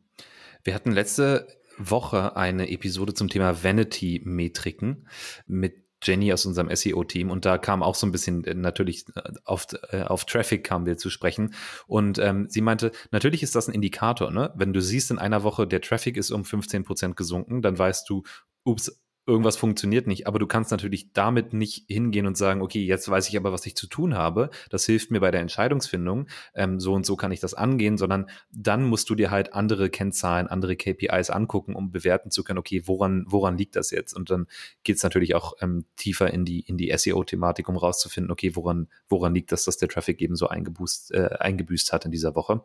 Wir 0.64 0.76
hatten 0.76 0.92
letzte 0.92 1.48
Woche 1.78 2.36
eine 2.36 2.70
Episode 2.70 3.14
zum 3.14 3.30
Thema 3.30 3.64
Vanity-Metriken 3.64 5.08
mit 5.48 5.83
Jenny 6.04 6.32
aus 6.34 6.46
unserem 6.46 6.74
SEO-Team 6.74 7.32
und 7.32 7.46
da 7.46 7.58
kam 7.58 7.84
auch 7.84 7.96
so 7.96 8.06
ein 8.06 8.12
bisschen 8.12 8.44
äh, 8.44 8.54
natürlich 8.54 9.06
äh, 9.16 9.22
auf, 9.46 9.68
äh, 9.90 10.04
auf 10.04 10.26
Traffic 10.26 10.64
kamen 10.64 10.86
wir 10.86 10.98
zu 10.98 11.10
sprechen 11.10 11.54
und 11.88 12.20
ähm, 12.20 12.48
sie 12.50 12.62
meinte, 12.62 12.92
natürlich 13.12 13.44
ist 13.44 13.56
das 13.56 13.68
ein 13.68 13.74
Indikator, 13.74 14.32
ne? 14.32 14.52
Wenn 14.56 14.74
du 14.74 14.82
siehst 14.82 15.12
in 15.12 15.20
einer 15.20 15.44
Woche, 15.44 15.68
der 15.68 15.82
Traffic 15.82 16.18
ist 16.18 16.32
um 16.32 16.46
15 16.46 16.84
Prozent 16.84 17.16
gesunken, 17.16 17.62
dann 17.62 17.78
weißt 17.78 18.10
du, 18.10 18.24
ups, 18.64 19.03
irgendwas 19.26 19.56
funktioniert 19.56 20.08
nicht. 20.08 20.28
Aber 20.28 20.40
du 20.40 20.48
kannst 20.48 20.72
natürlich 20.72 21.14
damit 21.14 21.54
nicht 21.54 21.86
hingehen 21.88 22.26
und 22.28 22.38
sagen, 22.38 22.62
okay, 22.62 22.84
jetzt 22.84 23.10
weiß 23.10 23.30
ich 23.30 23.38
aber, 23.38 23.52
was 23.52 23.66
ich 23.66 23.76
zu 23.76 23.88
tun 23.88 24.16
habe. 24.16 24.50
Das 24.70 24.86
hilft 24.86 25.12
mir 25.12 25.20
bei 25.20 25.32
der 25.32 25.42
Entscheidungsfindung. 25.42 26.28
Ähm, 26.54 26.80
so 26.80 26.94
und 26.94 27.06
so 27.06 27.16
kann 27.16 27.32
ich 27.32 27.40
das 27.40 27.54
angehen, 27.54 27.98
sondern 27.98 28.30
dann 28.52 28.84
musst 28.84 29.10
du 29.10 29.16
dir 29.16 29.32
halt 29.32 29.54
andere 29.54 29.90
Kennzahlen, 29.90 30.48
andere 30.48 30.76
KPIs 30.76 31.30
angucken, 31.30 31.76
um 31.76 31.92
bewerten 31.92 32.32
zu 32.32 32.44
können, 32.44 32.60
okay, 32.60 32.84
woran, 32.86 33.26
woran 33.28 33.58
liegt 33.58 33.76
das 33.76 33.92
jetzt? 33.92 34.14
Und 34.14 34.30
dann 34.30 34.48
geht 34.84 34.98
es 34.98 35.04
natürlich 35.04 35.36
auch 35.36 35.54
ähm, 35.62 35.86
tiefer 35.96 36.32
in 36.34 36.44
die, 36.46 36.60
in 36.62 36.78
die 36.78 36.94
SEO-Thematik, 36.96 37.70
um 37.70 37.78
rauszufinden, 37.78 38.32
okay, 38.32 38.56
woran, 38.56 38.90
woran 39.08 39.34
liegt 39.34 39.52
das, 39.52 39.64
dass 39.66 39.78
der 39.78 39.90
Traffic 39.90 40.22
eben 40.22 40.36
so 40.36 40.48
eingeboost, 40.48 41.12
äh, 41.12 41.30
eingebüßt 41.40 41.94
hat 41.94 42.06
in 42.06 42.12
dieser 42.12 42.36
Woche. 42.36 42.64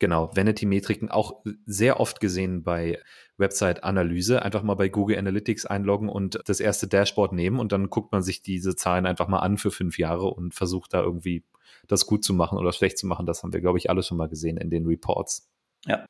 Genau, 0.00 0.34
Vanity-Metriken 0.34 1.10
auch 1.10 1.44
sehr 1.66 2.00
oft 2.00 2.20
gesehen 2.20 2.62
bei 2.62 2.98
Website-Analyse. 3.36 4.40
Einfach 4.40 4.62
mal 4.62 4.74
bei 4.74 4.88
Google 4.88 5.18
Analytics 5.18 5.66
einloggen 5.66 6.08
und 6.08 6.40
das 6.46 6.58
erste 6.58 6.88
Dashboard 6.88 7.34
nehmen 7.34 7.60
und 7.60 7.70
dann 7.70 7.90
guckt 7.90 8.10
man 8.10 8.22
sich 8.22 8.40
diese 8.40 8.74
Zahlen 8.74 9.04
einfach 9.04 9.28
mal 9.28 9.40
an 9.40 9.58
für 9.58 9.70
fünf 9.70 9.98
Jahre 9.98 10.28
und 10.28 10.54
versucht 10.54 10.94
da 10.94 11.02
irgendwie 11.02 11.44
das 11.86 12.06
gut 12.06 12.24
zu 12.24 12.32
machen 12.32 12.56
oder 12.56 12.72
schlecht 12.72 12.96
zu 12.96 13.06
machen. 13.06 13.26
Das 13.26 13.42
haben 13.42 13.52
wir, 13.52 13.60
glaube 13.60 13.76
ich, 13.76 13.90
alle 13.90 14.02
schon 14.02 14.16
mal 14.16 14.28
gesehen 14.28 14.56
in 14.56 14.70
den 14.70 14.86
Reports. 14.86 15.50
Ja. 15.84 16.06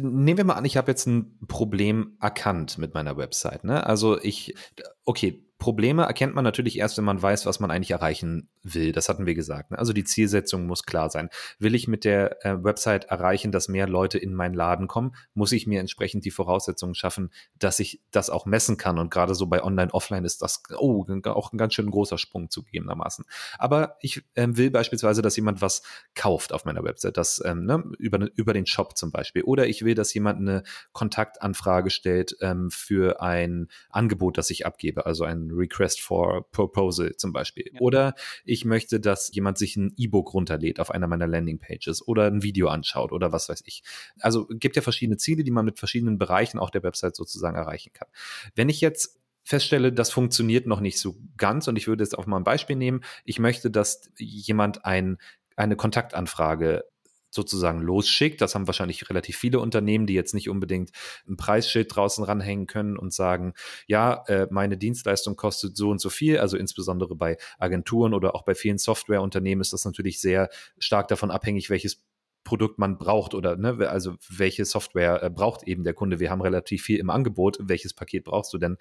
Nehmen 0.00 0.36
wir 0.36 0.44
mal 0.44 0.54
an, 0.54 0.64
ich 0.64 0.76
habe 0.76 0.90
jetzt 0.90 1.06
ein 1.06 1.38
Problem 1.46 2.16
erkannt 2.20 2.78
mit 2.78 2.94
meiner 2.94 3.16
Website. 3.16 3.62
Ne? 3.62 3.86
Also 3.86 4.20
ich, 4.20 4.56
okay, 5.04 5.44
Probleme 5.60 6.04
erkennt 6.04 6.34
man 6.34 6.42
natürlich 6.42 6.78
erst, 6.78 6.96
wenn 6.96 7.04
man 7.04 7.22
weiß, 7.22 7.46
was 7.46 7.60
man 7.60 7.70
eigentlich 7.70 7.92
erreichen 7.92 8.48
will. 8.62 8.92
Das 8.92 9.08
hatten 9.08 9.26
wir 9.26 9.34
gesagt. 9.34 9.70
Ne? 9.70 9.78
Also 9.78 9.92
die 9.92 10.04
Zielsetzung 10.04 10.66
muss 10.66 10.84
klar 10.84 11.10
sein. 11.10 11.28
Will 11.58 11.74
ich 11.74 11.86
mit 11.86 12.04
der 12.04 12.44
äh, 12.44 12.64
Website 12.64 13.04
erreichen, 13.04 13.52
dass 13.52 13.68
mehr 13.68 13.86
Leute 13.86 14.18
in 14.18 14.34
meinen 14.34 14.54
Laden 14.54 14.88
kommen, 14.88 15.14
muss 15.34 15.52
ich 15.52 15.66
mir 15.66 15.78
entsprechend 15.78 16.24
die 16.24 16.30
Voraussetzungen 16.30 16.94
schaffen, 16.94 17.30
dass 17.58 17.78
ich 17.78 18.00
das 18.10 18.30
auch 18.30 18.46
messen 18.46 18.78
kann. 18.78 18.98
Und 18.98 19.10
gerade 19.10 19.34
so 19.34 19.46
bei 19.46 19.62
Online, 19.62 19.92
Offline 19.92 20.24
ist 20.24 20.40
das 20.42 20.62
oh, 20.76 21.06
auch 21.26 21.52
ein 21.52 21.58
ganz 21.58 21.74
schön 21.74 21.90
großer 21.90 22.16
Sprung 22.16 22.50
zugegebenermaßen. 22.50 23.26
Aber 23.58 23.96
ich 24.00 24.24
ähm, 24.36 24.56
will 24.56 24.70
beispielsweise, 24.70 25.20
dass 25.20 25.36
jemand 25.36 25.60
was 25.60 25.82
kauft 26.14 26.54
auf 26.54 26.64
meiner 26.64 26.82
Website, 26.82 27.18
das 27.18 27.40
ähm, 27.44 27.66
ne, 27.66 27.84
über, 27.98 28.28
über 28.34 28.54
den 28.54 28.64
Shop 28.64 28.96
zum 28.96 29.12
Beispiel. 29.12 29.42
Oder 29.42 29.66
ich 29.66 29.84
will, 29.84 29.94
dass 29.94 30.14
jemand 30.14 30.40
eine 30.40 30.62
Kontaktanfrage 30.92 31.90
stellt 31.90 32.34
ähm, 32.40 32.70
für 32.70 33.20
ein 33.20 33.68
Angebot, 33.90 34.38
das 34.38 34.48
ich 34.48 34.64
abgebe, 34.64 35.04
also 35.04 35.24
ein 35.24 35.49
Request 35.52 36.00
for 36.00 36.50
Proposal 36.50 37.16
zum 37.16 37.32
Beispiel. 37.32 37.70
Ja. 37.72 37.80
Oder 37.80 38.14
ich 38.44 38.64
möchte, 38.64 39.00
dass 39.00 39.32
jemand 39.34 39.58
sich 39.58 39.76
ein 39.76 39.92
E-Book 39.96 40.34
runterlädt 40.34 40.80
auf 40.80 40.90
einer 40.90 41.06
meiner 41.06 41.26
Landingpages 41.26 42.06
oder 42.06 42.26
ein 42.26 42.42
Video 42.42 42.68
anschaut 42.68 43.12
oder 43.12 43.32
was 43.32 43.48
weiß 43.48 43.62
ich. 43.66 43.82
Also 44.20 44.46
gibt 44.48 44.76
ja 44.76 44.82
verschiedene 44.82 45.16
Ziele, 45.16 45.44
die 45.44 45.50
man 45.50 45.64
mit 45.64 45.78
verschiedenen 45.78 46.18
Bereichen 46.18 46.58
auch 46.58 46.70
der 46.70 46.82
Website 46.82 47.16
sozusagen 47.16 47.56
erreichen 47.56 47.92
kann. 47.92 48.08
Wenn 48.54 48.68
ich 48.68 48.80
jetzt 48.80 49.20
feststelle, 49.42 49.92
das 49.92 50.10
funktioniert 50.10 50.66
noch 50.66 50.80
nicht 50.80 50.98
so 50.98 51.16
ganz 51.36 51.66
und 51.68 51.76
ich 51.76 51.88
würde 51.88 52.04
jetzt 52.04 52.16
auch 52.16 52.26
mal 52.26 52.36
ein 52.36 52.44
Beispiel 52.44 52.76
nehmen. 52.76 53.00
Ich 53.24 53.38
möchte, 53.38 53.70
dass 53.70 54.10
jemand 54.18 54.84
ein, 54.84 55.18
eine 55.56 55.76
Kontaktanfrage 55.76 56.84
sozusagen 57.30 57.80
losschickt. 57.80 58.40
Das 58.40 58.54
haben 58.54 58.66
wahrscheinlich 58.66 59.08
relativ 59.08 59.36
viele 59.36 59.60
Unternehmen, 59.60 60.06
die 60.06 60.14
jetzt 60.14 60.34
nicht 60.34 60.48
unbedingt 60.48 60.90
ein 61.28 61.36
Preisschild 61.36 61.94
draußen 61.94 62.24
ranhängen 62.24 62.66
können 62.66 62.96
und 62.96 63.12
sagen, 63.12 63.54
ja, 63.86 64.24
äh, 64.26 64.46
meine 64.50 64.76
Dienstleistung 64.76 65.36
kostet 65.36 65.76
so 65.76 65.90
und 65.90 66.00
so 66.00 66.10
viel. 66.10 66.38
Also 66.38 66.56
insbesondere 66.56 67.14
bei 67.14 67.36
Agenturen 67.58 68.14
oder 68.14 68.34
auch 68.34 68.42
bei 68.42 68.54
vielen 68.54 68.78
Softwareunternehmen 68.78 69.60
ist 69.60 69.72
das 69.72 69.84
natürlich 69.84 70.20
sehr 70.20 70.50
stark 70.78 71.08
davon 71.08 71.30
abhängig, 71.30 71.70
welches 71.70 72.02
Produkt 72.42 72.78
man 72.78 72.98
braucht 72.98 73.34
oder 73.34 73.56
ne, 73.56 73.88
also 73.88 74.16
welche 74.28 74.64
Software 74.64 75.22
äh, 75.22 75.30
braucht 75.30 75.62
eben 75.64 75.84
der 75.84 75.94
Kunde. 75.94 76.20
Wir 76.20 76.30
haben 76.30 76.40
relativ 76.40 76.82
viel 76.82 76.98
im 76.98 77.10
Angebot. 77.10 77.58
Welches 77.60 77.94
Paket 77.94 78.24
brauchst 78.24 78.52
du 78.52 78.58
denn? 78.58 78.78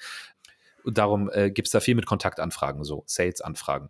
Darum 0.85 1.29
äh, 1.31 1.51
gibt 1.51 1.67
es 1.67 1.71
da 1.71 1.81
viel 1.81 1.95
mit 1.95 2.05
Kontaktanfragen, 2.05 2.83
so 2.83 3.03
Sales-Anfragen. 3.05 3.89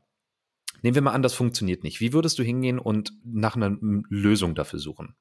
Nehmen 0.81 0.95
wir 0.95 1.01
mal 1.01 1.13
an, 1.13 1.21
das 1.21 1.33
funktioniert 1.33 1.83
nicht. 1.83 1.99
Wie 1.99 2.13
würdest 2.13 2.39
du 2.39 2.43
hingehen 2.43 2.79
und 2.79 3.13
nach 3.23 3.55
einer 3.55 3.77
Lösung 4.09 4.55
dafür 4.55 4.79
suchen? 4.79 5.15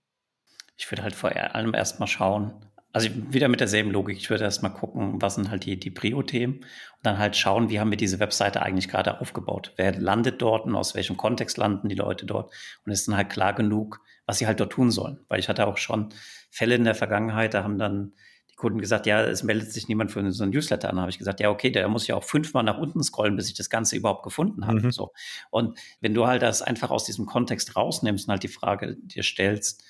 Ich 0.77 0.90
würde 0.90 1.03
halt 1.03 1.14
vor 1.14 1.35
allem 1.35 1.75
erstmal 1.75 2.09
schauen, 2.09 2.55
Also 2.92 3.11
wieder 3.31 3.49
mit 3.49 3.61
derselben 3.61 3.90
Logik. 3.90 4.16
Ich 4.16 4.31
würde 4.31 4.44
erst 4.44 4.62
mal 4.62 4.71
gucken, 4.71 5.21
was 5.21 5.35
sind 5.35 5.51
halt 5.51 5.66
die, 5.66 5.79
die 5.79 5.90
Prio-Themen 5.90 6.55
und 6.55 6.64
dann 7.03 7.18
halt 7.18 7.37
schauen, 7.37 7.68
wie 7.68 7.81
haben 7.81 7.90
wir 7.90 7.99
diese 7.99 8.18
Webseite 8.18 8.62
eigentlich 8.62 8.88
gerade 8.88 9.21
aufgebaut. 9.21 9.75
Wer 9.77 9.99
landet 10.01 10.40
dort 10.40 10.64
und 10.64 10.75
aus 10.75 10.94
welchem 10.94 11.16
Kontext 11.16 11.59
landen 11.59 11.88
die 11.88 11.94
Leute 11.94 12.25
dort 12.25 12.53
und 12.85 12.92
ist 12.92 13.07
dann 13.07 13.16
halt 13.16 13.29
klar 13.29 13.53
genug, 13.53 14.01
was 14.25 14.38
sie 14.38 14.47
halt 14.47 14.61
dort 14.61 14.73
tun 14.73 14.90
sollen. 14.90 15.21
Weil 15.29 15.38
ich 15.38 15.49
hatte 15.49 15.66
auch 15.66 15.77
schon 15.77 16.09
Fälle 16.51 16.77
in 16.77 16.85
der 16.85 16.94
Vergangenheit, 16.94 17.53
da 17.53 17.62
haben 17.62 17.79
dann 17.79 18.14
Kunden 18.59 18.81
gesagt, 18.81 19.07
ja, 19.07 19.23
es 19.23 19.44
meldet 19.44 19.73
sich 19.73 19.87
niemand 19.87 20.11
für 20.11 20.33
so 20.33 20.42
ein 20.42 20.51
Newsletter 20.51 20.90
an. 20.90 20.97
Da 20.97 21.03
habe 21.03 21.11
ich 21.11 21.18
gesagt, 21.18 21.38
ja, 21.38 21.49
okay, 21.49 21.71
der 21.71 21.88
muss 21.88 22.09
ja 22.09 22.16
auch 22.16 22.25
fünfmal 22.25 22.64
nach 22.64 22.77
unten 22.77 23.03
scrollen, 23.05 23.37
bis 23.37 23.49
ich 23.49 23.55
das 23.55 23.71
Ganze 23.71 23.97
überhaupt 23.97 24.25
gefunden 24.25 24.66
habe. 24.66 24.81
Mhm. 24.81 24.90
So. 24.90 25.12
Und 25.51 25.79
wenn 26.01 26.12
du 26.12 26.27
halt 26.27 26.42
das 26.42 26.61
einfach 26.61 26.90
aus 26.90 27.05
diesem 27.05 27.25
Kontext 27.25 27.77
rausnimmst 27.77 28.27
und 28.27 28.33
halt 28.33 28.42
die 28.42 28.49
Frage 28.49 28.97
dir 28.97 29.23
stellst, 29.23 29.85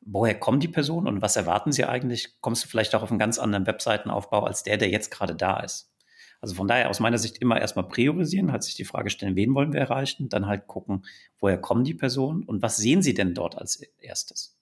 woher 0.00 0.34
kommen 0.34 0.58
die 0.58 0.68
Personen 0.68 1.06
und 1.06 1.20
was 1.20 1.36
erwarten 1.36 1.70
sie 1.70 1.84
eigentlich, 1.84 2.40
kommst 2.40 2.64
du 2.64 2.68
vielleicht 2.68 2.94
auch 2.94 3.02
auf 3.02 3.10
einen 3.10 3.18
ganz 3.18 3.38
anderen 3.38 3.66
Webseitenaufbau 3.66 4.42
als 4.42 4.62
der, 4.62 4.78
der 4.78 4.88
jetzt 4.88 5.10
gerade 5.10 5.34
da 5.34 5.60
ist. 5.60 5.92
Also 6.40 6.54
von 6.54 6.66
daher 6.66 6.88
aus 6.88 7.00
meiner 7.00 7.18
Sicht 7.18 7.38
immer 7.38 7.60
erstmal 7.60 7.88
priorisieren, 7.88 8.52
halt 8.52 8.62
sich 8.62 8.74
die 8.74 8.86
Frage 8.86 9.10
stellen, 9.10 9.36
wen 9.36 9.54
wollen 9.54 9.74
wir 9.74 9.80
erreichen, 9.80 10.30
dann 10.30 10.46
halt 10.46 10.66
gucken, 10.66 11.04
woher 11.40 11.58
kommen 11.58 11.84
die 11.84 11.94
Personen 11.94 12.42
und 12.44 12.62
was 12.62 12.78
sehen 12.78 13.02
sie 13.02 13.12
denn 13.12 13.34
dort 13.34 13.58
als 13.58 13.82
erstes. 14.00 14.56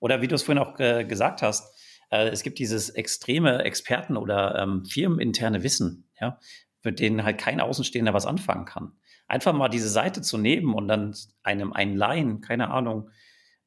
Oder 0.00 0.20
wie 0.20 0.28
du 0.28 0.34
es 0.34 0.42
vorhin 0.42 0.62
auch 0.62 0.78
äh, 0.80 1.04
gesagt 1.06 1.40
hast, 1.40 1.74
äh, 2.10 2.28
es 2.28 2.42
gibt 2.42 2.58
dieses 2.58 2.90
extreme 2.90 3.64
Experten- 3.64 4.16
oder 4.16 4.56
ähm, 4.58 4.84
firmeninterne 4.84 5.62
Wissen, 5.62 6.08
ja, 6.20 6.38
mit 6.82 7.00
denen 7.00 7.24
halt 7.24 7.38
kein 7.38 7.60
Außenstehender 7.60 8.14
was 8.14 8.26
anfangen 8.26 8.64
kann. 8.64 8.92
Einfach 9.26 9.52
mal 9.52 9.68
diese 9.68 9.88
Seite 9.88 10.22
zu 10.22 10.38
nehmen 10.38 10.74
und 10.74 10.88
dann 10.88 11.14
einem 11.42 11.72
einen 11.72 11.96
Laien, 11.96 12.40
keine 12.40 12.70
Ahnung, 12.70 13.10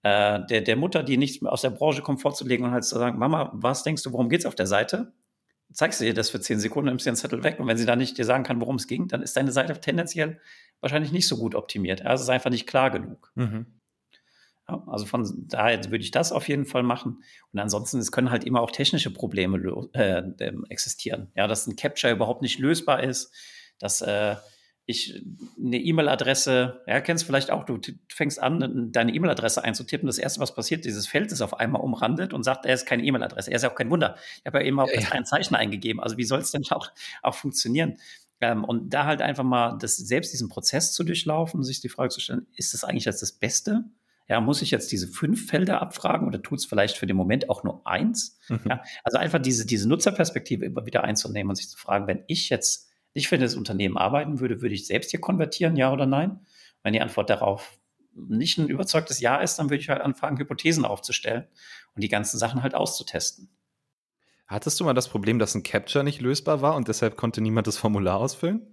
äh, 0.04 0.46
der, 0.46 0.62
der 0.62 0.76
Mutter, 0.76 1.04
die 1.04 1.18
nicht 1.18 1.46
aus 1.46 1.62
der 1.62 1.70
Branche 1.70 2.02
kommt, 2.02 2.22
vorzulegen 2.22 2.66
und 2.66 2.74
halt 2.74 2.84
zu 2.84 2.98
sagen, 2.98 3.18
Mama, 3.18 3.52
was 3.54 3.84
denkst 3.84 4.04
du, 4.04 4.12
worum 4.12 4.30
geht's 4.30 4.46
auf 4.46 4.56
der 4.56 4.68
Seite? 4.68 5.14
Zeigst 5.72 6.02
du 6.02 6.06
ihr 6.06 6.14
das 6.14 6.30
für 6.30 6.40
zehn 6.40 6.60
Sekunden, 6.60 6.90
nimmst 6.90 7.06
dir 7.06 7.12
den 7.12 7.16
Zettel 7.16 7.44
weg 7.44 7.60
und 7.60 7.68
wenn 7.68 7.78
sie 7.78 7.86
dann 7.86 7.98
nicht 7.98 8.18
dir 8.18 8.26
sagen 8.26 8.44
kann, 8.44 8.60
worum 8.60 8.76
es 8.76 8.88
ging, 8.88 9.08
dann 9.08 9.24
ist 9.24 9.38
deine 9.38 9.52
Seite 9.52 9.80
tendenziell 9.80 10.40
wahrscheinlich 10.82 11.14
nicht 11.14 11.28
so 11.28 11.38
gut 11.38 11.56
optimiert. 11.56 12.02
Also 12.06 12.22
es 12.22 12.28
ist 12.28 12.30
einfach 12.30 12.52
nicht 12.52 12.68
klar 12.68 12.92
genug. 12.92 13.32
Mhm. 13.36 13.66
Ja, 14.69 14.82
also 14.88 15.06
von 15.06 15.45
daher 15.47 15.84
würde 15.91 16.04
ich 16.04 16.12
das 16.12 16.32
auf 16.32 16.47
jeden 16.47 16.65
Fall 16.65 16.84
machen. 16.84 17.23
Und 17.52 17.60
ansonsten, 17.60 17.99
es 17.99 18.12
können 18.12 18.32
halt 18.32 18.45
immer 18.45 18.62
auch 18.62 18.71
technische 18.71 19.12
Probleme 19.12 19.58
äh, 19.93 20.23
existieren. 20.69 21.32
Ja, 21.36 21.47
dass 21.47 21.67
ein 21.67 21.76
Capture 21.76 22.13
überhaupt 22.13 22.41
nicht 22.41 22.60
lösbar 22.60 23.04
ist, 23.04 23.34
dass 23.80 24.02
äh, 24.02 24.36
ich 24.86 25.21
eine 25.58 25.78
E-Mail-Adresse, 25.78 26.82
ja, 26.88 26.99
kennst 26.99 27.26
vielleicht 27.26 27.52
auch, 27.52 27.63
du 27.63 27.80
fängst 28.10 28.41
an, 28.41 28.91
deine 28.91 29.13
E-Mail-Adresse 29.13 29.63
einzutippen. 29.63 30.08
Das 30.08 30.17
erste, 30.17 30.41
was 30.41 30.54
passiert, 30.54 30.84
dieses 30.84 31.08
Feld 31.08 31.32
ist 31.32 31.41
auf 31.41 31.60
einmal 31.60 31.82
umrandet 31.82 32.34
und 32.34 32.43
sagt, 32.43 32.65
er 32.65 32.73
ist 32.73 32.86
keine 32.86 33.04
E-Mail-Adresse. 33.04 33.52
Er 33.52 33.56
ist 33.56 33.63
ja 33.63 33.71
auch 33.71 33.76
kein 33.76 33.89
Wunder. 33.89 34.17
Ich 34.39 34.45
habe 34.45 34.60
ja 34.60 34.65
eben 34.65 34.80
auch 34.80 34.89
ja. 34.89 35.12
ein 35.12 35.26
Zeichen 35.26 35.56
eingegeben. 35.56 36.02
Also 36.02 36.17
wie 36.17 36.26
soll 36.26 36.39
es 36.39 36.52
denn 36.52 36.63
auch, 36.71 36.91
auch 37.21 37.36
funktionieren? 37.36 37.97
Ähm, 38.41 38.65
und 38.65 38.93
da 38.93 39.06
halt 39.06 39.21
einfach 39.21 39.45
mal 39.45 39.78
das, 39.78 39.95
selbst 39.95 40.34
diesen 40.34 40.49
Prozess 40.49 40.91
zu 40.91 41.06
durchlaufen, 41.06 41.63
sich 41.63 41.80
die 41.80 41.89
Frage 41.89 42.10
zu 42.10 42.19
stellen, 42.19 42.47
ist 42.58 42.73
das 42.73 42.84
eigentlich 42.84 43.06
jetzt 43.06 43.21
das 43.21 43.32
Beste? 43.32 43.86
Ja, 44.28 44.40
muss 44.40 44.62
ich 44.62 44.72
jetzt 44.72 44.92
diese 44.92 45.08
fünf 45.08 45.48
Felder 45.50 45.82
abfragen 45.82 46.28
oder 46.28 46.42
tut 46.42 46.60
es 46.60 46.66
vielleicht 46.66 46.98
für 46.98 47.06
den 47.06 47.18
Moment 47.18 47.50
auch 47.50 47.64
nur 47.64 47.86
eins? 47.86 48.40
Mhm. 48.48 48.62
Ja, 48.70 48.84
also 49.04 49.18
einfach 49.18 49.40
diese, 49.40 49.66
diese 49.66 49.88
Nutzerperspektive 49.90 50.66
immer 50.66 50.86
wieder 50.86 51.04
einzunehmen 51.04 51.50
und 51.50 51.56
sich 51.56 51.70
zu 51.70 51.78
fragen, 51.78 52.08
wenn 52.08 52.24
ich 52.28 52.50
jetzt 52.50 52.90
nicht 53.14 53.28
für 53.28 53.38
das 53.38 53.56
Unternehmen 53.56 53.98
arbeiten 53.98 54.40
würde, 54.40 54.62
würde 54.62 54.76
ich 54.76 54.88
selbst 54.88 55.12
hier 55.12 55.22
konvertieren, 55.22 55.76
ja 55.76 55.92
oder 55.92 56.06
nein? 56.06 56.40
Wenn 56.84 56.94
die 56.94 57.02
Antwort 57.02 57.30
darauf 57.30 57.78
nicht 58.16 58.58
ein 58.58 58.68
überzeugtes 58.68 59.20
Ja 59.20 59.38
ist, 59.38 59.58
dann 59.58 59.70
würde 59.70 59.82
ich 59.82 59.90
halt 59.90 60.02
anfangen, 60.02 60.38
Hypothesen 60.38 60.86
aufzustellen 60.86 61.48
und 61.96 62.04
die 62.04 62.10
ganzen 62.10 62.38
Sachen 62.38 62.64
halt 62.64 62.76
auszutesten. 62.76 63.50
Hattest 64.48 64.80
du 64.80 64.84
mal 64.84 64.94
das 64.94 65.10
Problem, 65.10 65.40
dass 65.40 65.56
ein 65.56 65.64
Capture 65.64 66.04
nicht 66.04 66.22
lösbar 66.22 66.62
war 66.62 66.76
und 66.76 66.88
deshalb 66.88 67.18
konnte 67.18 67.42
niemand 67.42 67.68
das 67.68 67.78
Formular 67.78 68.20
ausfüllen? 68.20 68.73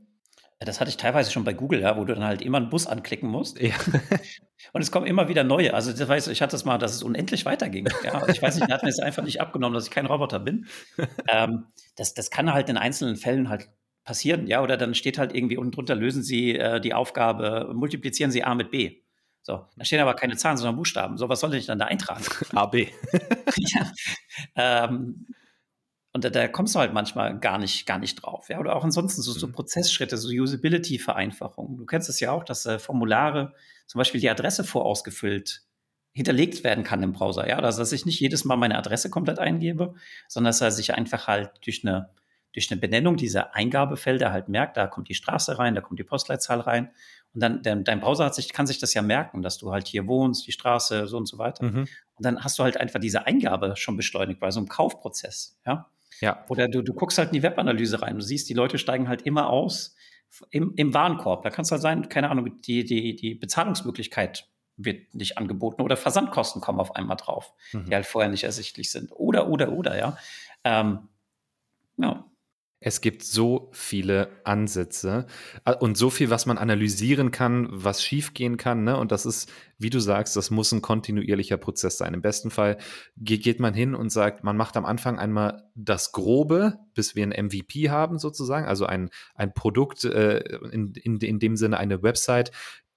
Das 0.63 0.79
hatte 0.79 0.91
ich 0.91 0.99
teilweise 0.99 1.33
schon 1.33 1.45
bei 1.45 1.55
Google, 1.55 1.81
ja, 1.81 1.97
wo 1.97 2.05
du 2.05 2.15
dann 2.15 2.23
halt 2.23 2.43
immer 2.43 2.59
einen 2.59 2.69
Bus 2.69 2.87
anklicken 2.87 3.31
musst. 3.31 3.59
Ja. 3.59 3.75
Und 4.75 4.83
es 4.83 4.91
kommen 4.91 5.07
immer 5.07 5.27
wieder 5.29 5.43
neue. 5.43 5.73
Also 5.73 5.91
das 5.91 6.07
weiß, 6.07 6.29
ich 6.29 6.43
hatte 6.43 6.55
es 6.55 6.67
mal, 6.67 6.77
dass 6.77 6.95
es 6.95 7.03
unendlich 7.03 7.47
weiterging. 7.47 7.89
Ja, 8.05 8.29
ich 8.29 8.43
weiß 8.43 8.57
nicht, 8.57 8.69
der 8.69 8.75
hat 8.75 8.83
mir 8.83 8.91
es 8.91 8.99
einfach 9.01 9.25
nicht 9.25 9.41
abgenommen, 9.41 9.75
dass 9.75 9.85
ich 9.85 9.91
kein 9.91 10.05
Roboter 10.05 10.39
bin. 10.39 10.67
ähm, 11.29 11.67
das, 11.97 12.13
das 12.13 12.31
kann 12.31 12.53
halt 12.53 12.69
in 12.69 12.77
einzelnen 12.77 13.17
Fällen 13.17 13.49
halt 13.49 13.71
passieren, 14.05 14.47
ja, 14.47 14.63
oder 14.63 14.77
dann 14.77 14.95
steht 14.95 15.19
halt 15.19 15.35
irgendwie 15.35 15.57
unten 15.57 15.73
drunter, 15.73 15.95
lösen 15.95 16.23
Sie 16.23 16.57
äh, 16.57 16.81
die 16.81 16.95
Aufgabe, 16.95 17.71
multiplizieren 17.75 18.31
Sie 18.31 18.45
A 18.45 18.55
mit 18.55 18.71
B. 18.71 19.01
So, 19.43 19.67
da 19.77 19.85
stehen 19.85 20.01
aber 20.01 20.15
keine 20.15 20.37
Zahlen, 20.37 20.59
sondern 20.59 20.77
Buchstaben. 20.77 21.17
So, 21.17 21.29
was 21.29 21.41
soll 21.41 21.55
ich 21.55 21.67
dann 21.67 21.79
da 21.79 21.87
eintragen? 21.87 22.25
A, 22.55 22.67
B. 22.67 22.89
ja. 23.57 23.93
Ähm, 24.57 25.27
und 26.13 26.25
da, 26.25 26.31
da, 26.31 26.49
kommst 26.49 26.75
du 26.75 26.81
halt 26.81 26.93
manchmal 26.93 27.39
gar 27.39 27.59
nicht, 27.59 27.87
gar 27.87 27.99
nicht 27.99 28.17
drauf. 28.17 28.49
Ja? 28.49 28.59
Oder 28.59 28.75
auch 28.75 28.85
ansonsten 28.85 29.23
so, 29.23 29.33
so 29.33 29.47
mhm. 29.47 29.53
Prozessschritte, 29.53 30.17
so 30.17 30.29
Usability-Vereinfachungen. 30.29 31.77
Du 31.77 31.87
kennst 31.87 32.09
es 32.09 32.19
ja 32.19 32.33
auch, 32.33 32.43
dass 32.43 32.67
äh, 32.67 32.79
Formulare, 32.79 33.55
zum 33.87 33.99
Beispiel 33.99 34.21
die 34.21 34.31
Adresse 34.31 34.65
vorausgefüllt, 34.65 35.63
hinterlegt 36.13 36.65
werden 36.65 36.83
kann 36.83 37.03
im 37.05 37.13
Browser. 37.13 37.49
Ja, 37.49 37.59
also, 37.61 37.79
dass 37.79 37.93
ich 37.93 38.07
nicht 38.07 38.19
jedes 38.19 38.45
Mal 38.45 38.57
meine 38.57 38.77
Adresse 38.77 39.11
komplett 39.11 39.39
eingebe, 39.39 39.95
sondern 40.27 40.49
dass 40.49 40.61
er 40.61 40.73
sich 40.73 40.95
einfach 40.95 41.29
halt 41.29 41.51
durch 41.65 41.87
eine 41.87 42.11
durch 42.53 42.71
eine 42.71 42.81
Benennung 42.81 43.17
dieser 43.17 43.55
Eingabefelder 43.55 44.33
halt 44.33 44.49
merkt, 44.49 44.77
da 44.77 44.87
kommt 44.87 45.09
die 45.09 45.15
Straße 45.15 45.59
rein, 45.59 45.75
da 45.75 45.81
kommt 45.81 46.01
die 46.01 46.05
Postleitzahl 46.05 46.61
rein. 46.61 46.91
Und 47.33 47.43
dann, 47.43 47.63
dein, 47.63 47.85
dein 47.85 48.01
Browser 48.01 48.25
hat 48.25 48.35
sich, 48.35 48.53
kann 48.53 48.67
sich 48.67 48.79
das 48.79 48.93
ja 48.93 49.03
merken, 49.03 49.41
dass 49.43 49.59
du 49.59 49.71
halt 49.71 49.87
hier 49.87 50.09
wohnst, 50.09 50.47
die 50.49 50.53
Straße, 50.53 51.07
so 51.07 51.17
und 51.17 51.27
so 51.27 51.39
weiter. 51.39 51.65
Mhm. 51.65 51.87
Und 52.15 52.27
dann 52.27 52.43
hast 52.43 52.59
du 52.59 52.65
halt 52.65 52.77
einfach 52.77 52.99
diese 52.99 53.25
Eingabe 53.27 53.77
schon 53.77 53.97
beschleunigt 53.97 54.41
bei 54.41 54.51
so 54.51 54.59
einem 54.59 54.69
Kaufprozess, 54.69 55.61
ja. 55.65 55.89
Ja. 56.21 56.45
Oder 56.49 56.69
du, 56.69 56.83
du 56.83 56.93
guckst 56.93 57.19
halt 57.19 57.29
in 57.29 57.35
die 57.35 57.43
Webanalyse 57.43 58.03
rein. 58.03 58.17
Du 58.17 58.23
siehst, 58.23 58.49
die 58.49 58.55
Leute 58.55 58.79
steigen 58.79 59.09
halt 59.09 59.23
immer 59.23 59.49
aus 59.49 59.95
im, 60.51 60.75
im 60.77 60.95
Warenkorb. 60.95 61.43
Da 61.43 61.51
kann 61.51 61.63
es 61.63 61.71
halt 61.71 61.83
sein, 61.83 62.09
keine 62.09 62.31
Ahnung, 62.31 62.61
die, 62.63 62.85
die, 62.85 63.17
die 63.17 63.35
Bezahlungsmöglichkeit 63.35 64.49
wird 64.77 65.15
nicht 65.15 65.39
angeboten 65.39 65.83
oder 65.83 65.97
Versandkosten 65.97 66.63
kommen 66.63 66.81
auf 66.81 66.97
einmal 66.97 67.17
drauf, 67.17 67.53
mhm. 67.73 67.85
die 67.87 67.95
halt 67.95 68.07
vorher 68.07 68.31
nicht 68.31 68.45
ersichtlich 68.45 68.91
sind. 68.91 69.11
Oder, 69.13 69.49
oder, 69.49 69.73
oder, 69.73 69.99
ja. 69.99 70.17
Ähm, 70.65 71.09
ja, 71.97 72.25
es 72.83 73.03
gibt 73.03 73.23
so 73.23 73.69
viele 73.73 74.31
Ansätze 74.45 75.27
äh, 75.67 75.75
und 75.75 75.99
so 75.99 76.09
viel, 76.09 76.31
was 76.31 76.47
man 76.47 76.57
analysieren 76.57 77.31
kann, 77.31 77.69
was 77.71 78.03
schiefgehen 78.03 78.57
kann. 78.57 78.85
Ne? 78.85 78.97
Und 78.97 79.13
das 79.13 79.27
ist, 79.27 79.53
wie 79.79 79.91
du 79.91 80.01
sagst, 80.01 80.35
das 80.35 80.51
muss 80.51 80.73
ein 80.73 80.81
kontinuierlicher 80.81 81.59
Prozess 81.59 81.99
sein. 81.99 82.15
Im 82.15 82.23
besten 82.23 82.51
Fall 82.51 82.79
geht 83.17 83.61
man 83.61 83.75
hin 83.75 83.95
und 83.95 84.11
sagt, 84.11 84.45
man 84.45 84.57
macht 84.57 84.79
am 84.79 84.87
Anfang 84.87 85.19
einmal 85.19 85.65
das 85.75 86.13
Grobe, 86.13 86.79
bis 86.95 87.15
wir 87.15 87.23
ein 87.23 87.47
MVP 87.47 87.91
haben 87.91 88.19
sozusagen, 88.19 88.67
also 88.67 88.87
ein, 88.87 89.11
ein 89.35 89.53
Produkt, 89.53 90.05
äh, 90.05 90.39
in, 90.73 90.95
in, 90.95 91.19
in 91.19 91.39
dem 91.39 91.57
Sinne 91.57 91.77
eine 91.77 92.03
Website, 92.03 92.51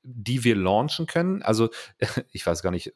die 0.04 0.44
wir 0.44 0.56
launchen 0.56 1.08
können. 1.08 1.42
Also 1.42 1.70
ich 2.32 2.46
weiß 2.46 2.62
gar 2.62 2.72
nicht, 2.72 2.94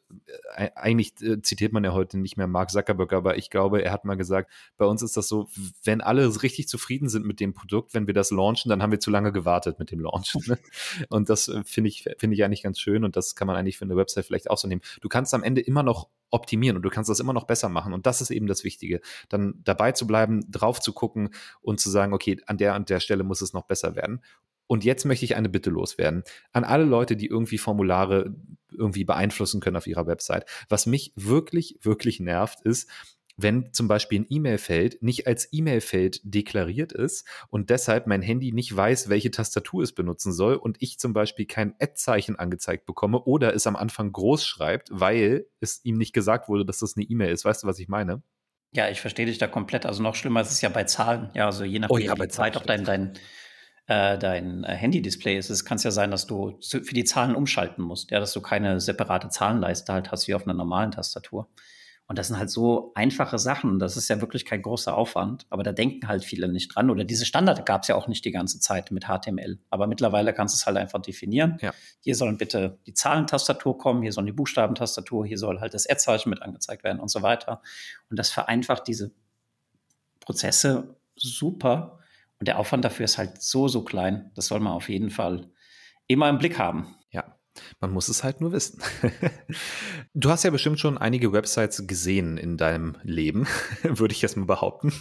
äh, 0.56 0.70
eigentlich 0.74 1.20
äh, 1.22 1.40
zitiert 1.42 1.72
man 1.72 1.84
ja 1.84 1.92
heute 1.92 2.18
nicht 2.18 2.36
mehr 2.36 2.46
Mark 2.46 2.70
Zuckerberg, 2.70 3.12
aber 3.12 3.38
ich 3.38 3.50
glaube, 3.50 3.82
er 3.82 3.92
hat 3.92 4.04
mal 4.04 4.16
gesagt, 4.16 4.50
bei 4.76 4.84
uns 4.84 5.02
ist 5.02 5.16
das 5.16 5.26
so, 5.28 5.48
wenn 5.82 6.00
alle 6.00 6.42
richtig 6.42 6.68
zufrieden 6.68 7.08
sind 7.08 7.24
mit 7.24 7.40
dem 7.40 7.54
Produkt, 7.54 7.94
wenn 7.94 8.06
wir 8.06 8.14
das 8.14 8.30
launchen, 8.30 8.68
dann 8.68 8.82
haben 8.82 8.92
wir 8.92 9.00
zu 9.00 9.10
lange 9.10 9.32
gewartet 9.32 9.78
mit 9.78 9.90
dem 9.90 10.00
Launch. 10.00 10.34
Ne? 10.46 10.58
Und 11.08 11.30
das 11.30 11.48
äh, 11.48 11.62
finde 11.64 11.88
ich, 11.88 12.04
finde 12.18 12.34
ich 12.34 12.44
eigentlich 12.44 12.62
ganz 12.62 12.78
schön 12.78 13.04
und 13.04 13.16
das 13.16 13.34
kann 13.34 13.46
man 13.46 13.56
eigentlich 13.56 13.78
für 13.78 13.84
eine 13.84 13.96
Website 13.96 14.26
vielleicht 14.26 14.50
auch 14.50 14.58
so 14.58 14.68
nehmen. 14.68 14.82
Du 15.00 15.08
kannst 15.08 15.32
am 15.34 15.42
Ende 15.42 15.60
immer 15.60 15.82
noch 15.82 16.08
optimieren 16.30 16.76
und 16.76 16.82
du 16.82 16.90
kannst 16.90 17.08
das 17.08 17.20
immer 17.20 17.32
noch 17.32 17.44
besser 17.44 17.68
machen. 17.68 17.92
Und 17.92 18.06
das 18.06 18.20
ist 18.20 18.30
eben 18.30 18.46
das 18.46 18.64
Wichtige. 18.64 19.00
Dann 19.28 19.60
dabei 19.64 19.92
zu 19.92 20.06
bleiben, 20.06 20.44
drauf 20.50 20.80
zu 20.80 20.92
gucken 20.92 21.30
und 21.60 21.80
zu 21.80 21.90
sagen, 21.90 22.12
okay, 22.12 22.40
an 22.46 22.58
der 22.58 22.74
und 22.74 22.90
der 22.90 23.00
Stelle 23.00 23.24
muss 23.24 23.40
es 23.40 23.52
noch 23.52 23.64
besser 23.64 23.96
werden. 23.96 24.20
Und 24.68 24.84
jetzt 24.84 25.04
möchte 25.04 25.24
ich 25.24 25.34
eine 25.34 25.48
Bitte 25.48 25.70
loswerden 25.70 26.22
an 26.52 26.62
alle 26.62 26.84
Leute, 26.84 27.16
die 27.16 27.26
irgendwie 27.26 27.58
Formulare 27.58 28.36
irgendwie 28.70 29.04
beeinflussen 29.04 29.60
können 29.60 29.76
auf 29.76 29.86
ihrer 29.86 30.06
Website. 30.06 30.44
Was 30.68 30.86
mich 30.86 31.12
wirklich, 31.16 31.78
wirklich 31.82 32.20
nervt, 32.20 32.60
ist, 32.60 32.88
wenn 33.38 33.72
zum 33.72 33.88
Beispiel 33.88 34.20
ein 34.20 34.26
E-Mail-Feld 34.28 35.00
nicht 35.00 35.26
als 35.26 35.48
E-Mail-Feld 35.52 36.20
deklariert 36.24 36.92
ist 36.92 37.26
und 37.50 37.70
deshalb 37.70 38.06
mein 38.08 38.20
Handy 38.20 38.52
nicht 38.52 38.76
weiß, 38.76 39.08
welche 39.08 39.30
Tastatur 39.30 39.84
es 39.84 39.92
benutzen 39.92 40.32
soll 40.32 40.56
und 40.56 40.76
ich 40.80 40.98
zum 40.98 41.12
Beispiel 41.12 41.46
kein 41.46 41.74
Ad-Zeichen 41.80 42.36
angezeigt 42.36 42.84
bekomme 42.84 43.22
oder 43.22 43.54
es 43.54 43.66
am 43.66 43.76
Anfang 43.76 44.12
groß 44.12 44.44
schreibt, 44.44 44.88
weil 44.92 45.46
es 45.60 45.80
ihm 45.84 45.98
nicht 45.98 46.12
gesagt 46.12 46.48
wurde, 46.48 46.66
dass 46.66 46.80
das 46.80 46.96
eine 46.96 47.06
E-Mail 47.06 47.32
ist. 47.32 47.44
Weißt 47.44 47.62
du, 47.62 47.68
was 47.68 47.78
ich 47.78 47.88
meine? 47.88 48.22
Ja, 48.72 48.88
ich 48.90 49.00
verstehe 49.00 49.24
dich 49.24 49.38
da 49.38 49.46
komplett. 49.46 49.86
Also 49.86 50.02
noch 50.02 50.16
schlimmer 50.16 50.40
ist 50.40 50.50
es 50.50 50.60
ja 50.60 50.68
bei 50.68 50.84
Zahlen. 50.84 51.30
Ja, 51.34 51.46
also 51.46 51.64
je 51.64 51.78
nachdem, 51.78 51.94
oh 51.94 51.98
ja, 51.98 52.18
wie 52.18 52.28
Zeit 52.28 52.56
auf 52.56 52.64
dein, 52.64 52.84
dein 52.84 53.14
äh, 53.88 54.18
dein 54.18 54.64
äh, 54.64 54.74
Handy-Display 54.74 55.38
ist, 55.38 55.48
es 55.48 55.64
kann 55.64 55.76
es 55.76 55.82
ja 55.82 55.90
sein, 55.90 56.10
dass 56.10 56.26
du 56.26 56.58
für 56.60 56.94
die 56.94 57.04
Zahlen 57.04 57.34
umschalten 57.34 57.82
musst, 57.82 58.10
ja, 58.10 58.20
dass 58.20 58.34
du 58.34 58.42
keine 58.42 58.80
separate 58.80 59.30
Zahlenleiste 59.30 59.92
halt 59.92 60.12
hast 60.12 60.28
wie 60.28 60.34
auf 60.34 60.46
einer 60.46 60.54
normalen 60.54 60.90
Tastatur. 60.90 61.48
Und 62.06 62.18
das 62.18 62.28
sind 62.28 62.38
halt 62.38 62.50
so 62.50 62.92
einfache 62.94 63.38
Sachen. 63.38 63.78
Das 63.78 63.96
ist 63.98 64.08
ja 64.08 64.20
wirklich 64.22 64.46
kein 64.46 64.62
großer 64.62 64.96
Aufwand, 64.96 65.46
aber 65.50 65.62
da 65.62 65.72
denken 65.72 66.08
halt 66.08 66.24
viele 66.24 66.48
nicht 66.48 66.74
dran. 66.74 66.88
Oder 66.88 67.04
diese 67.04 67.26
Standard 67.26 67.66
gab 67.66 67.82
es 67.82 67.88
ja 67.88 67.96
auch 67.96 68.08
nicht 68.08 68.24
die 68.24 68.30
ganze 68.30 68.60
Zeit 68.60 68.90
mit 68.90 69.04
HTML. 69.04 69.58
Aber 69.68 69.86
mittlerweile 69.86 70.32
kannst 70.32 70.54
du 70.54 70.56
es 70.56 70.66
halt 70.66 70.78
einfach 70.78 71.00
definieren. 71.00 71.58
Ja. 71.60 71.72
Hier 72.00 72.14
sollen 72.14 72.38
bitte 72.38 72.78
die 72.86 72.94
Zahlentastatur 72.94 73.76
kommen, 73.76 74.00
hier 74.02 74.12
sollen 74.12 74.26
die 74.26 74.32
Buchstabentastatur, 74.32 75.26
hier 75.26 75.36
soll 75.36 75.60
halt 75.60 75.74
das 75.74 75.88
Ad-Zeichen 75.88 76.30
mit 76.30 76.40
angezeigt 76.40 76.82
werden 76.82 76.98
und 76.98 77.08
so 77.08 77.20
weiter. 77.20 77.60
Und 78.08 78.18
das 78.18 78.30
vereinfacht 78.30 78.88
diese 78.88 79.12
Prozesse 80.20 80.96
super. 81.14 81.98
Und 82.38 82.46
der 82.46 82.58
Aufwand 82.58 82.84
dafür 82.84 83.04
ist 83.04 83.18
halt 83.18 83.42
so, 83.42 83.68
so 83.68 83.82
klein. 83.82 84.30
Das 84.34 84.46
soll 84.46 84.60
man 84.60 84.72
auf 84.72 84.88
jeden 84.88 85.10
Fall 85.10 85.50
immer 86.06 86.28
im 86.28 86.38
Blick 86.38 86.58
haben. 86.58 86.94
Ja, 87.10 87.38
man 87.80 87.90
muss 87.90 88.08
es 88.08 88.24
halt 88.24 88.40
nur 88.40 88.52
wissen. 88.52 88.82
du 90.14 90.30
hast 90.30 90.44
ja 90.44 90.50
bestimmt 90.50 90.80
schon 90.80 90.98
einige 90.98 91.32
Websites 91.32 91.86
gesehen 91.86 92.38
in 92.38 92.56
deinem 92.56 92.96
Leben, 93.02 93.46
würde 93.82 94.12
ich 94.12 94.22
jetzt 94.22 94.36
mal 94.36 94.46
behaupten. 94.46 94.92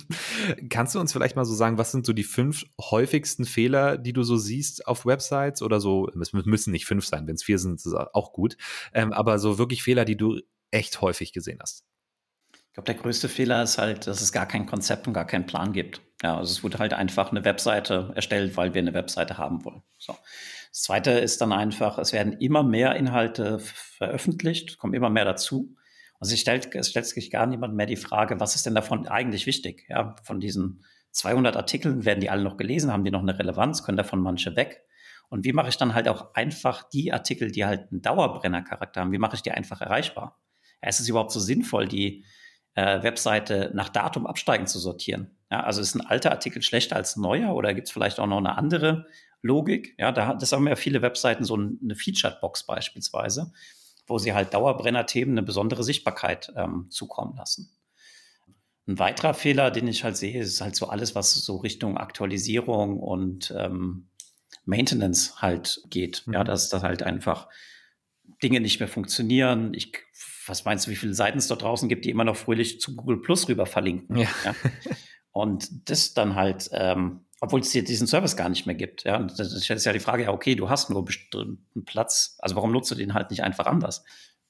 Kannst 0.69 0.95
du 0.95 0.99
uns 0.99 1.13
vielleicht 1.13 1.35
mal 1.35 1.45
so 1.45 1.53
sagen, 1.53 1.77
was 1.77 1.91
sind 1.91 2.05
so 2.05 2.13
die 2.13 2.23
fünf 2.23 2.65
häufigsten 2.79 3.45
Fehler, 3.45 3.97
die 3.97 4.13
du 4.13 4.23
so 4.23 4.37
siehst 4.37 4.87
auf 4.87 5.05
Websites 5.05 5.61
oder 5.61 5.79
so? 5.79 6.09
Es 6.19 6.33
müssen 6.33 6.71
nicht 6.71 6.85
fünf 6.85 7.05
sein, 7.05 7.27
wenn 7.27 7.35
es 7.35 7.43
vier 7.43 7.59
sind, 7.59 7.75
ist 7.75 7.93
auch 7.93 8.33
gut. 8.33 8.57
Ähm, 8.93 9.13
aber 9.13 9.39
so 9.39 9.57
wirklich 9.57 9.83
Fehler, 9.83 10.05
die 10.05 10.17
du 10.17 10.39
echt 10.71 11.01
häufig 11.01 11.33
gesehen 11.33 11.59
hast. 11.61 11.83
Ich 12.53 12.73
glaube, 12.73 12.85
der 12.85 12.95
größte 12.95 13.29
Fehler 13.29 13.63
ist 13.63 13.77
halt, 13.77 14.05
dass 14.05 14.21
es 14.21 14.31
gar 14.31 14.47
kein 14.47 14.65
Konzept 14.65 15.07
und 15.07 15.13
gar 15.13 15.25
keinen 15.25 15.47
Plan 15.47 15.73
gibt. 15.73 16.01
Ja, 16.23 16.37
also 16.37 16.51
es 16.51 16.63
wurde 16.63 16.79
halt 16.79 16.93
einfach 16.93 17.31
eine 17.31 17.45
Webseite 17.45 18.11
erstellt, 18.15 18.57
weil 18.57 18.73
wir 18.73 18.81
eine 18.81 18.93
Webseite 18.93 19.37
haben 19.37 19.63
wollen. 19.63 19.83
So. 19.97 20.15
Das 20.71 20.81
zweite 20.83 21.11
ist 21.11 21.41
dann 21.41 21.53
einfach, 21.53 21.97
es 21.97 22.11
werden 22.11 22.33
immer 22.33 22.63
mehr 22.63 22.95
Inhalte 22.95 23.59
veröffentlicht, 23.59 24.77
kommen 24.77 24.93
immer 24.93 25.09
mehr 25.09 25.25
dazu. 25.25 25.75
Also 26.19 26.33
es 26.33 26.39
stellt, 26.39 26.73
es 26.73 26.89
stellt 26.89 27.05
sich 27.05 27.29
gar 27.29 27.45
niemand 27.45 27.75
mehr 27.75 27.85
die 27.85 27.95
Frage, 27.95 28.39
was 28.39 28.55
ist 28.55 28.65
denn 28.65 28.75
davon 28.75 29.07
eigentlich 29.07 29.45
wichtig? 29.45 29.85
Ja, 29.89 30.15
von 30.23 30.39
diesen 30.39 30.83
200 31.11 31.55
Artikeln 31.55 32.05
werden 32.05 32.21
die 32.21 32.29
alle 32.29 32.43
noch 32.43 32.57
gelesen, 32.57 32.91
haben 32.91 33.03
die 33.03 33.11
noch 33.11 33.21
eine 33.21 33.37
Relevanz, 33.37 33.83
können 33.83 33.97
davon 33.97 34.19
manche 34.19 34.55
weg? 34.55 34.83
Und 35.29 35.45
wie 35.45 35.53
mache 35.53 35.69
ich 35.69 35.77
dann 35.77 35.93
halt 35.93 36.07
auch 36.07 36.33
einfach 36.33 36.89
die 36.89 37.11
Artikel, 37.11 37.51
die 37.51 37.65
halt 37.65 37.91
einen 37.91 38.01
Dauerbrennercharakter 38.01 39.01
haben, 39.01 39.11
wie 39.11 39.17
mache 39.17 39.35
ich 39.35 39.41
die 39.41 39.51
einfach 39.51 39.81
erreichbar? 39.81 40.39
Ja, 40.81 40.89
ist 40.89 40.99
es 40.99 41.09
überhaupt 41.09 41.31
so 41.31 41.39
sinnvoll, 41.39 41.87
die 41.87 42.23
äh, 42.75 43.03
Webseite 43.03 43.71
nach 43.73 43.89
Datum 43.89 44.25
absteigen 44.25 44.67
zu 44.67 44.79
sortieren? 44.79 45.36
Ja, 45.49 45.63
also 45.63 45.81
ist 45.81 45.95
ein 45.95 46.05
alter 46.05 46.31
Artikel 46.31 46.61
schlechter 46.61 46.95
als 46.95 47.15
ein 47.15 47.21
neuer 47.21 47.55
oder 47.55 47.73
gibt 47.73 47.87
es 47.87 47.93
vielleicht 47.93 48.19
auch 48.19 48.27
noch 48.27 48.37
eine 48.37 48.57
andere 48.57 49.07
Logik. 49.41 49.95
Ja, 49.97 50.11
da, 50.11 50.33
das 50.33 50.51
haben 50.51 50.67
ja 50.67 50.75
viele 50.75 51.01
Webseiten 51.01 51.43
so 51.43 51.55
eine 51.55 51.95
Featured-Box 51.95 52.65
beispielsweise, 52.65 53.53
wo 54.07 54.17
sie 54.17 54.33
halt 54.33 54.53
Dauerbrenner-Themen 54.53 55.31
eine 55.31 55.43
besondere 55.43 55.83
Sichtbarkeit 55.83 56.51
ähm, 56.55 56.87
zukommen 56.89 57.35
lassen. 57.37 57.71
Ein 58.87 58.99
weiterer 58.99 59.33
Fehler, 59.33 59.69
den 59.71 59.87
ich 59.87 60.03
halt 60.03 60.17
sehe, 60.17 60.39
ist 60.39 60.61
halt 60.61 60.75
so 60.75 60.87
alles, 60.87 61.13
was 61.13 61.33
so 61.33 61.57
Richtung 61.57 61.97
Aktualisierung 61.97 62.99
und 62.99 63.53
ähm, 63.57 64.07
Maintenance 64.65 65.41
halt 65.41 65.81
geht. 65.89 66.23
Mhm. 66.25 66.33
Ja, 66.33 66.43
dass 66.43 66.69
das 66.69 66.83
halt 66.83 67.03
einfach 67.03 67.47
Dinge 68.43 68.59
nicht 68.59 68.79
mehr 68.79 68.87
funktionieren. 68.89 69.73
Ich, 69.73 69.91
was 70.45 70.65
meinst 70.65 70.87
du, 70.87 70.91
wie 70.91 70.95
viele 70.95 71.13
Seiten 71.13 71.37
es 71.37 71.47
dort 71.47 71.63
draußen 71.63 71.89
gibt, 71.89 72.05
die 72.05 72.09
immer 72.09 72.23
noch 72.23 72.35
fröhlich 72.35 72.79
zu 72.79 72.95
Google 72.95 73.21
Plus 73.21 73.47
rüber 73.47 73.65
verlinken? 73.65 74.17
Ja. 74.17 74.29
ja? 74.43 74.55
Und 75.37 75.89
das 75.89 76.13
dann 76.13 76.35
halt 76.35 76.69
ähm, 76.71 77.21
obwohl 77.39 77.59
es 77.59 77.71
diesen 77.71 78.07
Service 78.07 78.35
gar 78.35 78.49
nicht 78.49 78.65
mehr 78.65 78.75
gibt. 78.75 79.03
Ja, 79.03 79.17
und 79.17 79.37
das 79.37 79.53
ist 79.53 79.85
ja 79.85 79.93
die 79.93 79.99
Frage, 79.99 80.23
ja, 80.23 80.31
okay, 80.31 80.55
du 80.55 80.69
hast 80.69 80.89
nur 80.89 81.05
bestimmten 81.05 81.85
Platz, 81.85 82.35
also 82.39 82.55
warum 82.55 82.71
nutzt 82.71 82.89
du 82.89 82.95
den 82.95 83.13
halt 83.13 83.29
nicht 83.29 83.43
einfach 83.43 83.67
anders? 83.67 84.03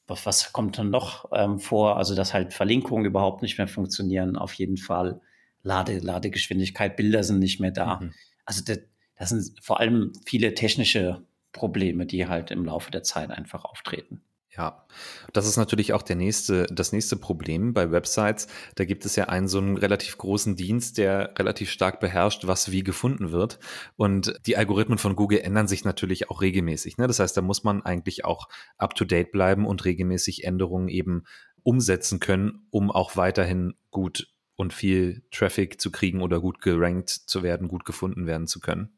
Was, 0.08 0.26
was 0.26 0.54
kommt 0.54 0.78
dann 0.78 0.90
noch 0.90 1.30
ähm, 1.34 1.60
vor? 1.60 1.98
Also, 1.98 2.16
dass 2.16 2.34
halt 2.34 2.54
Verlinkungen 2.54 3.06
überhaupt 3.06 3.42
nicht 3.42 3.58
mehr 3.58 3.68
funktionieren, 3.68 4.38
auf 4.38 4.54
jeden 4.54 4.78
Fall. 4.78 5.20
Lade, 5.64 5.98
Ladegeschwindigkeit, 6.00 6.96
Bilder 6.96 7.24
sind 7.24 7.40
nicht 7.40 7.60
mehr 7.60 7.72
da. 7.72 8.00
Mhm. 8.00 8.14
Also, 8.46 8.64
das, 8.64 8.80
das 9.18 9.30
sind 9.30 9.62
vor 9.62 9.82
allem 9.82 10.14
viele 10.26 10.54
technische 10.54 11.26
Probleme, 11.52 12.06
die 12.06 12.28
halt 12.28 12.52
im 12.52 12.64
Laufe 12.64 12.90
der 12.90 13.04
Zeit 13.04 13.32
einfach 13.32 13.66
auftreten. 13.66 14.22
Ja, 14.58 14.88
das 15.34 15.46
ist 15.46 15.58
natürlich 15.58 15.94
auch 15.94 16.02
der 16.02 16.16
nächste, 16.16 16.66
das 16.66 16.92
nächste 16.92 17.16
Problem 17.16 17.74
bei 17.74 17.92
Websites. 17.92 18.48
Da 18.74 18.86
gibt 18.86 19.06
es 19.06 19.16
ja 19.16 19.26
einen 19.26 19.48
so 19.48 19.60
einen 19.60 19.78
relativ 19.78 20.18
großen 20.18 20.56
Dienst, 20.56 20.98
der 20.98 21.36
relativ 21.38 21.70
stark 21.70 22.00
beherrscht, 22.00 22.48
was 22.48 22.72
wie 22.72 22.84
gefunden 22.84 23.32
wird. 23.32 23.60
Und 23.98 24.34
die 24.48 24.58
Algorithmen 24.58 24.98
von 24.98 25.16
Google 25.16 25.42
ändern 25.42 25.68
sich 25.68 25.86
natürlich 25.86 26.32
auch 26.32 26.42
regelmäßig. 26.42 26.98
Ne? 26.98 27.06
Das 27.06 27.20
heißt, 27.20 27.38
da 27.38 27.42
muss 27.42 27.64
man 27.64 27.84
eigentlich 27.84 28.26
auch 28.26 28.48
up 28.80 28.96
to 28.96 29.06
date 29.06 29.32
bleiben 29.32 29.68
und 29.68 29.86
regelmäßig 29.86 30.44
Änderungen 30.44 30.88
eben 30.88 31.26
umsetzen 31.62 32.20
können, 32.20 32.66
um 32.72 32.90
auch 32.90 33.16
weiterhin 33.16 33.76
gut 33.92 34.28
und 34.56 34.74
viel 34.74 35.24
Traffic 35.30 35.80
zu 35.80 35.92
kriegen 35.92 36.22
oder 36.24 36.40
gut 36.40 36.62
gerankt 36.62 37.10
zu 37.10 37.44
werden, 37.44 37.68
gut 37.68 37.86
gefunden 37.86 38.26
werden 38.26 38.48
zu 38.48 38.60
können. 38.60 38.97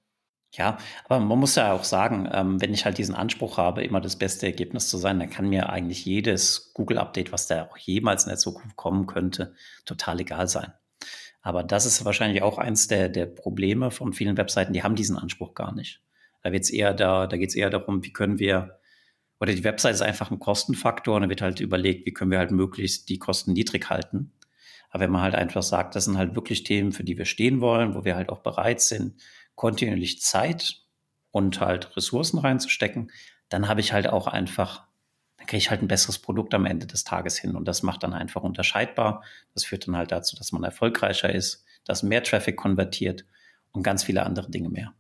Ja, 0.52 0.80
aber 1.06 1.20
man 1.20 1.38
muss 1.38 1.56
ja 1.56 1.74
auch 1.74 1.84
sagen, 1.84 2.28
ähm, 2.32 2.60
wenn 2.60 2.74
ich 2.74 2.84
halt 2.84 2.98
diesen 2.98 3.14
Anspruch 3.14 3.58
habe, 3.58 3.84
immer 3.84 4.02
das 4.02 4.16
beste 4.16 4.48
Ergebnis 4.48 4.90
zu 4.90 4.98
sein, 4.98 5.20
dann 5.20 5.30
kann 5.30 5.48
mir 5.48 5.70
eigentlich 5.70 6.06
jedes 6.06 6.72
Google-Update, 6.74 7.32
was 7.32 7.46
da 7.46 7.66
auch 7.66 7.78
jemals 7.78 8.24
in 8.24 8.30
der 8.30 8.40
Zukunft 8.40 8.76
kommen 8.76 9.06
könnte, 9.06 9.54
total 9.86 10.20
egal 10.20 10.48
sein. 10.48 10.74
Aber 11.42 11.64
das 11.64 11.86
ist 11.86 12.04
wahrscheinlich 12.04 12.42
auch 12.42 12.58
eins 12.58 12.88
der, 12.88 13.10
der 13.10 13.28
Probleme 13.28 13.92
von 13.92 14.12
vielen 14.12 14.38
Webseiten, 14.38 14.74
die 14.74 14.82
haben 14.82 14.96
diesen 14.96 15.18
Anspruch 15.18 15.54
gar 15.54 15.74
nicht. 15.74 16.02
Da 16.42 16.52
wird's 16.52 16.72
eher 16.72 16.94
da, 16.96 17.28
da 17.28 17.38
geht 17.38 17.50
es 17.50 17.56
eher 17.56 17.70
darum, 17.70 18.04
wie 18.04 18.14
können 18.14 18.40
wir, 18.40 18.80
oder 19.40 19.54
die 19.54 19.64
Website 19.64 19.94
ist 19.94 20.02
einfach 20.02 20.32
ein 20.32 20.40
Kostenfaktor 20.40 21.16
und 21.16 21.22
da 21.24 21.30
wird 21.30 21.42
halt 21.42 21.60
überlegt, 21.60 22.08
wie 22.08 22.14
können 22.14 22.32
wir 22.32 22.40
halt 22.40 22.52
möglichst 22.52 23.10
die 23.10 23.20
Kosten 23.20 23.54
niedrig 23.54 23.90
halten. 23.90 24.34
Aber 24.90 25.04
wenn 25.04 25.12
man 25.12 25.22
halt 25.22 25.36
einfach 25.36 25.62
sagt, 25.62 25.96
das 25.96 26.06
sind 26.06 26.18
halt 26.18 26.36
wirklich 26.36 26.64
Themen, 26.64 26.92
für 26.92 27.04
die 27.04 27.18
wir 27.18 27.26
stehen 27.26 27.62
wollen, 27.62 27.94
wo 27.94 28.04
wir 28.04 28.16
halt 28.16 28.30
auch 28.30 28.40
bereit 28.40 28.82
sind, 28.82 29.22
kontinuierlich 29.60 30.22
Zeit 30.22 30.86
und 31.32 31.60
halt 31.60 31.98
Ressourcen 31.98 32.40
reinzustecken, 32.40 33.12
dann 33.50 33.68
habe 33.68 33.82
ich 33.82 33.92
halt 33.92 34.08
auch 34.08 34.26
einfach, 34.26 34.88
dann 35.36 35.48
kriege 35.48 35.58
ich 35.58 35.70
halt 35.70 35.82
ein 35.82 35.90
besseres 35.90 36.18
Produkt 36.18 36.54
am 36.54 36.66
Ende 36.66 36.88
des 36.88 37.04
Tages 37.04 37.38
hin. 37.38 37.58
Und 37.58 37.68
das 37.68 37.84
macht 37.84 38.04
dann 38.04 38.14
einfach 38.14 38.42
unterscheidbar. 38.42 39.22
Das 39.54 39.66
führt 39.66 39.86
dann 39.86 39.98
halt 39.98 40.14
dazu, 40.14 40.38
dass 40.38 40.54
man 40.54 40.64
erfolgreicher 40.64 41.36
ist, 41.36 41.66
dass 41.84 42.04
mehr 42.04 42.24
Traffic 42.24 42.56
konvertiert 42.56 43.26
und 43.74 43.84
ganz 43.84 44.06
viele 44.06 44.24
andere 44.24 44.50
Dinge 44.50 44.70
mehr. 44.70 44.94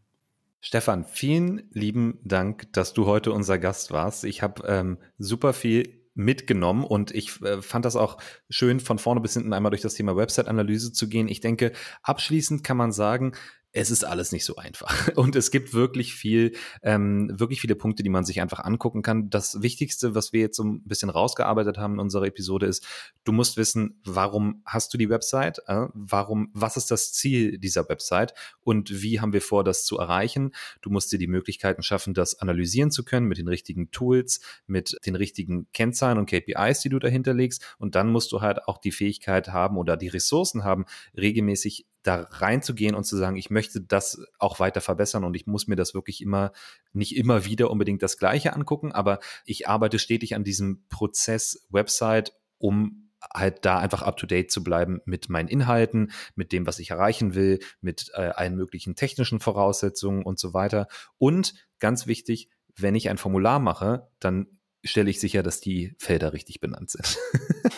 Stefan, 0.59 1.05
vielen 1.05 1.69
lieben 1.71 2.19
Dank, 2.25 2.73
dass 2.73 2.91
du 2.91 3.05
heute 3.05 3.31
unser 3.31 3.59
Gast 3.59 3.91
warst. 3.91 4.25
Ich 4.25 4.43
habe 4.43 4.67
ähm, 4.67 4.97
super 5.17 5.53
viel 5.53 5.99
mitgenommen 6.15 6.83
und 6.83 7.11
ich 7.11 7.41
äh, 7.43 7.61
fand 7.61 7.85
das 7.85 7.95
auch 7.95 8.17
schön, 8.49 8.81
von 8.81 8.99
vorne 8.99 9.21
bis 9.21 9.35
hinten 9.35 9.53
einmal 9.53 9.69
durch 9.69 9.81
das 9.81 9.93
Thema 9.93 10.17
Website-Analyse 10.17 10.91
zu 10.91 11.07
gehen. 11.07 11.29
Ich 11.29 11.39
denke, 11.39 11.71
abschließend 12.03 12.61
kann 12.65 12.75
man 12.75 12.91
sagen, 12.91 13.31
es 13.71 13.91
ist 13.91 14.03
alles 14.03 14.31
nicht 14.31 14.45
so 14.45 14.55
einfach. 14.55 15.09
Und 15.15 15.35
es 15.35 15.51
gibt 15.51 15.73
wirklich 15.73 16.15
viel, 16.15 16.53
ähm, 16.81 17.29
wirklich 17.39 17.61
viele 17.61 17.75
Punkte, 17.75 18.01
die 18.01 18.09
man 18.09 18.25
sich 18.25 18.41
einfach 18.41 18.59
angucken 18.59 19.03
kann. 19.03 19.29
Das 19.29 19.61
Wichtigste, 19.61 20.15
was 20.15 20.33
wir 20.33 20.41
jetzt 20.41 20.57
so 20.57 20.63
ein 20.63 20.83
bisschen 20.83 21.09
rausgearbeitet 21.09 21.77
haben 21.77 21.95
in 21.95 21.99
unserer 21.99 22.25
Episode, 22.25 22.65
ist, 22.65 22.85
du 23.23 23.31
musst 23.31 23.57
wissen, 23.57 24.01
warum 24.03 24.63
hast 24.65 24.93
du 24.93 24.97
die 24.97 25.09
Website? 25.09 25.59
Äh, 25.67 25.87
warum, 25.93 26.49
was 26.53 26.77
ist 26.77 26.89
das 26.89 27.13
Ziel 27.13 27.59
dieser 27.59 27.87
Website? 27.89 28.33
Und 28.61 29.03
wie 29.03 29.19
haben 29.19 29.33
wir 29.33 29.41
vor, 29.41 29.63
das 29.63 29.85
zu 29.85 29.97
erreichen? 29.97 30.51
Du 30.81 30.89
musst 30.89 31.11
dir 31.11 31.19
die 31.19 31.27
Möglichkeiten 31.27 31.83
schaffen, 31.83 32.13
das 32.13 32.39
analysieren 32.39 32.89
zu 32.89 33.03
können 33.03 33.27
mit 33.27 33.37
den 33.37 33.47
richtigen 33.47 33.91
Tools, 33.91 34.39
mit 34.65 34.97
den 35.05 35.15
richtigen 35.15 35.67
Kennzahlen 35.73 36.17
und 36.17 36.29
KPIs, 36.29 36.81
die 36.81 36.89
du 36.89 36.97
dahinter 36.97 37.35
legst. 37.35 37.75
Und 37.77 37.93
dann 37.93 38.11
musst 38.11 38.31
du 38.31 38.41
halt 38.41 38.67
auch 38.67 38.79
die 38.79 38.91
Fähigkeit 38.91 39.49
haben 39.49 39.77
oder 39.77 39.95
die 39.95 40.07
Ressourcen 40.07 40.63
haben, 40.63 40.85
regelmäßig 41.15 41.85
da 42.03 42.27
reinzugehen 42.29 42.95
und 42.95 43.03
zu 43.03 43.17
sagen, 43.17 43.35
ich 43.35 43.49
möchte 43.49 43.81
das 43.81 44.21
auch 44.37 44.59
weiter 44.59 44.81
verbessern 44.81 45.23
und 45.23 45.35
ich 45.35 45.47
muss 45.47 45.67
mir 45.67 45.75
das 45.75 45.93
wirklich 45.93 46.21
immer, 46.21 46.51
nicht 46.93 47.15
immer 47.15 47.45
wieder 47.45 47.69
unbedingt 47.69 48.01
das 48.01 48.17
Gleiche 48.17 48.53
angucken, 48.53 48.91
aber 48.91 49.19
ich 49.45 49.67
arbeite 49.67 49.99
stetig 49.99 50.35
an 50.35 50.43
diesem 50.43 50.85
Prozess 50.89 51.67
Website, 51.69 52.33
um 52.57 53.09
halt 53.33 53.65
da 53.65 53.79
einfach 53.79 54.01
up 54.01 54.17
to 54.17 54.25
date 54.25 54.49
zu 54.49 54.63
bleiben 54.63 55.01
mit 55.05 55.29
meinen 55.29 55.49
Inhalten, 55.49 56.11
mit 56.35 56.51
dem, 56.53 56.65
was 56.65 56.79
ich 56.79 56.91
erreichen 56.91 57.35
will, 57.35 57.59
mit 57.81 58.11
äh, 58.13 58.29
allen 58.29 58.55
möglichen 58.55 58.95
technischen 58.95 59.41
Voraussetzungen 59.41 60.23
und 60.23 60.39
so 60.39 60.53
weiter. 60.53 60.87
Und 61.17 61.53
ganz 61.79 62.07
wichtig, 62.07 62.49
wenn 62.77 62.95
ich 62.95 63.09
ein 63.09 63.17
Formular 63.17 63.59
mache, 63.59 64.07
dann 64.19 64.59
stelle 64.83 65.09
ich 65.09 65.19
sicher, 65.19 65.43
dass 65.43 65.59
die 65.59 65.95
Felder 65.97 66.33
richtig 66.33 66.61
benannt 66.61 66.91
sind. 66.91 67.17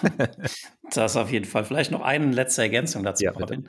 das 0.93 1.17
auf 1.17 1.31
jeden 1.31 1.45
Fall. 1.45 1.65
Vielleicht 1.65 1.91
noch 1.91 2.01
eine 2.01 2.31
letzte 2.31 2.61
Ergänzung 2.61 3.03
dazu, 3.03 3.23
ja, 3.23 3.31
Robin. 3.31 3.67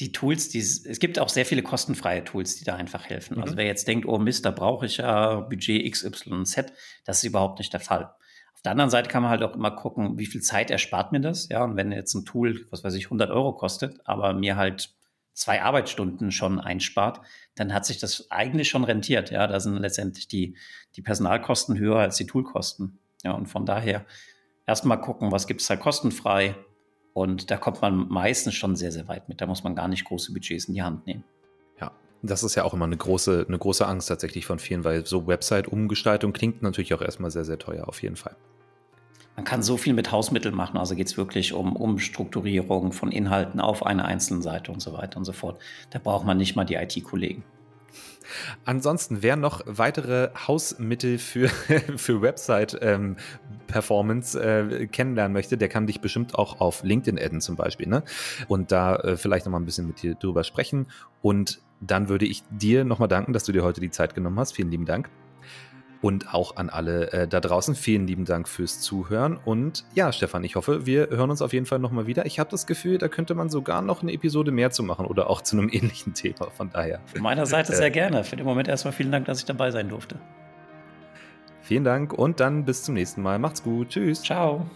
Die 0.00 0.12
Tools, 0.12 0.48
die, 0.48 0.58
es 0.58 0.98
gibt 0.98 1.18
auch 1.18 1.28
sehr 1.28 1.46
viele 1.46 1.62
kostenfreie 1.62 2.24
Tools, 2.24 2.56
die 2.56 2.64
da 2.64 2.74
einfach 2.74 3.04
helfen. 3.04 3.34
Also 3.34 3.36
mhm. 3.36 3.42
Also 3.42 3.56
wer 3.56 3.66
jetzt 3.66 3.86
denkt, 3.86 4.06
oh 4.06 4.18
Mist, 4.18 4.44
da 4.44 4.50
brauche 4.50 4.86
ich 4.86 4.96
ja 4.96 5.40
Budget 5.40 5.90
XYZ, 5.92 6.72
das 7.04 7.18
ist 7.18 7.24
überhaupt 7.24 7.58
nicht 7.58 7.72
der 7.72 7.80
Fall. 7.80 8.14
Auf 8.54 8.62
der 8.62 8.72
anderen 8.72 8.90
Seite 8.90 9.08
kann 9.08 9.22
man 9.22 9.30
halt 9.30 9.42
auch 9.42 9.54
immer 9.54 9.70
gucken, 9.70 10.18
wie 10.18 10.26
viel 10.26 10.42
Zeit 10.42 10.70
erspart 10.70 11.12
mir 11.12 11.20
das. 11.20 11.48
Ja, 11.48 11.64
und 11.64 11.76
wenn 11.76 11.92
jetzt 11.92 12.14
ein 12.14 12.26
Tool, 12.26 12.66
was 12.70 12.84
weiß 12.84 12.94
ich, 12.94 13.06
100 13.06 13.30
Euro 13.30 13.54
kostet, 13.54 14.00
aber 14.04 14.34
mir 14.34 14.56
halt 14.56 14.94
zwei 15.32 15.62
Arbeitsstunden 15.62 16.30
schon 16.30 16.60
einspart, 16.60 17.22
dann 17.54 17.72
hat 17.72 17.86
sich 17.86 17.98
das 17.98 18.30
eigentlich 18.30 18.68
schon 18.68 18.84
rentiert. 18.84 19.30
Ja, 19.30 19.46
da 19.46 19.60
sind 19.60 19.76
letztendlich 19.78 20.28
die, 20.28 20.56
die 20.96 21.00
Personalkosten 21.00 21.78
höher 21.78 21.96
als 21.96 22.16
die 22.16 22.26
Toolkosten. 22.26 22.98
Ja, 23.24 23.32
und 23.32 23.46
von 23.46 23.64
daher 23.64 24.04
erstmal 24.66 25.00
gucken, 25.00 25.32
was 25.32 25.46
gibt 25.46 25.62
es 25.62 25.66
da 25.66 25.76
kostenfrei. 25.76 26.54
Und 27.12 27.50
da 27.50 27.56
kommt 27.56 27.82
man 27.82 28.08
meistens 28.08 28.54
schon 28.54 28.76
sehr, 28.76 28.92
sehr 28.92 29.08
weit 29.08 29.28
mit. 29.28 29.40
Da 29.40 29.46
muss 29.46 29.64
man 29.64 29.74
gar 29.74 29.88
nicht 29.88 30.04
große 30.04 30.32
Budgets 30.32 30.66
in 30.66 30.74
die 30.74 30.82
Hand 30.82 31.06
nehmen. 31.06 31.24
Ja, 31.80 31.92
das 32.22 32.42
ist 32.42 32.54
ja 32.54 32.64
auch 32.64 32.74
immer 32.74 32.84
eine 32.84 32.96
große, 32.96 33.46
eine 33.48 33.58
große 33.58 33.86
Angst 33.86 34.08
tatsächlich 34.08 34.46
von 34.46 34.58
vielen, 34.58 34.84
weil 34.84 35.06
so 35.06 35.26
Website-Umgestaltung 35.26 36.32
klingt 36.32 36.62
natürlich 36.62 36.94
auch 36.94 37.02
erstmal 37.02 37.30
sehr, 37.30 37.44
sehr 37.44 37.58
teuer, 37.58 37.88
auf 37.88 38.02
jeden 38.02 38.16
Fall. 38.16 38.36
Man 39.36 39.44
kann 39.44 39.62
so 39.62 39.76
viel 39.76 39.94
mit 39.94 40.12
Hausmitteln 40.12 40.54
machen. 40.54 40.76
Also 40.76 40.94
geht 40.94 41.06
es 41.06 41.16
wirklich 41.16 41.52
um 41.52 41.74
Umstrukturierung 41.74 42.92
von 42.92 43.10
Inhalten 43.10 43.58
auf 43.60 43.86
einer 43.86 44.04
einzelnen 44.04 44.42
Seite 44.42 44.70
und 44.70 44.80
so 44.80 44.92
weiter 44.92 45.16
und 45.16 45.24
so 45.24 45.32
fort. 45.32 45.58
Da 45.90 45.98
braucht 45.98 46.26
man 46.26 46.36
nicht 46.36 46.56
mal 46.56 46.64
die 46.64 46.74
IT-Kollegen. 46.74 47.42
Ansonsten, 48.64 49.22
wer 49.22 49.36
noch 49.36 49.62
weitere 49.66 50.30
Hausmittel 50.46 51.18
für, 51.18 51.48
für 51.96 52.22
Website-Performance 52.22 54.40
ähm, 54.40 54.70
äh, 54.70 54.86
kennenlernen 54.86 55.32
möchte, 55.32 55.56
der 55.56 55.68
kann 55.68 55.86
dich 55.86 56.00
bestimmt 56.00 56.34
auch 56.34 56.60
auf 56.60 56.82
LinkedIn 56.82 57.18
adden 57.18 57.40
zum 57.40 57.56
Beispiel. 57.56 57.88
Ne? 57.88 58.02
Und 58.48 58.72
da 58.72 58.96
äh, 58.96 59.16
vielleicht 59.16 59.46
nochmal 59.46 59.60
ein 59.60 59.66
bisschen 59.66 59.86
mit 59.86 60.02
dir 60.02 60.14
drüber 60.14 60.44
sprechen. 60.44 60.86
Und 61.22 61.60
dann 61.80 62.08
würde 62.08 62.26
ich 62.26 62.42
dir 62.50 62.84
nochmal 62.84 63.08
danken, 63.08 63.32
dass 63.32 63.44
du 63.44 63.52
dir 63.52 63.64
heute 63.64 63.80
die 63.80 63.90
Zeit 63.90 64.14
genommen 64.14 64.38
hast. 64.38 64.52
Vielen 64.52 64.70
lieben 64.70 64.86
Dank. 64.86 65.10
Und 66.02 66.32
auch 66.32 66.56
an 66.56 66.70
alle 66.70 67.12
äh, 67.12 67.28
da 67.28 67.40
draußen, 67.40 67.74
vielen 67.74 68.06
lieben 68.06 68.24
Dank 68.24 68.48
fürs 68.48 68.80
Zuhören. 68.80 69.36
Und 69.36 69.84
ja, 69.94 70.12
Stefan, 70.12 70.44
ich 70.44 70.56
hoffe, 70.56 70.86
wir 70.86 71.08
hören 71.10 71.30
uns 71.30 71.42
auf 71.42 71.52
jeden 71.52 71.66
Fall 71.66 71.78
nochmal 71.78 72.06
wieder. 72.06 72.24
Ich 72.24 72.38
habe 72.38 72.50
das 72.50 72.66
Gefühl, 72.66 72.96
da 72.96 73.08
könnte 73.08 73.34
man 73.34 73.50
sogar 73.50 73.82
noch 73.82 74.02
eine 74.02 74.12
Episode 74.12 74.50
mehr 74.50 74.70
zu 74.70 74.82
machen 74.82 75.04
oder 75.04 75.28
auch 75.28 75.42
zu 75.42 75.58
einem 75.58 75.68
ähnlichen 75.72 76.14
Thema. 76.14 76.50
Von 76.50 76.70
daher. 76.70 77.00
Von 77.06 77.22
meiner 77.22 77.44
Seite 77.46 77.74
sehr 77.74 77.86
äh, 77.86 77.90
gerne. 77.90 78.24
Für 78.24 78.36
den 78.36 78.46
Moment 78.46 78.68
erstmal 78.68 78.92
vielen 78.92 79.12
Dank, 79.12 79.26
dass 79.26 79.40
ich 79.40 79.44
dabei 79.44 79.70
sein 79.70 79.88
durfte. 79.88 80.16
Vielen 81.60 81.84
Dank 81.84 82.12
und 82.12 82.40
dann 82.40 82.64
bis 82.64 82.82
zum 82.82 82.94
nächsten 82.94 83.22
Mal. 83.22 83.38
Macht's 83.38 83.62
gut. 83.62 83.90
Tschüss. 83.90 84.22
Ciao. 84.22 84.66